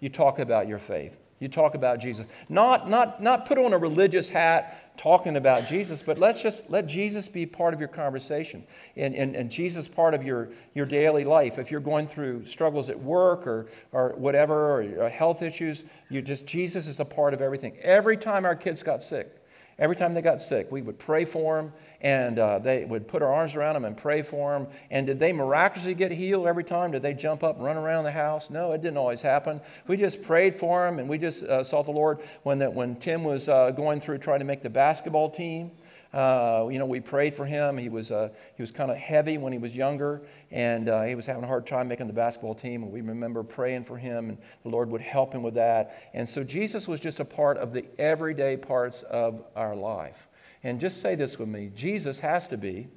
you 0.00 0.08
talk 0.08 0.38
about 0.38 0.66
your 0.66 0.78
faith. 0.78 1.16
You 1.40 1.48
talk 1.48 1.74
about 1.74 2.00
Jesus. 2.00 2.26
Not, 2.50 2.90
not, 2.90 3.22
not 3.22 3.46
put 3.46 3.56
on 3.56 3.72
a 3.72 3.78
religious 3.78 4.28
hat 4.28 4.98
talking 4.98 5.36
about 5.36 5.66
Jesus, 5.68 6.02
but 6.02 6.18
let's 6.18 6.42
just 6.42 6.68
let 6.68 6.86
Jesus 6.86 7.28
be 7.28 7.46
part 7.46 7.72
of 7.72 7.80
your 7.80 7.88
conversation 7.88 8.62
and, 8.94 9.14
and, 9.14 9.34
and 9.34 9.50
Jesus 9.50 9.88
part 9.88 10.12
of 10.12 10.22
your, 10.22 10.50
your 10.74 10.84
daily 10.84 11.24
life. 11.24 11.58
If 11.58 11.70
you're 11.70 11.80
going 11.80 12.06
through 12.06 12.44
struggles 12.44 12.90
at 12.90 13.00
work 13.00 13.46
or, 13.46 13.68
or 13.92 14.10
whatever, 14.16 14.82
or 14.82 15.04
uh, 15.06 15.08
health 15.08 15.40
issues, 15.40 15.82
you 16.10 16.20
just 16.20 16.44
Jesus 16.44 16.86
is 16.86 17.00
a 17.00 17.06
part 17.06 17.32
of 17.32 17.40
everything. 17.40 17.74
Every 17.80 18.18
time 18.18 18.44
our 18.44 18.56
kids 18.56 18.82
got 18.82 19.02
sick, 19.02 19.39
Every 19.80 19.96
time 19.96 20.12
they 20.12 20.20
got 20.20 20.42
sick, 20.42 20.70
we 20.70 20.82
would 20.82 20.98
pray 20.98 21.24
for 21.24 21.56
them, 21.56 21.72
and 22.02 22.38
uh, 22.38 22.58
they 22.58 22.84
would 22.84 23.08
put 23.08 23.22
our 23.22 23.32
arms 23.32 23.54
around 23.54 23.74
them 23.74 23.86
and 23.86 23.96
pray 23.96 24.20
for 24.20 24.52
them. 24.52 24.68
And 24.90 25.06
did 25.06 25.18
they 25.18 25.32
miraculously 25.32 25.94
get 25.94 26.10
healed 26.10 26.46
every 26.46 26.64
time? 26.64 26.90
Did 26.92 27.00
they 27.00 27.14
jump 27.14 27.42
up 27.42 27.56
and 27.56 27.64
run 27.64 27.78
around 27.78 28.04
the 28.04 28.12
house? 28.12 28.50
No, 28.50 28.72
it 28.72 28.82
didn't 28.82 28.98
always 28.98 29.22
happen. 29.22 29.58
We 29.86 29.96
just 29.96 30.22
prayed 30.22 30.58
for 30.58 30.84
them, 30.84 30.98
and 30.98 31.08
we 31.08 31.16
just 31.16 31.42
uh, 31.42 31.64
sought 31.64 31.86
the 31.86 31.92
Lord 31.92 32.20
when, 32.42 32.58
that, 32.58 32.74
when 32.74 32.96
Tim 32.96 33.24
was 33.24 33.48
uh, 33.48 33.70
going 33.70 34.00
through 34.00 34.18
trying 34.18 34.40
to 34.40 34.44
make 34.44 34.62
the 34.62 34.68
basketball 34.68 35.30
team. 35.30 35.70
Uh, 36.12 36.66
you 36.70 36.78
know, 36.78 36.86
we 36.86 36.98
prayed 36.98 37.34
for 37.34 37.46
him. 37.46 37.78
He 37.78 37.88
was, 37.88 38.10
uh, 38.10 38.30
he 38.56 38.62
was 38.62 38.72
kind 38.72 38.90
of 38.90 38.96
heavy 38.96 39.38
when 39.38 39.52
he 39.52 39.58
was 39.58 39.74
younger, 39.74 40.22
and 40.50 40.88
uh, 40.88 41.02
he 41.02 41.14
was 41.14 41.24
having 41.24 41.44
a 41.44 41.46
hard 41.46 41.66
time 41.66 41.86
making 41.86 42.08
the 42.08 42.12
basketball 42.12 42.54
team. 42.54 42.82
And 42.82 42.90
we 42.90 43.00
remember 43.00 43.44
praying 43.44 43.84
for 43.84 43.96
him, 43.96 44.28
and 44.28 44.38
the 44.64 44.70
Lord 44.70 44.90
would 44.90 45.00
help 45.00 45.32
him 45.32 45.42
with 45.42 45.54
that. 45.54 46.10
And 46.12 46.28
so 46.28 46.42
Jesus 46.42 46.88
was 46.88 46.98
just 46.98 47.20
a 47.20 47.24
part 47.24 47.58
of 47.58 47.72
the 47.72 47.84
everyday 47.98 48.56
parts 48.56 49.02
of 49.02 49.44
our 49.54 49.76
life. 49.76 50.26
And 50.64 50.80
just 50.80 51.00
say 51.00 51.14
this 51.14 51.38
with 51.38 51.48
me 51.48 51.70
Jesus 51.74 52.20
has 52.20 52.48
to 52.48 52.56
be 52.56 52.88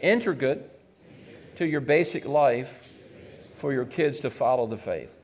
intricate 0.00 0.80
to 1.56 1.66
your 1.66 1.80
basic 1.80 2.24
life 2.24 2.98
for 3.56 3.72
your 3.72 3.84
kids 3.84 4.20
to 4.20 4.30
follow 4.30 4.66
the 4.66 4.76
faith. 4.76 5.14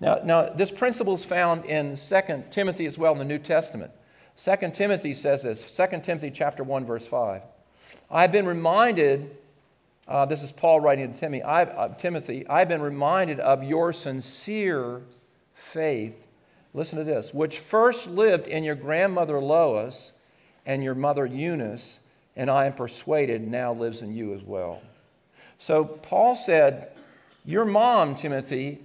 Now, 0.00 0.20
now 0.24 0.50
this 0.50 0.70
principle 0.70 1.14
is 1.14 1.24
found 1.24 1.64
in 1.64 1.96
2 1.96 2.44
Timothy 2.50 2.86
as 2.86 2.98
well 2.98 3.12
in 3.12 3.18
the 3.18 3.24
New 3.24 3.38
Testament. 3.38 3.92
2 4.42 4.56
Timothy 4.72 5.14
says 5.14 5.42
this 5.42 5.60
2 5.76 6.00
Timothy 6.00 6.30
chapter 6.30 6.62
1, 6.62 6.84
verse 6.84 7.06
5. 7.06 7.42
I've 8.10 8.30
been 8.30 8.46
reminded, 8.46 9.36
uh, 10.06 10.26
this 10.26 10.42
is 10.42 10.52
Paul 10.52 10.80
writing 10.80 11.12
to 11.12 11.18
Timothy, 11.18 11.42
I've, 11.42 11.68
uh, 11.70 11.88
Timothy, 11.98 12.46
I've 12.48 12.68
been 12.68 12.82
reminded 12.82 13.40
of 13.40 13.64
your 13.64 13.92
sincere 13.92 15.02
faith. 15.54 16.26
Listen 16.72 16.98
to 16.98 17.04
this, 17.04 17.34
which 17.34 17.58
first 17.58 18.06
lived 18.06 18.46
in 18.46 18.62
your 18.62 18.76
grandmother 18.76 19.40
Lois 19.40 20.12
and 20.64 20.84
your 20.84 20.94
mother 20.94 21.26
Eunice 21.26 21.98
and 22.38 22.48
I 22.48 22.66
am 22.66 22.72
persuaded 22.72 23.46
now 23.46 23.74
lives 23.74 24.00
in 24.00 24.14
you 24.14 24.32
as 24.32 24.42
well. 24.42 24.80
So 25.58 25.84
Paul 25.84 26.36
said, 26.36 26.92
Your 27.44 27.64
mom, 27.64 28.14
Timothy, 28.14 28.78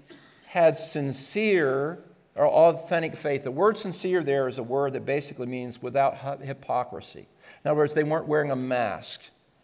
had 0.47 0.77
sincere 0.77 1.99
or 2.35 2.47
authentic 2.47 3.15
faith. 3.15 3.43
The 3.43 3.51
word 3.51 3.77
sincere 3.77 4.23
there 4.23 4.47
is 4.47 4.57
a 4.57 4.63
word 4.63 4.93
that 4.93 5.05
basically 5.05 5.45
means 5.45 5.81
without 5.81 6.41
hypocrisy. 6.41 7.27
In 7.63 7.71
other 7.71 7.77
words, 7.77 7.93
they 7.93 8.03
weren't 8.03 8.27
wearing 8.27 8.51
a 8.51 8.55
mask. 8.55 9.21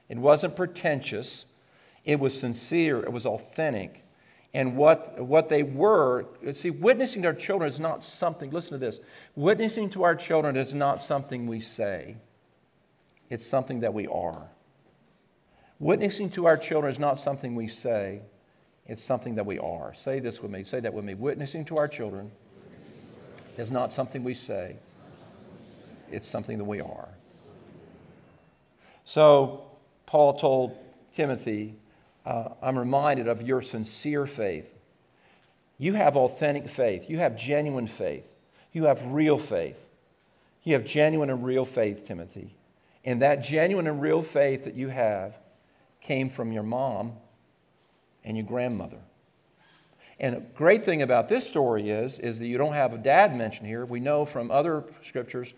It 0.07 0.17
wasn't 0.17 0.55
pretentious. 0.55 1.45
It 2.05 2.19
was 2.19 2.39
sincere. 2.39 2.99
It 2.99 3.11
was 3.11 3.25
authentic. 3.25 4.03
And 4.53 4.75
what, 4.75 5.19
what 5.19 5.49
they 5.49 5.63
were, 5.63 6.25
see, 6.53 6.71
witnessing 6.71 7.21
to 7.21 7.29
our 7.29 7.33
children 7.33 7.71
is 7.71 7.79
not 7.79 8.03
something, 8.03 8.49
listen 8.49 8.71
to 8.71 8.77
this 8.79 8.99
witnessing 9.35 9.91
to 9.91 10.03
our 10.03 10.15
children 10.15 10.55
is 10.55 10.73
not 10.73 11.03
something 11.03 11.45
we 11.45 11.59
say, 11.59 12.17
it's 13.29 13.45
something 13.45 13.81
that 13.81 13.93
we 13.93 14.07
are. 14.07 14.49
Witnessing 15.77 16.31
to 16.31 16.47
our 16.47 16.57
children 16.57 16.91
is 16.91 16.99
not 16.99 17.19
something 17.19 17.55
we 17.55 17.67
say, 17.67 18.21
it's 18.87 19.03
something 19.03 19.35
that 19.35 19.45
we 19.45 19.59
are. 19.59 19.93
Say 19.93 20.19
this 20.19 20.41
with 20.41 20.51
me. 20.51 20.63
Say 20.63 20.79
that 20.79 20.93
with 20.93 21.05
me. 21.05 21.13
Witnessing 21.13 21.63
to 21.65 21.77
our 21.77 21.87
children 21.87 22.31
is 23.59 23.71
not 23.71 23.91
something 23.91 24.23
we 24.23 24.33
say, 24.33 24.75
it's 26.11 26.27
something 26.27 26.57
that 26.57 26.63
we 26.63 26.81
are. 26.81 27.09
So, 29.05 29.63
Paul 30.05 30.39
told 30.39 30.77
Timothy, 31.15 31.75
uh, 32.25 32.49
I'm 32.61 32.77
reminded 32.77 33.27
of 33.27 33.41
your 33.41 33.61
sincere 33.61 34.25
faith. 34.25 34.73
You 35.77 35.93
have 35.93 36.15
authentic 36.15 36.69
faith, 36.69 37.09
you 37.09 37.19
have 37.19 37.37
genuine 37.37 37.87
faith, 37.87 38.35
you 38.71 38.85
have 38.85 39.03
real 39.05 39.37
faith. 39.37 39.89
You 40.63 40.73
have 40.73 40.85
genuine 40.85 41.29
and 41.29 41.43
real 41.43 41.65
faith, 41.65 42.05
Timothy. 42.05 42.55
And 43.05 43.21
that 43.21 43.43
genuine 43.43 43.87
and 43.87 44.01
real 44.01 44.21
faith 44.21 44.65
that 44.65 44.75
you 44.75 44.89
have 44.89 45.37
came 46.01 46.29
from 46.29 46.51
your 46.51 46.63
mom 46.63 47.13
and 48.23 48.35
your 48.37 48.45
grandmother. 48.45 48.99
And 50.19 50.35
a 50.35 50.39
great 50.39 50.83
thing 50.83 51.01
about 51.01 51.29
this 51.29 51.47
story 51.47 51.89
is, 51.89 52.19
is 52.19 52.39
that 52.39 52.47
you 52.47 52.57
don't 52.57 52.73
have 52.73 52.93
a 52.93 52.97
dad 52.97 53.35
mentioned 53.35 53.67
here. 53.67 53.85
We 53.85 54.01
know 54.01 54.25
from 54.25 54.51
other 54.51 54.83
scriptures 55.01 55.53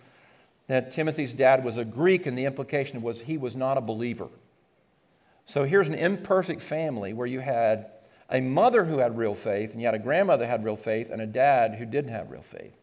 that 0.68 0.92
Timothy's 0.92 1.34
dad 1.34 1.66
was 1.66 1.78
a 1.78 1.86
Greek, 1.86 2.28
and 2.28 2.38
the 2.38 2.46
implication 2.46 3.02
was 3.02 3.22
he 3.22 3.38
was 3.38 3.56
not 3.56 3.78
a 3.78 3.82
believer. 3.82 4.30
So 5.48 5.64
here's 5.64 5.88
an 5.88 5.96
imperfect 5.96 6.62
family 6.62 7.12
where 7.14 7.28
you 7.28 7.40
had 7.40 7.88
a 8.30 8.40
mother 8.40 8.86
who 8.86 9.00
had 9.00 9.18
real 9.18 9.36
faith, 9.36 9.72
and 9.72 9.82
you 9.82 9.88
had 9.88 9.96
a 9.96 10.00
grandmother 10.00 10.46
who 10.46 10.52
had 10.52 10.64
real 10.64 10.76
faith, 10.76 11.10
and 11.10 11.22
a 11.22 11.28
dad 11.28 11.76
who 11.76 11.86
didn't 11.86 12.12
have 12.12 12.32
real 12.32 12.42
faith. 12.42 12.76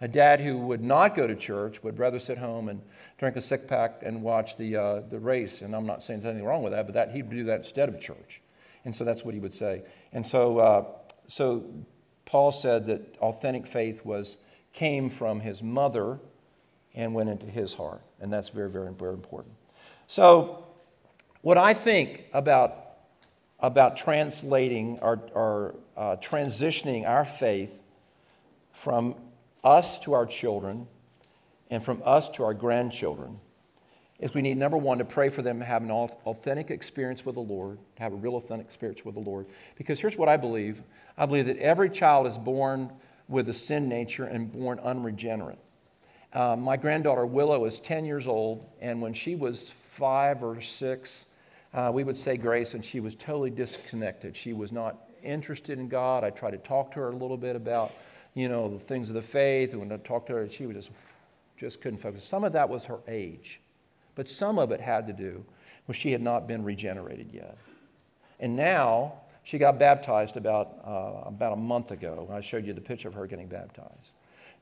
A 0.00 0.08
dad 0.08 0.40
who 0.40 0.58
would 0.58 0.82
not 0.82 1.14
go 1.14 1.26
to 1.26 1.36
church, 1.36 1.82
would 1.82 1.98
rather 1.98 2.18
sit 2.18 2.38
home 2.38 2.68
and 2.68 2.80
drink 3.18 3.36
a 3.36 3.42
sick 3.42 3.68
pack 3.68 4.00
and 4.02 4.22
watch 4.22 4.56
the, 4.56 4.76
uh, 4.76 5.00
the 5.08 5.18
race. 5.18 5.60
And 5.60 5.76
I'm 5.76 5.86
not 5.86 6.02
saying 6.02 6.20
there's 6.20 6.30
anything 6.30 6.48
wrong 6.48 6.62
with 6.62 6.72
that, 6.72 6.86
but 6.86 6.94
that 6.94 7.12
he'd 7.12 7.30
do 7.30 7.44
that 7.44 7.60
instead 7.60 7.88
of 7.88 8.00
church. 8.00 8.40
And 8.84 8.94
so 8.94 9.04
that's 9.04 9.24
what 9.24 9.34
he 9.34 9.40
would 9.40 9.54
say. 9.54 9.82
And 10.12 10.26
so, 10.26 10.58
uh, 10.58 10.84
so 11.28 11.64
Paul 12.26 12.52
said 12.52 12.86
that 12.86 13.16
authentic 13.20 13.66
faith 13.66 14.04
was, 14.04 14.36
came 14.72 15.08
from 15.08 15.40
his 15.40 15.62
mother 15.62 16.18
and 16.94 17.14
went 17.14 17.28
into 17.28 17.46
his 17.46 17.74
heart. 17.74 18.02
And 18.20 18.32
that's 18.32 18.50
very, 18.50 18.70
very, 18.70 18.92
very 18.92 19.14
important. 19.14 19.54
So, 20.06 20.64
what 21.40 21.58
I 21.58 21.74
think 21.74 22.24
about, 22.32 22.76
about 23.60 23.96
translating 23.96 24.98
or, 25.00 25.20
or 25.34 25.74
uh, 25.96 26.16
transitioning 26.16 27.06
our 27.06 27.24
faith 27.24 27.82
from 28.72 29.14
us 29.62 29.98
to 30.00 30.14
our 30.14 30.26
children 30.26 30.86
and 31.70 31.84
from 31.84 32.02
us 32.04 32.28
to 32.30 32.44
our 32.44 32.54
grandchildren 32.54 33.40
is 34.20 34.32
we 34.32 34.42
need, 34.42 34.56
number 34.56 34.76
one, 34.76 34.98
to 34.98 35.04
pray 35.04 35.28
for 35.28 35.42
them 35.42 35.58
to 35.58 35.64
have 35.64 35.82
an 35.82 35.90
authentic 35.90 36.70
experience 36.70 37.24
with 37.24 37.34
the 37.34 37.40
Lord, 37.40 37.78
to 37.96 38.02
have 38.02 38.12
a 38.12 38.16
real 38.16 38.36
authentic 38.36 38.66
experience 38.66 39.04
with 39.04 39.14
the 39.14 39.20
Lord. 39.20 39.46
Because 39.76 40.00
here's 40.00 40.16
what 40.16 40.28
I 40.28 40.36
believe 40.36 40.82
I 41.16 41.26
believe 41.26 41.46
that 41.46 41.58
every 41.58 41.90
child 41.90 42.26
is 42.26 42.36
born 42.38 42.90
with 43.28 43.48
a 43.48 43.54
sin 43.54 43.88
nature 43.88 44.24
and 44.24 44.52
born 44.52 44.78
unregenerate. 44.80 45.58
Uh, 46.32 46.56
my 46.56 46.76
granddaughter 46.76 47.24
Willow 47.24 47.64
is 47.64 47.78
10 47.80 48.04
years 48.04 48.26
old, 48.26 48.68
and 48.80 49.00
when 49.00 49.14
she 49.14 49.36
was 49.36 49.68
five 49.68 50.42
or 50.42 50.60
six, 50.60 51.26
uh, 51.72 51.90
we 51.94 52.02
would 52.02 52.18
say 52.18 52.36
grace, 52.36 52.74
and 52.74 52.84
she 52.84 52.98
was 52.98 53.14
totally 53.14 53.50
disconnected. 53.50 54.36
She 54.36 54.52
was 54.52 54.72
not 54.72 54.96
interested 55.22 55.78
in 55.78 55.88
God. 55.88 56.24
I 56.24 56.30
tried 56.30 56.50
to 56.52 56.58
talk 56.58 56.92
to 56.92 57.00
her 57.00 57.10
a 57.10 57.16
little 57.16 57.36
bit 57.36 57.54
about, 57.54 57.92
you 58.34 58.48
know, 58.48 58.68
the 58.68 58.78
things 58.78 59.08
of 59.08 59.14
the 59.14 59.22
faith, 59.22 59.70
and 59.72 59.80
when 59.80 59.92
I 59.92 59.96
talked 59.98 60.26
to 60.28 60.34
her, 60.34 60.48
she 60.48 60.66
was 60.66 60.76
just, 60.76 60.90
just 61.56 61.80
couldn't 61.80 61.98
focus. 61.98 62.24
Some 62.24 62.42
of 62.42 62.52
that 62.52 62.68
was 62.68 62.84
her 62.84 62.98
age. 63.06 63.60
But 64.14 64.28
some 64.28 64.58
of 64.58 64.70
it 64.70 64.80
had 64.80 65.06
to 65.08 65.12
do 65.12 65.44
with 65.86 65.96
she 65.96 66.12
had 66.12 66.22
not 66.22 66.46
been 66.46 66.64
regenerated 66.64 67.30
yet. 67.32 67.56
And 68.40 68.56
now 68.56 69.14
she 69.42 69.58
got 69.58 69.78
baptized 69.78 70.36
about, 70.36 70.78
uh, 70.84 71.28
about 71.28 71.52
a 71.52 71.56
month 71.56 71.90
ago. 71.90 72.28
I 72.32 72.40
showed 72.40 72.66
you 72.66 72.72
the 72.72 72.80
picture 72.80 73.08
of 73.08 73.14
her 73.14 73.26
getting 73.26 73.48
baptized. 73.48 74.12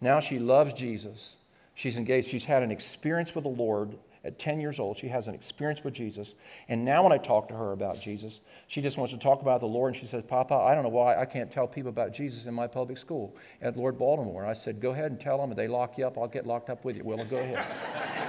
Now 0.00 0.20
she 0.20 0.38
loves 0.38 0.74
Jesus. 0.74 1.36
She's 1.74 1.96
engaged. 1.96 2.28
She's 2.28 2.44
had 2.44 2.62
an 2.62 2.70
experience 2.70 3.34
with 3.34 3.44
the 3.44 3.50
Lord 3.50 3.96
at 4.24 4.38
10 4.38 4.60
years 4.60 4.78
old. 4.78 4.98
She 4.98 5.08
has 5.08 5.28
an 5.28 5.34
experience 5.34 5.82
with 5.82 5.94
Jesus. 5.94 6.34
And 6.68 6.84
now 6.84 7.02
when 7.02 7.12
I 7.12 7.18
talk 7.18 7.48
to 7.48 7.54
her 7.54 7.72
about 7.72 8.00
Jesus, 8.00 8.40
she 8.68 8.80
just 8.80 8.96
wants 8.96 9.12
to 9.12 9.18
talk 9.18 9.42
about 9.42 9.60
the 9.60 9.66
Lord. 9.66 9.94
And 9.94 10.00
she 10.00 10.06
says, 10.06 10.22
Papa, 10.26 10.54
I 10.54 10.74
don't 10.74 10.82
know 10.82 10.90
why 10.90 11.16
I 11.16 11.24
can't 11.24 11.50
tell 11.50 11.66
people 11.66 11.88
about 11.88 12.12
Jesus 12.12 12.46
in 12.46 12.54
my 12.54 12.66
public 12.66 12.98
school 12.98 13.36
at 13.60 13.76
Lord 13.76 13.98
Baltimore. 13.98 14.44
I 14.44 14.54
said, 14.54 14.80
Go 14.80 14.90
ahead 14.90 15.10
and 15.10 15.20
tell 15.20 15.38
them. 15.38 15.50
If 15.50 15.56
they 15.56 15.68
lock 15.68 15.98
you 15.98 16.06
up, 16.06 16.18
I'll 16.18 16.28
get 16.28 16.46
locked 16.46 16.70
up 16.70 16.84
with 16.84 16.96
you. 16.96 17.04
Well, 17.04 17.24
go 17.24 17.38
ahead. 17.38 18.18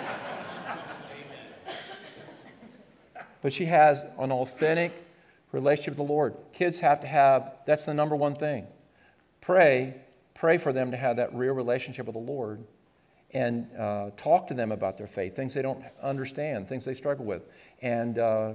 but 3.44 3.54
she 3.54 3.66
has 3.66 4.04
an 4.18 4.32
authentic 4.32 4.94
relationship 5.52 5.92
with 5.98 6.08
the 6.08 6.14
Lord. 6.14 6.34
Kids 6.54 6.80
have 6.80 7.02
to 7.02 7.08
have, 7.08 7.52
that's 7.68 7.84
the 7.84 7.94
number 7.94 8.16
one 8.16 8.36
thing. 8.36 8.66
Pray, 9.42 9.96
pray 10.34 10.58
for 10.58 10.74
them 10.74 10.92
to 10.92 10.98
have 10.98 11.18
that 11.18 11.36
real 11.36 11.54
relationship 11.54 12.08
with 12.08 12.16
the 12.16 12.22
Lord 12.22 12.64
and 13.34 13.68
uh, 13.78 14.12
talk 14.16 14.48
to 14.48 14.54
them 14.54 14.72
about 14.72 14.98
their 14.98 15.08
faith, 15.08 15.36
things 15.36 15.54
they 15.54 15.62
don't 15.62 15.84
understand, 16.02 16.68
things 16.68 16.86
they 16.86 16.94
struggle 16.94 17.26
with. 17.26 17.44
And, 17.82 18.18
uh, 18.18 18.54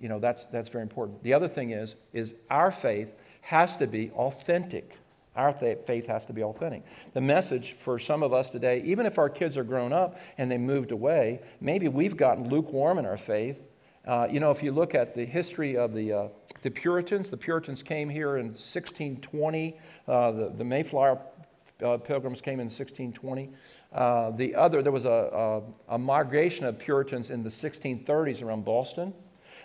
you 0.00 0.08
know, 0.08 0.18
that's, 0.18 0.46
that's 0.46 0.68
very 0.68 0.82
important. 0.82 1.22
The 1.22 1.32
other 1.32 1.48
thing 1.48 1.70
is, 1.70 1.94
is 2.12 2.34
our 2.50 2.72
faith 2.72 3.14
has 3.42 3.76
to 3.76 3.86
be 3.86 4.10
authentic. 4.10 4.98
Our 5.36 5.52
faith 5.52 6.06
has 6.06 6.26
to 6.26 6.32
be 6.32 6.42
authentic. 6.42 6.84
The 7.12 7.20
message 7.20 7.76
for 7.78 7.98
some 8.00 8.22
of 8.22 8.32
us 8.32 8.50
today, 8.50 8.82
even 8.84 9.06
if 9.06 9.18
our 9.18 9.28
kids 9.28 9.56
are 9.56 9.64
grown 9.64 9.92
up 9.92 10.18
and 10.38 10.50
they 10.50 10.58
moved 10.58 10.90
away, 10.90 11.40
maybe 11.60 11.86
we've 11.86 12.16
gotten 12.16 12.48
lukewarm 12.48 12.98
in 12.98 13.06
our 13.06 13.16
faith 13.16 13.58
uh, 14.06 14.28
you 14.30 14.38
know, 14.38 14.50
if 14.50 14.62
you 14.62 14.70
look 14.70 14.94
at 14.94 15.14
the 15.14 15.24
history 15.24 15.76
of 15.76 15.94
the, 15.94 16.12
uh, 16.12 16.28
the 16.62 16.70
Puritans, 16.70 17.30
the 17.30 17.36
Puritans 17.36 17.82
came 17.82 18.08
here 18.08 18.36
in 18.36 18.48
1620. 18.48 19.76
Uh, 20.06 20.30
the, 20.32 20.48
the 20.50 20.64
Mayflower 20.64 21.18
uh, 21.82 21.96
pilgrims 21.98 22.40
came 22.40 22.60
in 22.60 22.66
1620. 22.66 23.50
Uh, 23.92 24.30
the 24.32 24.54
other, 24.54 24.82
there 24.82 24.92
was 24.92 25.06
a, 25.06 25.62
a, 25.88 25.94
a, 25.94 25.98
migration 25.98 26.66
of 26.66 26.78
Puritans 26.78 27.30
in 27.30 27.42
the 27.42 27.50
1630s 27.50 28.42
around 28.42 28.64
Boston. 28.64 29.14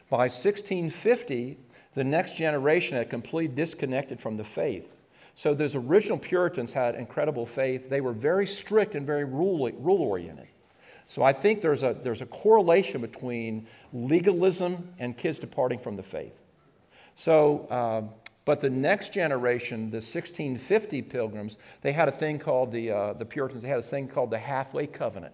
By 0.10 0.28
1650, 0.30 1.58
the 1.95 2.04
next 2.04 2.38
generation 2.38 2.97
had 2.97 3.10
completely 3.10 3.54
disconnected 3.54 4.19
from 4.19 4.38
the 4.38 4.43
faith. 4.43 4.95
So 5.36 5.54
those 5.54 5.75
original 5.75 6.17
Puritans 6.17 6.73
had 6.73 6.95
incredible 6.95 7.45
faith. 7.45 7.89
They 7.89 8.02
were 8.02 8.13
very 8.13 8.47
strict 8.47 8.95
and 8.95 9.06
very 9.06 9.25
rule, 9.25 9.69
rule 9.71 10.02
oriented. 10.02 10.47
So 11.09 11.23
I 11.23 11.33
think 11.33 11.61
there's 11.61 11.81
a, 11.81 11.97
there's 12.01 12.21
a 12.21 12.27
correlation 12.27 13.01
between 13.01 13.65
legalism 13.91 14.93
and 14.99 15.17
kids 15.17 15.39
departing 15.39 15.79
from 15.79 15.95
the 15.95 16.03
faith. 16.03 16.33
So, 17.15 17.67
uh, 17.69 18.01
but 18.45 18.61
the 18.61 18.69
next 18.69 19.11
generation, 19.11 19.89
the 19.89 19.97
1650 19.97 21.01
pilgrims, 21.01 21.57
they 21.81 21.91
had 21.91 22.07
a 22.07 22.11
thing 22.11 22.37
called 22.39 22.71
the, 22.71 22.91
uh, 22.91 23.13
the 23.13 23.25
Puritans, 23.25 23.63
they 23.63 23.67
had 23.67 23.79
a 23.79 23.83
thing 23.83 24.07
called 24.07 24.29
the 24.29 24.37
halfway 24.37 24.85
covenant. 24.85 25.33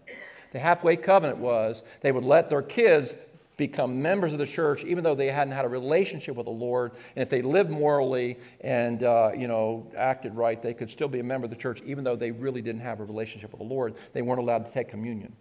The 0.53 0.59
halfway 0.59 0.95
covenant 0.95 1.39
was 1.39 1.83
they 1.99 2.13
would 2.13 2.23
let 2.23 2.49
their 2.49 2.61
kids 2.61 3.13
become 3.57 4.01
members 4.01 4.31
of 4.31 4.39
the 4.39 4.45
church 4.45 4.83
even 4.85 5.03
though 5.03 5.15
they 5.15 5.29
hadn't 5.29 5.53
had 5.53 5.65
a 5.65 5.69
relationship 5.69 6.37
with 6.37 6.45
the 6.45 6.51
Lord. 6.51 6.93
And 7.15 7.23
if 7.23 7.29
they 7.29 7.41
lived 7.41 7.69
morally 7.69 8.37
and, 8.61 9.03
uh, 9.03 9.31
you 9.35 9.47
know, 9.47 9.91
acted 9.97 10.35
right, 10.35 10.61
they 10.61 10.73
could 10.73 10.89
still 10.89 11.07
be 11.09 11.19
a 11.19 11.23
member 11.23 11.45
of 11.45 11.51
the 11.51 11.57
church 11.57 11.81
even 11.85 12.05
though 12.05 12.15
they 12.15 12.31
really 12.31 12.61
didn't 12.61 12.81
have 12.81 13.01
a 13.01 13.03
relationship 13.03 13.51
with 13.51 13.59
the 13.59 13.67
Lord. 13.67 13.95
They 14.13 14.21
weren't 14.21 14.39
allowed 14.39 14.65
to 14.65 14.71
take 14.71 14.87
communion. 14.87 15.35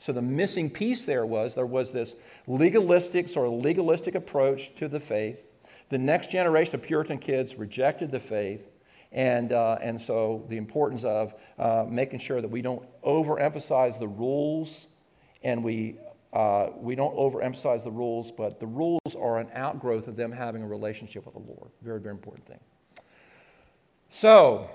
So 0.00 0.12
the 0.12 0.22
missing 0.22 0.70
piece 0.70 1.04
there 1.04 1.26
was 1.26 1.54
there 1.54 1.66
was 1.66 1.92
this 1.92 2.16
legalistic, 2.46 3.28
sort 3.28 3.46
of 3.46 3.52
legalistic 3.64 4.14
approach 4.14 4.74
to 4.76 4.88
the 4.88 5.00
faith. 5.00 5.44
The 5.90 5.98
next 5.98 6.30
generation 6.30 6.74
of 6.74 6.82
Puritan 6.82 7.18
kids 7.18 7.56
rejected 7.56 8.10
the 8.10 8.20
faith. 8.20 8.66
And, 9.12 9.52
uh, 9.52 9.76
and 9.82 10.00
so 10.00 10.44
the 10.48 10.56
importance 10.56 11.04
of 11.04 11.34
uh, 11.58 11.84
making 11.88 12.20
sure 12.20 12.40
that 12.40 12.48
we 12.48 12.62
don't 12.62 12.82
overemphasize 13.02 13.98
the 13.98 14.06
rules 14.06 14.86
and 15.42 15.64
we, 15.64 15.96
uh, 16.32 16.68
we 16.76 16.94
don't 16.94 17.16
overemphasize 17.16 17.82
the 17.82 17.90
rules, 17.90 18.30
but 18.30 18.60
the 18.60 18.66
rules 18.66 19.16
are 19.18 19.38
an 19.38 19.48
outgrowth 19.52 20.06
of 20.06 20.16
them 20.16 20.30
having 20.30 20.62
a 20.62 20.66
relationship 20.66 21.26
with 21.26 21.34
the 21.34 21.40
Lord. 21.40 21.70
Very, 21.82 22.00
very 22.00 22.14
important 22.14 22.46
thing. 22.46 22.60
So, 24.10 24.70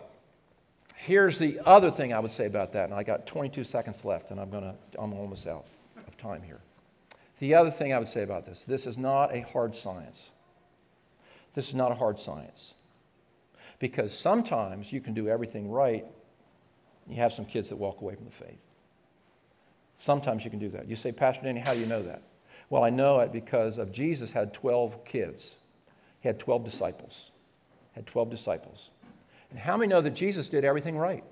Here's 1.05 1.37
the 1.37 1.59
other 1.63 1.91
thing 1.91 2.13
I 2.13 2.19
would 2.19 2.31
say 2.31 2.47
about 2.47 2.71
that, 2.71 2.85
and 2.85 2.93
I 2.95 3.03
got 3.03 3.27
22 3.27 3.63
seconds 3.63 4.03
left, 4.03 4.31
and 4.31 4.39
I'm 4.39 4.49
gonna 4.49 4.73
I'm 4.97 5.13
almost 5.13 5.45
out 5.45 5.67
of 6.07 6.17
time 6.17 6.41
here. 6.41 6.61
The 7.37 7.53
other 7.53 7.69
thing 7.69 7.93
I 7.93 7.99
would 7.99 8.09
say 8.09 8.23
about 8.23 8.47
this 8.47 8.63
this 8.63 8.87
is 8.87 8.97
not 8.97 9.31
a 9.35 9.41
hard 9.41 9.75
science. 9.75 10.29
This 11.53 11.69
is 11.69 11.75
not 11.75 11.91
a 11.91 11.95
hard 11.95 12.19
science. 12.19 12.73
Because 13.77 14.17
sometimes 14.17 14.91
you 14.91 14.99
can 14.99 15.13
do 15.13 15.29
everything 15.29 15.69
right, 15.69 16.05
you 17.07 17.17
have 17.17 17.33
some 17.33 17.45
kids 17.45 17.69
that 17.69 17.75
walk 17.75 18.01
away 18.01 18.15
from 18.15 18.25
the 18.25 18.31
faith. 18.31 18.63
Sometimes 19.97 20.43
you 20.43 20.49
can 20.49 20.59
do 20.59 20.69
that. 20.69 20.87
You 20.87 20.95
say, 20.95 21.11
Pastor 21.11 21.43
Danny, 21.43 21.59
how 21.59 21.75
do 21.75 21.81
you 21.81 21.85
know 21.85 22.01
that? 22.01 22.23
Well, 22.71 22.83
I 22.83 22.89
know 22.89 23.19
it 23.19 23.31
because 23.31 23.77
of 23.77 23.91
Jesus 23.91 24.31
had 24.31 24.55
12 24.55 25.05
kids. 25.05 25.53
He 26.21 26.27
had 26.27 26.39
12 26.39 26.65
disciples. 26.65 27.29
Had 27.93 28.07
12 28.07 28.31
disciples. 28.31 28.89
And 29.55 29.61
how 29.61 29.77
many 29.77 29.87
know 29.87 30.01
that 30.01 30.15
Jesus 30.15 30.49
did 30.49 30.65
everything 30.65 30.97
right? 30.97 31.23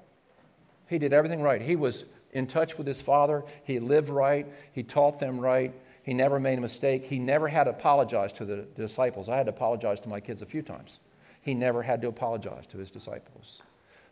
He 0.88 0.98
did 0.98 1.12
everything 1.12 1.42
right. 1.42 1.62
He 1.62 1.76
was 1.76 2.06
in 2.32 2.48
touch 2.48 2.78
with 2.78 2.88
his 2.88 3.02
Father. 3.02 3.44
He 3.66 3.80
lived 3.82 4.08
right. 4.08 4.48
He 4.72 4.82
taught 4.82 5.20
them 5.20 5.42
right. 5.42 5.74
He 6.04 6.14
never 6.14 6.40
made 6.40 6.58
a 6.58 6.62
mistake. 6.62 7.04
He 7.04 7.20
never 7.20 7.50
had 7.50 7.66
to 7.66 7.72
apologize 7.72 8.32
to 8.34 8.46
the 8.46 8.66
disciples. 8.78 9.28
I 9.28 9.36
had 9.36 9.48
to 9.48 9.50
apologize 9.50 10.00
to 10.00 10.08
my 10.08 10.22
kids 10.22 10.42
a 10.42 10.46
few 10.46 10.62
times. 10.62 11.00
He 11.42 11.54
never 11.54 11.84
had 11.84 12.02
to 12.04 12.08
apologize 12.08 12.66
to 12.68 12.78
his 12.78 12.90
disciples. 12.92 13.62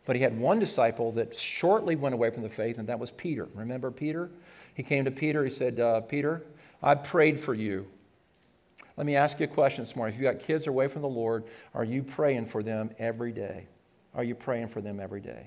But 0.04 0.16
he 0.16 0.20
had 0.20 0.38
one 0.38 0.58
disciple 0.58 1.12
that 1.12 1.34
shortly 1.34 1.96
went 1.96 2.12
away 2.14 2.28
from 2.28 2.42
the 2.42 2.50
faith, 2.50 2.76
and 2.76 2.86
that 2.90 2.98
was 2.98 3.12
Peter. 3.12 3.48
Remember 3.54 3.90
Peter? 3.90 4.28
He 4.74 4.82
came 4.82 5.06
to 5.06 5.10
Peter. 5.10 5.42
He 5.42 5.50
said, 5.50 5.80
uh, 5.80 6.02
Peter, 6.02 6.42
I 6.82 6.96
prayed 6.96 7.40
for 7.40 7.54
you. 7.54 7.86
Let 8.98 9.06
me 9.06 9.16
ask 9.16 9.40
you 9.40 9.44
a 9.44 9.48
question 9.48 9.82
this 9.82 9.96
morning. 9.96 10.14
If 10.14 10.20
you've 10.20 10.30
got 10.30 10.44
kids 10.44 10.66
away 10.66 10.88
from 10.88 11.00
the 11.00 11.08
Lord, 11.08 11.44
are 11.72 11.84
you 11.84 12.02
praying 12.02 12.44
for 12.44 12.62
them 12.62 12.90
every 12.98 13.32
day? 13.32 13.68
Are 14.14 14.24
you 14.24 14.34
praying 14.34 14.68
for 14.68 14.80
them 14.80 15.00
every 15.00 15.20
day? 15.20 15.46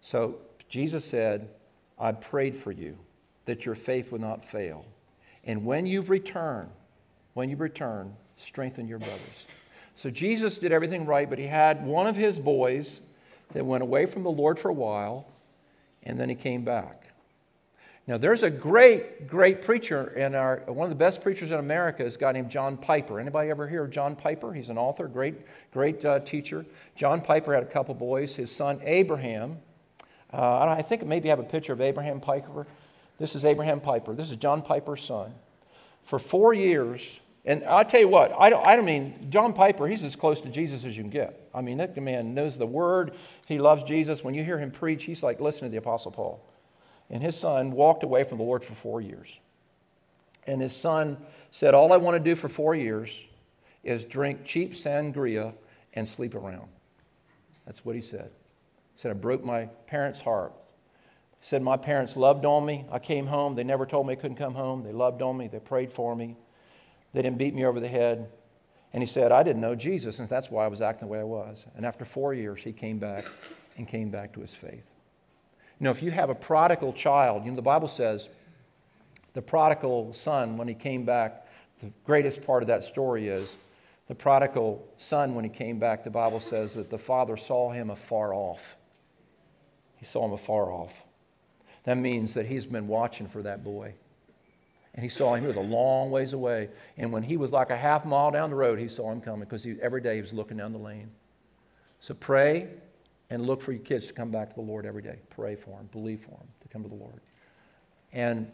So 0.00 0.38
Jesus 0.68 1.04
said, 1.04 1.48
I 1.98 2.12
prayed 2.12 2.56
for 2.56 2.72
you 2.72 2.98
that 3.46 3.64
your 3.64 3.74
faith 3.74 4.12
would 4.12 4.20
not 4.20 4.44
fail. 4.44 4.84
And 5.44 5.64
when 5.64 5.86
you've 5.86 6.10
returned, 6.10 6.70
when 7.34 7.48
you 7.48 7.56
return, 7.56 8.14
strengthen 8.36 8.88
your 8.88 8.98
brothers. 8.98 9.46
So 9.96 10.10
Jesus 10.10 10.58
did 10.58 10.72
everything 10.72 11.06
right, 11.06 11.28
but 11.28 11.38
he 11.38 11.46
had 11.46 11.86
one 11.86 12.06
of 12.06 12.16
his 12.16 12.38
boys 12.38 13.00
that 13.52 13.64
went 13.64 13.82
away 13.82 14.06
from 14.06 14.24
the 14.24 14.30
Lord 14.30 14.58
for 14.58 14.68
a 14.68 14.74
while, 14.74 15.26
and 16.02 16.20
then 16.20 16.28
he 16.28 16.34
came 16.34 16.64
back. 16.64 17.05
Now, 18.08 18.18
there's 18.18 18.44
a 18.44 18.50
great, 18.50 19.26
great 19.26 19.62
preacher 19.62 20.12
in 20.12 20.36
our, 20.36 20.62
one 20.66 20.84
of 20.84 20.90
the 20.90 21.04
best 21.04 21.22
preachers 21.22 21.50
in 21.50 21.58
America 21.58 22.04
is 22.04 22.14
a 22.14 22.18
guy 22.18 22.30
named 22.30 22.50
John 22.50 22.76
Piper. 22.76 23.18
Anybody 23.18 23.50
ever 23.50 23.66
hear 23.66 23.82
of 23.82 23.90
John 23.90 24.14
Piper? 24.14 24.52
He's 24.52 24.68
an 24.68 24.78
author, 24.78 25.08
great, 25.08 25.34
great 25.72 26.04
uh, 26.04 26.20
teacher. 26.20 26.64
John 26.94 27.20
Piper 27.20 27.52
had 27.52 27.64
a 27.64 27.66
couple 27.66 27.94
boys. 27.94 28.36
His 28.36 28.48
son 28.54 28.80
Abraham, 28.84 29.58
uh, 30.32 30.66
I 30.68 30.82
think 30.82 31.04
maybe 31.04 31.28
have 31.30 31.40
a 31.40 31.44
picture 31.44 31.72
of 31.72 31.80
Abraham 31.80 32.20
Piper. 32.20 32.68
This 33.18 33.34
is 33.34 33.44
Abraham 33.44 33.80
Piper. 33.80 34.14
This 34.14 34.30
is 34.30 34.36
John 34.36 34.62
Piper's 34.62 35.02
son. 35.02 35.34
For 36.04 36.20
four 36.20 36.54
years, 36.54 37.18
and 37.44 37.64
I'll 37.64 37.84
tell 37.84 37.98
you 37.98 38.08
what, 38.08 38.32
I 38.38 38.50
don't, 38.50 38.64
I 38.64 38.76
don't 38.76 38.84
mean, 38.84 39.26
John 39.30 39.52
Piper, 39.52 39.88
he's 39.88 40.04
as 40.04 40.14
close 40.14 40.40
to 40.42 40.48
Jesus 40.48 40.84
as 40.84 40.96
you 40.96 41.02
can 41.02 41.10
get. 41.10 41.48
I 41.52 41.60
mean, 41.60 41.78
that 41.78 42.00
man 42.00 42.34
knows 42.34 42.56
the 42.56 42.66
word. 42.66 43.16
He 43.46 43.58
loves 43.58 43.82
Jesus. 43.82 44.22
When 44.22 44.34
you 44.34 44.44
hear 44.44 44.60
him 44.60 44.70
preach, 44.70 45.02
he's 45.02 45.24
like 45.24 45.40
listening 45.40 45.72
to 45.72 45.72
the 45.72 45.78
Apostle 45.78 46.12
Paul 46.12 46.40
and 47.10 47.22
his 47.22 47.36
son 47.36 47.70
walked 47.70 48.02
away 48.02 48.24
from 48.24 48.38
the 48.38 48.44
Lord 48.44 48.64
for 48.64 48.74
four 48.74 49.00
years. 49.00 49.28
And 50.46 50.60
his 50.60 50.74
son 50.74 51.18
said, 51.50 51.74
All 51.74 51.92
I 51.92 51.96
want 51.96 52.16
to 52.16 52.20
do 52.20 52.36
for 52.36 52.48
four 52.48 52.74
years 52.74 53.10
is 53.82 54.04
drink 54.04 54.44
cheap 54.44 54.74
sangria 54.74 55.54
and 55.94 56.08
sleep 56.08 56.34
around. 56.34 56.68
That's 57.66 57.84
what 57.84 57.96
he 57.96 58.02
said. 58.02 58.30
He 58.94 59.00
said, 59.00 59.10
I 59.10 59.14
broke 59.14 59.44
my 59.44 59.66
parents' 59.86 60.20
heart. 60.20 60.52
He 61.40 61.46
said, 61.46 61.62
My 61.62 61.76
parents 61.76 62.16
loved 62.16 62.44
on 62.44 62.64
me. 62.64 62.86
I 62.90 62.98
came 62.98 63.26
home. 63.26 63.54
They 63.54 63.64
never 63.64 63.86
told 63.86 64.06
me 64.06 64.12
I 64.12 64.16
couldn't 64.16 64.36
come 64.36 64.54
home. 64.54 64.82
They 64.82 64.92
loved 64.92 65.22
on 65.22 65.36
me. 65.36 65.48
They 65.48 65.58
prayed 65.58 65.92
for 65.92 66.14
me. 66.14 66.36
They 67.12 67.22
didn't 67.22 67.38
beat 67.38 67.54
me 67.54 67.64
over 67.64 67.80
the 67.80 67.88
head. 67.88 68.28
And 68.92 69.02
he 69.02 69.06
said, 69.06 69.32
I 69.32 69.42
didn't 69.42 69.60
know 69.60 69.74
Jesus, 69.74 70.20
and 70.20 70.28
that's 70.28 70.50
why 70.50 70.64
I 70.64 70.68
was 70.68 70.80
acting 70.80 71.08
the 71.08 71.12
way 71.12 71.20
I 71.20 71.24
was. 71.24 71.66
And 71.76 71.84
after 71.84 72.04
four 72.04 72.32
years, 72.32 72.60
he 72.62 72.72
came 72.72 72.98
back 72.98 73.26
and 73.76 73.86
came 73.86 74.10
back 74.10 74.32
to 74.34 74.40
his 74.40 74.54
faith. 74.54 74.84
You 75.78 75.84
know, 75.84 75.90
if 75.90 76.02
you 76.02 76.10
have 76.10 76.30
a 76.30 76.34
prodigal 76.34 76.92
child, 76.92 77.44
you 77.44 77.50
know, 77.50 77.56
the 77.56 77.62
Bible 77.62 77.88
says 77.88 78.28
the 79.34 79.42
prodigal 79.42 80.14
son, 80.14 80.56
when 80.56 80.68
he 80.68 80.74
came 80.74 81.04
back, 81.04 81.46
the 81.82 81.92
greatest 82.04 82.46
part 82.46 82.62
of 82.62 82.68
that 82.68 82.84
story 82.84 83.28
is 83.28 83.54
the 84.08 84.14
prodigal 84.14 84.86
son, 84.98 85.34
when 85.34 85.44
he 85.44 85.50
came 85.50 85.78
back, 85.78 86.04
the 86.04 86.10
Bible 86.10 86.40
says 86.40 86.74
that 86.74 86.90
the 86.90 86.98
father 86.98 87.36
saw 87.36 87.72
him 87.72 87.90
afar 87.90 88.32
off. 88.32 88.76
He 89.96 90.06
saw 90.06 90.24
him 90.24 90.32
afar 90.32 90.70
off. 90.72 90.92
That 91.84 91.98
means 91.98 92.34
that 92.34 92.46
he's 92.46 92.66
been 92.66 92.86
watching 92.86 93.26
for 93.26 93.42
that 93.42 93.64
boy. 93.64 93.94
And 94.94 95.02
he 95.02 95.08
saw 95.10 95.34
him, 95.34 95.42
he 95.42 95.46
was 95.48 95.56
a 95.56 95.60
long 95.60 96.10
ways 96.10 96.32
away. 96.32 96.70
And 96.96 97.12
when 97.12 97.22
he 97.22 97.36
was 97.36 97.50
like 97.50 97.70
a 97.70 97.76
half 97.76 98.06
mile 98.06 98.30
down 98.30 98.50
the 98.50 98.56
road, 98.56 98.78
he 98.78 98.88
saw 98.88 99.10
him 99.12 99.20
coming 99.20 99.40
because 99.40 99.66
every 99.82 100.00
day 100.00 100.14
he 100.14 100.22
was 100.22 100.32
looking 100.32 100.56
down 100.56 100.72
the 100.72 100.78
lane. 100.78 101.10
So 102.00 102.14
pray 102.14 102.68
and 103.30 103.46
look 103.46 103.60
for 103.60 103.72
your 103.72 103.82
kids 103.82 104.06
to 104.06 104.12
come 104.12 104.30
back 104.30 104.50
to 104.50 104.54
the 104.54 104.60
Lord 104.60 104.86
every 104.86 105.02
day. 105.02 105.18
Pray 105.30 105.56
for 105.56 105.70
them, 105.70 105.88
believe 105.92 106.20
for 106.20 106.30
them 106.30 106.48
to 106.60 106.68
come 106.68 106.82
to 106.82 106.88
the 106.88 106.94
Lord. 106.94 107.20
And 108.12 108.50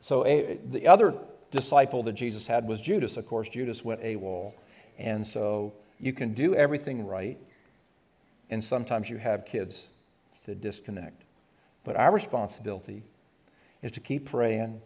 so 0.00 0.26
a, 0.26 0.58
the 0.70 0.86
other 0.86 1.14
disciple 1.50 2.02
that 2.04 2.14
Jesus 2.14 2.46
had 2.46 2.66
was 2.66 2.80
Judas. 2.80 3.16
Of 3.16 3.26
course, 3.26 3.48
Judas 3.48 3.84
went 3.84 4.02
AWOL. 4.02 4.52
And 4.98 5.26
so 5.26 5.72
you 6.00 6.12
can 6.12 6.34
do 6.34 6.54
everything 6.54 7.06
right, 7.06 7.38
and 8.50 8.62
sometimes 8.62 9.08
you 9.08 9.16
have 9.18 9.44
kids 9.44 9.88
that 10.46 10.60
disconnect. 10.60 11.24
But 11.84 11.96
our 11.96 12.10
responsibility 12.10 13.02
is 13.82 13.92
to 13.92 14.00
keep 14.00 14.30
praying, 14.30 14.80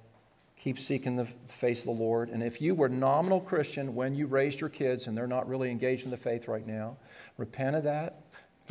keep 0.57 0.79
seeking 0.79 1.17
the 1.17 1.27
face 1.49 1.79
of 1.81 1.85
the 1.87 1.93
Lord. 1.93 2.29
And 2.29 2.43
if 2.43 2.61
you 2.61 2.75
were 2.75 2.89
nominal 2.89 3.41
Christian 3.41 3.95
when 3.95 4.15
you 4.15 4.27
raised 4.27 4.61
your 4.61 4.69
kids 4.69 5.07
and 5.07 5.17
they're 5.17 5.27
not 5.27 5.49
really 5.49 5.71
engaged 5.71 6.05
in 6.05 6.11
the 6.11 6.17
faith 6.17 6.49
right 6.49 6.67
now, 6.67 6.97
repent 7.39 7.77
of 7.77 7.85
that 7.85 8.22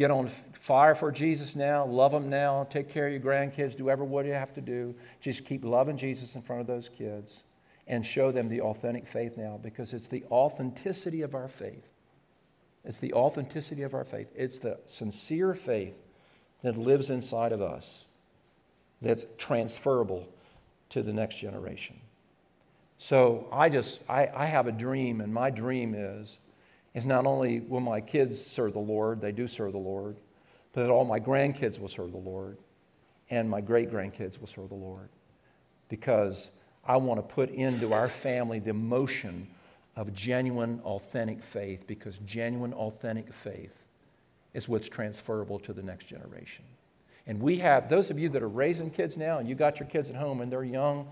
Get 0.02 0.10
on 0.10 0.30
fire 0.54 0.96
for 0.96 1.12
Jesus 1.12 1.56
now, 1.56 1.86
love 1.86 2.12
them 2.12 2.28
now, 2.28 2.66
take 2.72 2.90
care 2.90 3.06
of 3.06 3.14
your 3.14 3.22
grandkids, 3.22 3.78
do 3.78 3.84
whatever 3.84 4.04
what 4.04 4.26
you 4.26 4.34
have 4.34 4.52
to 4.56 4.60
do. 4.62 4.96
Just 5.20 5.46
keep 5.46 5.64
loving 5.64 5.96
Jesus 5.96 6.34
in 6.34 6.42
front 6.42 6.60
of 6.60 6.66
those 6.66 6.90
kids 6.90 7.44
and 7.86 8.04
show 8.04 8.32
them 8.32 8.50
the 8.50 8.62
authentic 8.62 9.08
faith 9.08 9.38
now 9.38 9.60
because 9.62 9.94
it's 9.94 10.08
the 10.08 10.24
authenticity 10.32 11.22
of 11.22 11.36
our 11.36 11.48
faith. 11.48 11.92
It's 12.84 12.98
the 12.98 13.14
authenticity 13.14 13.84
of 13.84 13.94
our 13.94 14.04
faith. 14.04 14.32
It's 14.36 14.58
the 14.58 14.80
sincere 14.88 15.54
faith 15.54 15.94
that 16.64 16.76
lives 16.78 17.12
inside 17.12 17.52
of 17.52 17.62
us 17.62 18.06
that's 19.04 19.28
transferable 19.38 20.28
to 20.90 21.04
the 21.04 21.14
next 21.14 21.36
generation. 21.36 22.00
So 22.98 23.48
I 23.52 23.70
just, 23.70 24.00
I, 24.10 24.32
I 24.34 24.46
have 24.48 24.66
a 24.66 24.72
dream, 24.72 25.22
and 25.22 25.32
my 25.32 25.52
dream 25.52 25.94
is 25.94 26.40
is 26.94 27.06
not 27.06 27.26
only 27.26 27.60
will 27.62 27.80
my 27.80 28.02
kids 28.02 28.44
serve 28.44 28.74
the 28.74 28.80
Lord, 28.80 29.22
they 29.22 29.32
do 29.32 29.48
serve 29.48 29.72
the 29.72 29.78
Lord, 29.78 30.18
but 30.74 30.82
that 30.82 30.90
all 30.90 31.06
my 31.06 31.20
grandkids 31.20 31.80
will 31.80 31.88
serve 31.88 32.12
the 32.12 32.18
Lord 32.18 32.58
and 33.30 33.50
my 33.50 33.62
great 33.62 33.90
grandkids 33.90 34.40
will 34.40 34.48
serve 34.48 34.70
the 34.70 34.76
Lord. 34.76 35.10
Because 35.90 36.52
I 36.86 36.98
want 36.98 37.18
to 37.20 37.34
put 37.34 37.50
into 37.50 37.94
our 37.94 38.08
family 38.08 38.60
the 38.60 38.72
emotion 38.72 39.48
of 39.96 40.14
genuine, 40.14 40.82
authentic 40.84 41.44
faith, 41.44 41.86
because 41.88 42.18
genuine, 42.26 42.74
authentic 42.74 43.34
faith 43.34 43.84
is 44.54 44.68
what's 44.68 44.90
transferable 44.90 45.60
to 45.60 45.74
the 45.74 45.82
next 45.82 46.08
generation. 46.08 46.66
And 47.28 47.40
we 47.42 47.58
have, 47.58 47.90
those 47.90 48.10
of 48.10 48.20
you 48.20 48.30
that 48.30 48.42
are 48.42 48.50
raising 48.50 48.90
kids 48.90 49.16
now 49.16 49.38
and 49.38 49.48
you 49.48 49.56
got 49.56 49.80
your 49.80 49.88
kids 49.88 50.10
at 50.10 50.16
home 50.16 50.42
and 50.42 50.52
they're 50.52 50.64
young, 50.64 51.08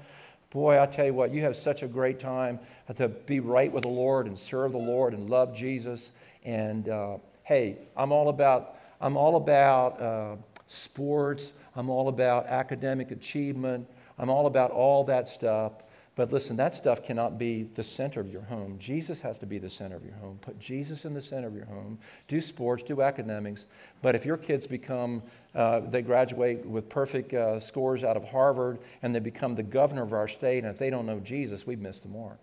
Boy, 0.52 0.82
I 0.82 0.88
tell 0.88 1.06
you 1.06 1.14
what, 1.14 1.32
you 1.32 1.44
have 1.44 1.56
such 1.56 1.84
a 1.84 1.88
great 1.88 2.20
time 2.20 2.60
to 2.96 3.08
be 3.08 3.40
right 3.40 3.72
with 3.72 3.84
the 3.84 3.90
Lord 3.90 4.26
and 4.26 4.38
serve 4.38 4.72
the 4.72 4.80
Lord 4.80 5.14
and 5.14 5.30
love 5.30 5.56
Jesus. 5.56 6.10
And 6.44 6.90
uh, 6.90 7.18
hey, 7.44 7.78
I'm 7.96 8.12
all 8.12 8.30
about 8.30 8.76
I'm 9.02 9.16
all 9.16 9.36
about 9.36 10.02
uh, 10.02 10.36
sports. 10.68 11.54
I'm 11.76 11.90
all 11.90 12.10
about 12.10 12.48
academic 12.48 13.12
achievement. 13.12 13.88
I'm 14.18 14.30
all 14.30 14.48
about 14.48 14.72
all 14.72 15.04
that 15.06 15.30
stuff. 15.30 15.72
But 16.16 16.34
listen, 16.34 16.58
that 16.58 16.74
stuff 16.74 17.04
cannot 17.04 17.38
be 17.38 17.64
the 17.64 17.84
center 17.84 18.20
of 18.20 18.30
your 18.30 18.42
home. 18.42 18.78
Jesus 18.78 19.22
has 19.22 19.40
to 19.40 19.46
be 19.46 19.58
the 19.58 19.70
center 19.70 19.96
of 19.96 20.04
your 20.04 20.16
home. 20.16 20.38
Put 20.42 20.60
Jesus 20.60 21.06
in 21.06 21.14
the 21.14 21.22
center 21.22 21.48
of 21.48 21.56
your 21.56 21.66
home. 21.66 21.98
Do 22.28 22.42
sports, 22.42 22.84
do 22.84 23.02
academics. 23.02 23.66
But 24.02 24.16
if 24.16 24.26
your 24.26 24.36
kids 24.36 24.68
become, 24.68 25.24
uh, 25.56 25.80
they 25.80 26.02
graduate 26.02 26.66
with 26.66 26.90
perfect 26.90 27.34
uh, 27.34 27.62
scores 27.62 28.04
out 28.04 28.18
of 28.18 28.26
Harvard 28.26 28.80
and 29.02 29.16
they 29.16 29.20
become 29.20 29.56
the 29.56 29.64
governor 29.64 30.04
of 30.04 30.12
our 30.12 30.28
state, 30.28 30.64
and 30.64 30.68
if 30.68 30.78
they 30.78 30.90
don't 30.90 31.06
know 31.06 31.20
Jesus, 31.20 31.66
we've 31.66 31.80
missed 31.80 32.04
the 32.04 32.10
mark. 32.10 32.40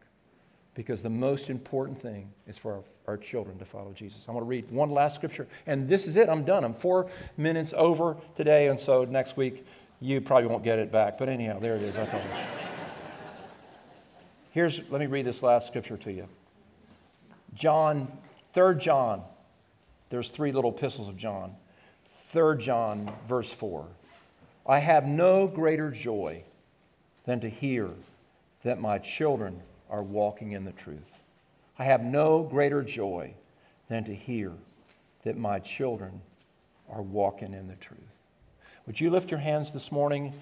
Because 0.75 1.03
the 1.03 1.11
most 1.11 1.49
important 1.51 2.01
thing 2.01 2.31
is 2.47 2.59
for 2.59 2.75
our, 2.75 2.85
our 3.07 3.17
children 3.17 3.59
to 3.59 3.65
follow 3.65 3.93
Jesus. 3.93 4.25
I'm 4.29 4.35
going 4.35 4.45
to 4.45 4.49
read 4.49 4.71
one 4.71 4.91
last 4.91 5.15
scripture, 5.15 5.47
and 5.67 5.89
this 5.89 6.07
is 6.07 6.17
it. 6.17 6.29
I'm 6.29 6.45
done. 6.45 6.65
I'm 6.65 6.75
four 6.75 7.11
minutes 7.37 7.73
over 7.77 8.17
today, 8.37 8.69
and 8.69 8.79
so 8.79 9.05
next 9.05 9.37
week 9.37 9.67
you 10.01 10.21
probably 10.21 10.49
won't 10.49 10.65
get 10.65 10.79
it 10.79 10.93
back. 10.93 11.19
But 11.19 11.31
anyhow, 11.31 11.59
there 11.59 11.77
it 11.77 11.83
is. 11.83 11.97
I 11.97 12.05
thought. 12.05 12.76
Here's, 14.57 14.81
let 14.89 15.03
me 15.03 15.07
read 15.07 15.27
this 15.27 15.43
last 15.43 15.67
scripture 15.67 15.99
to 15.99 16.11
you. 16.11 16.27
John, 17.53 18.09
3 18.55 18.77
John. 18.79 19.21
There's 20.09 20.31
three 20.31 20.51
little 20.51 20.75
epistles 20.75 21.11
of 21.11 21.19
John. 21.19 21.55
3 22.31 22.57
John, 22.57 23.13
verse 23.29 23.53
4. 23.53 23.85
I 24.67 24.79
have 24.79 25.05
no 25.05 25.47
greater 25.47 25.91
joy 25.91 26.43
than 27.27 27.41
to 27.41 27.51
hear 27.51 27.91
that 28.63 28.81
my 28.81 28.97
children 28.97 29.61
are 29.91 30.03
walking 30.03 30.53
in 30.53 30.65
the 30.65 30.73
truth. 30.73 31.21
I 31.79 31.85
have 31.85 32.01
no 32.03 32.43
greater 32.43 32.81
joy 32.81 33.35
than 33.91 34.05
to 34.05 34.15
hear 34.15 34.53
that 35.25 35.37
my 35.37 35.59
children 35.59 36.23
are 36.89 37.03
walking 37.03 37.53
in 37.53 37.69
the 37.69 37.75
truth. 37.75 38.01
Would 38.87 39.03
you 39.03 39.11
lift 39.11 39.31
your 39.31 39.41
hands 39.41 39.73
this 39.73 39.93
morning? 39.93 40.33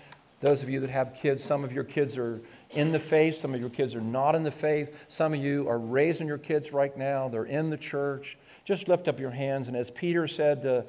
Those 0.44 0.62
of 0.62 0.68
you 0.68 0.78
that 0.80 0.90
have 0.90 1.14
kids, 1.14 1.42
some 1.42 1.64
of 1.64 1.72
your 1.72 1.84
kids 1.84 2.18
are 2.18 2.38
in 2.72 2.92
the 2.92 2.98
faith, 2.98 3.40
some 3.40 3.54
of 3.54 3.60
your 3.62 3.70
kids 3.70 3.94
are 3.94 4.02
not 4.02 4.34
in 4.34 4.42
the 4.42 4.50
faith. 4.50 4.94
Some 5.08 5.32
of 5.32 5.40
you 5.40 5.66
are 5.70 5.78
raising 5.78 6.26
your 6.26 6.36
kids 6.36 6.70
right 6.70 6.94
now, 6.94 7.30
they're 7.30 7.46
in 7.46 7.70
the 7.70 7.78
church. 7.78 8.36
Just 8.62 8.86
lift 8.86 9.08
up 9.08 9.18
your 9.18 9.30
hands. 9.30 9.68
And 9.68 9.76
as 9.76 9.90
Peter 9.90 10.28
said 10.28 10.60
to, 10.60 10.84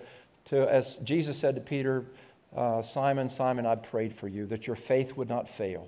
to 0.50 0.70
as 0.70 0.98
Jesus 1.06 1.38
said 1.38 1.56
to 1.56 1.62
Peter, 1.62 2.04
uh, 2.54 2.84
Simon, 2.84 3.30
Simon, 3.30 3.66
I 3.66 3.76
prayed 3.76 4.14
for 4.14 4.28
you 4.28 4.46
that 4.48 4.68
your 4.68 4.76
faith 4.76 5.16
would 5.16 5.30
not 5.30 5.48
fail. 5.48 5.88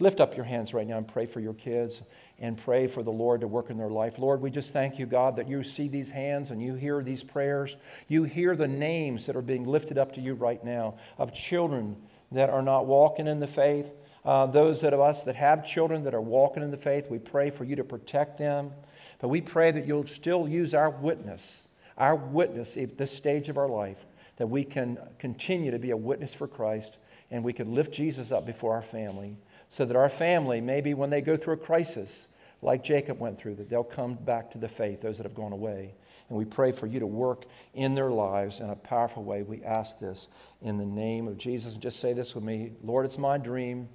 Lift 0.00 0.18
up 0.18 0.34
your 0.34 0.44
hands 0.44 0.74
right 0.74 0.86
now 0.86 0.98
and 0.98 1.06
pray 1.06 1.26
for 1.26 1.38
your 1.38 1.54
kids 1.54 2.02
and 2.40 2.58
pray 2.58 2.88
for 2.88 3.04
the 3.04 3.12
Lord 3.12 3.42
to 3.42 3.46
work 3.46 3.70
in 3.70 3.78
their 3.78 3.88
life. 3.88 4.18
Lord, 4.18 4.40
we 4.40 4.50
just 4.50 4.72
thank 4.72 4.98
you, 4.98 5.06
God, 5.06 5.36
that 5.36 5.48
you 5.48 5.62
see 5.62 5.86
these 5.86 6.10
hands 6.10 6.50
and 6.50 6.60
you 6.60 6.74
hear 6.74 7.04
these 7.04 7.22
prayers. 7.22 7.76
You 8.08 8.24
hear 8.24 8.56
the 8.56 8.66
names 8.66 9.26
that 9.26 9.36
are 9.36 9.42
being 9.42 9.64
lifted 9.64 9.96
up 9.96 10.12
to 10.16 10.20
you 10.20 10.34
right 10.34 10.62
now 10.64 10.96
of 11.18 11.32
children 11.32 11.94
that 12.32 12.50
are 12.50 12.62
not 12.62 12.86
walking 12.86 13.26
in 13.26 13.40
the 13.40 13.46
faith. 13.46 13.92
Uh, 14.24 14.46
those 14.46 14.82
of 14.82 15.00
us 15.00 15.22
that 15.22 15.36
have 15.36 15.66
children 15.66 16.04
that 16.04 16.14
are 16.14 16.20
walking 16.20 16.62
in 16.62 16.70
the 16.70 16.76
faith, 16.76 17.08
we 17.08 17.18
pray 17.18 17.50
for 17.50 17.64
you 17.64 17.76
to 17.76 17.84
protect 17.84 18.38
them. 18.38 18.72
But 19.18 19.28
we 19.28 19.40
pray 19.40 19.70
that 19.70 19.86
you'll 19.86 20.06
still 20.06 20.48
use 20.48 20.74
our 20.74 20.90
witness, 20.90 21.66
our 21.96 22.14
witness 22.14 22.76
at 22.76 22.98
this 22.98 23.12
stage 23.12 23.48
of 23.48 23.56
our 23.56 23.68
life, 23.68 24.04
that 24.36 24.48
we 24.48 24.64
can 24.64 24.98
continue 25.18 25.70
to 25.70 25.78
be 25.78 25.90
a 25.90 25.96
witness 25.96 26.34
for 26.34 26.46
Christ 26.46 26.96
and 27.30 27.42
we 27.42 27.52
can 27.52 27.74
lift 27.74 27.92
Jesus 27.92 28.30
up 28.30 28.46
before 28.46 28.74
our 28.74 28.82
family 28.82 29.36
so 29.70 29.84
that 29.84 29.96
our 29.96 30.08
family, 30.08 30.60
maybe 30.60 30.94
when 30.94 31.10
they 31.10 31.20
go 31.20 31.36
through 31.36 31.54
a 31.54 31.58
crisis 31.58 32.28
like 32.62 32.84
Jacob 32.84 33.18
went 33.18 33.38
through, 33.38 33.56
that 33.56 33.68
they'll 33.68 33.84
come 33.84 34.14
back 34.14 34.50
to 34.52 34.58
the 34.58 34.68
faith, 34.68 35.00
those 35.00 35.16
that 35.18 35.24
have 35.24 35.34
gone 35.34 35.52
away. 35.52 35.94
And 36.28 36.38
we 36.38 36.44
pray 36.44 36.72
for 36.72 36.86
you 36.86 37.00
to 37.00 37.06
work 37.06 37.44
in 37.74 37.94
their 37.94 38.10
lives 38.10 38.60
in 38.60 38.70
a 38.70 38.76
powerful 38.76 39.22
way. 39.22 39.42
We 39.42 39.62
ask 39.62 39.98
this 40.00 40.28
in 40.60 40.76
the 40.76 40.84
name 40.84 41.28
of 41.28 41.38
Jesus. 41.38 41.74
And 41.74 41.82
just 41.82 42.00
say 42.00 42.12
this 42.12 42.34
with 42.34 42.44
me 42.44 42.72
Lord, 42.82 43.06
it's 43.06 43.18
my 43.18 43.38
dream, 43.38 43.88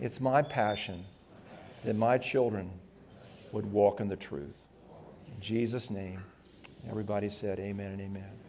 it's 0.00 0.20
my 0.20 0.42
passion 0.42 1.04
that 1.84 1.96
my 1.96 2.18
children 2.18 2.70
would 3.52 3.70
walk 3.72 4.00
in 4.00 4.08
the 4.08 4.16
truth. 4.16 4.56
In 5.34 5.40
Jesus' 5.40 5.88
name, 5.88 6.22
everybody 6.88 7.30
said, 7.30 7.58
Amen 7.60 7.92
and 7.92 8.00
amen. 8.00 8.45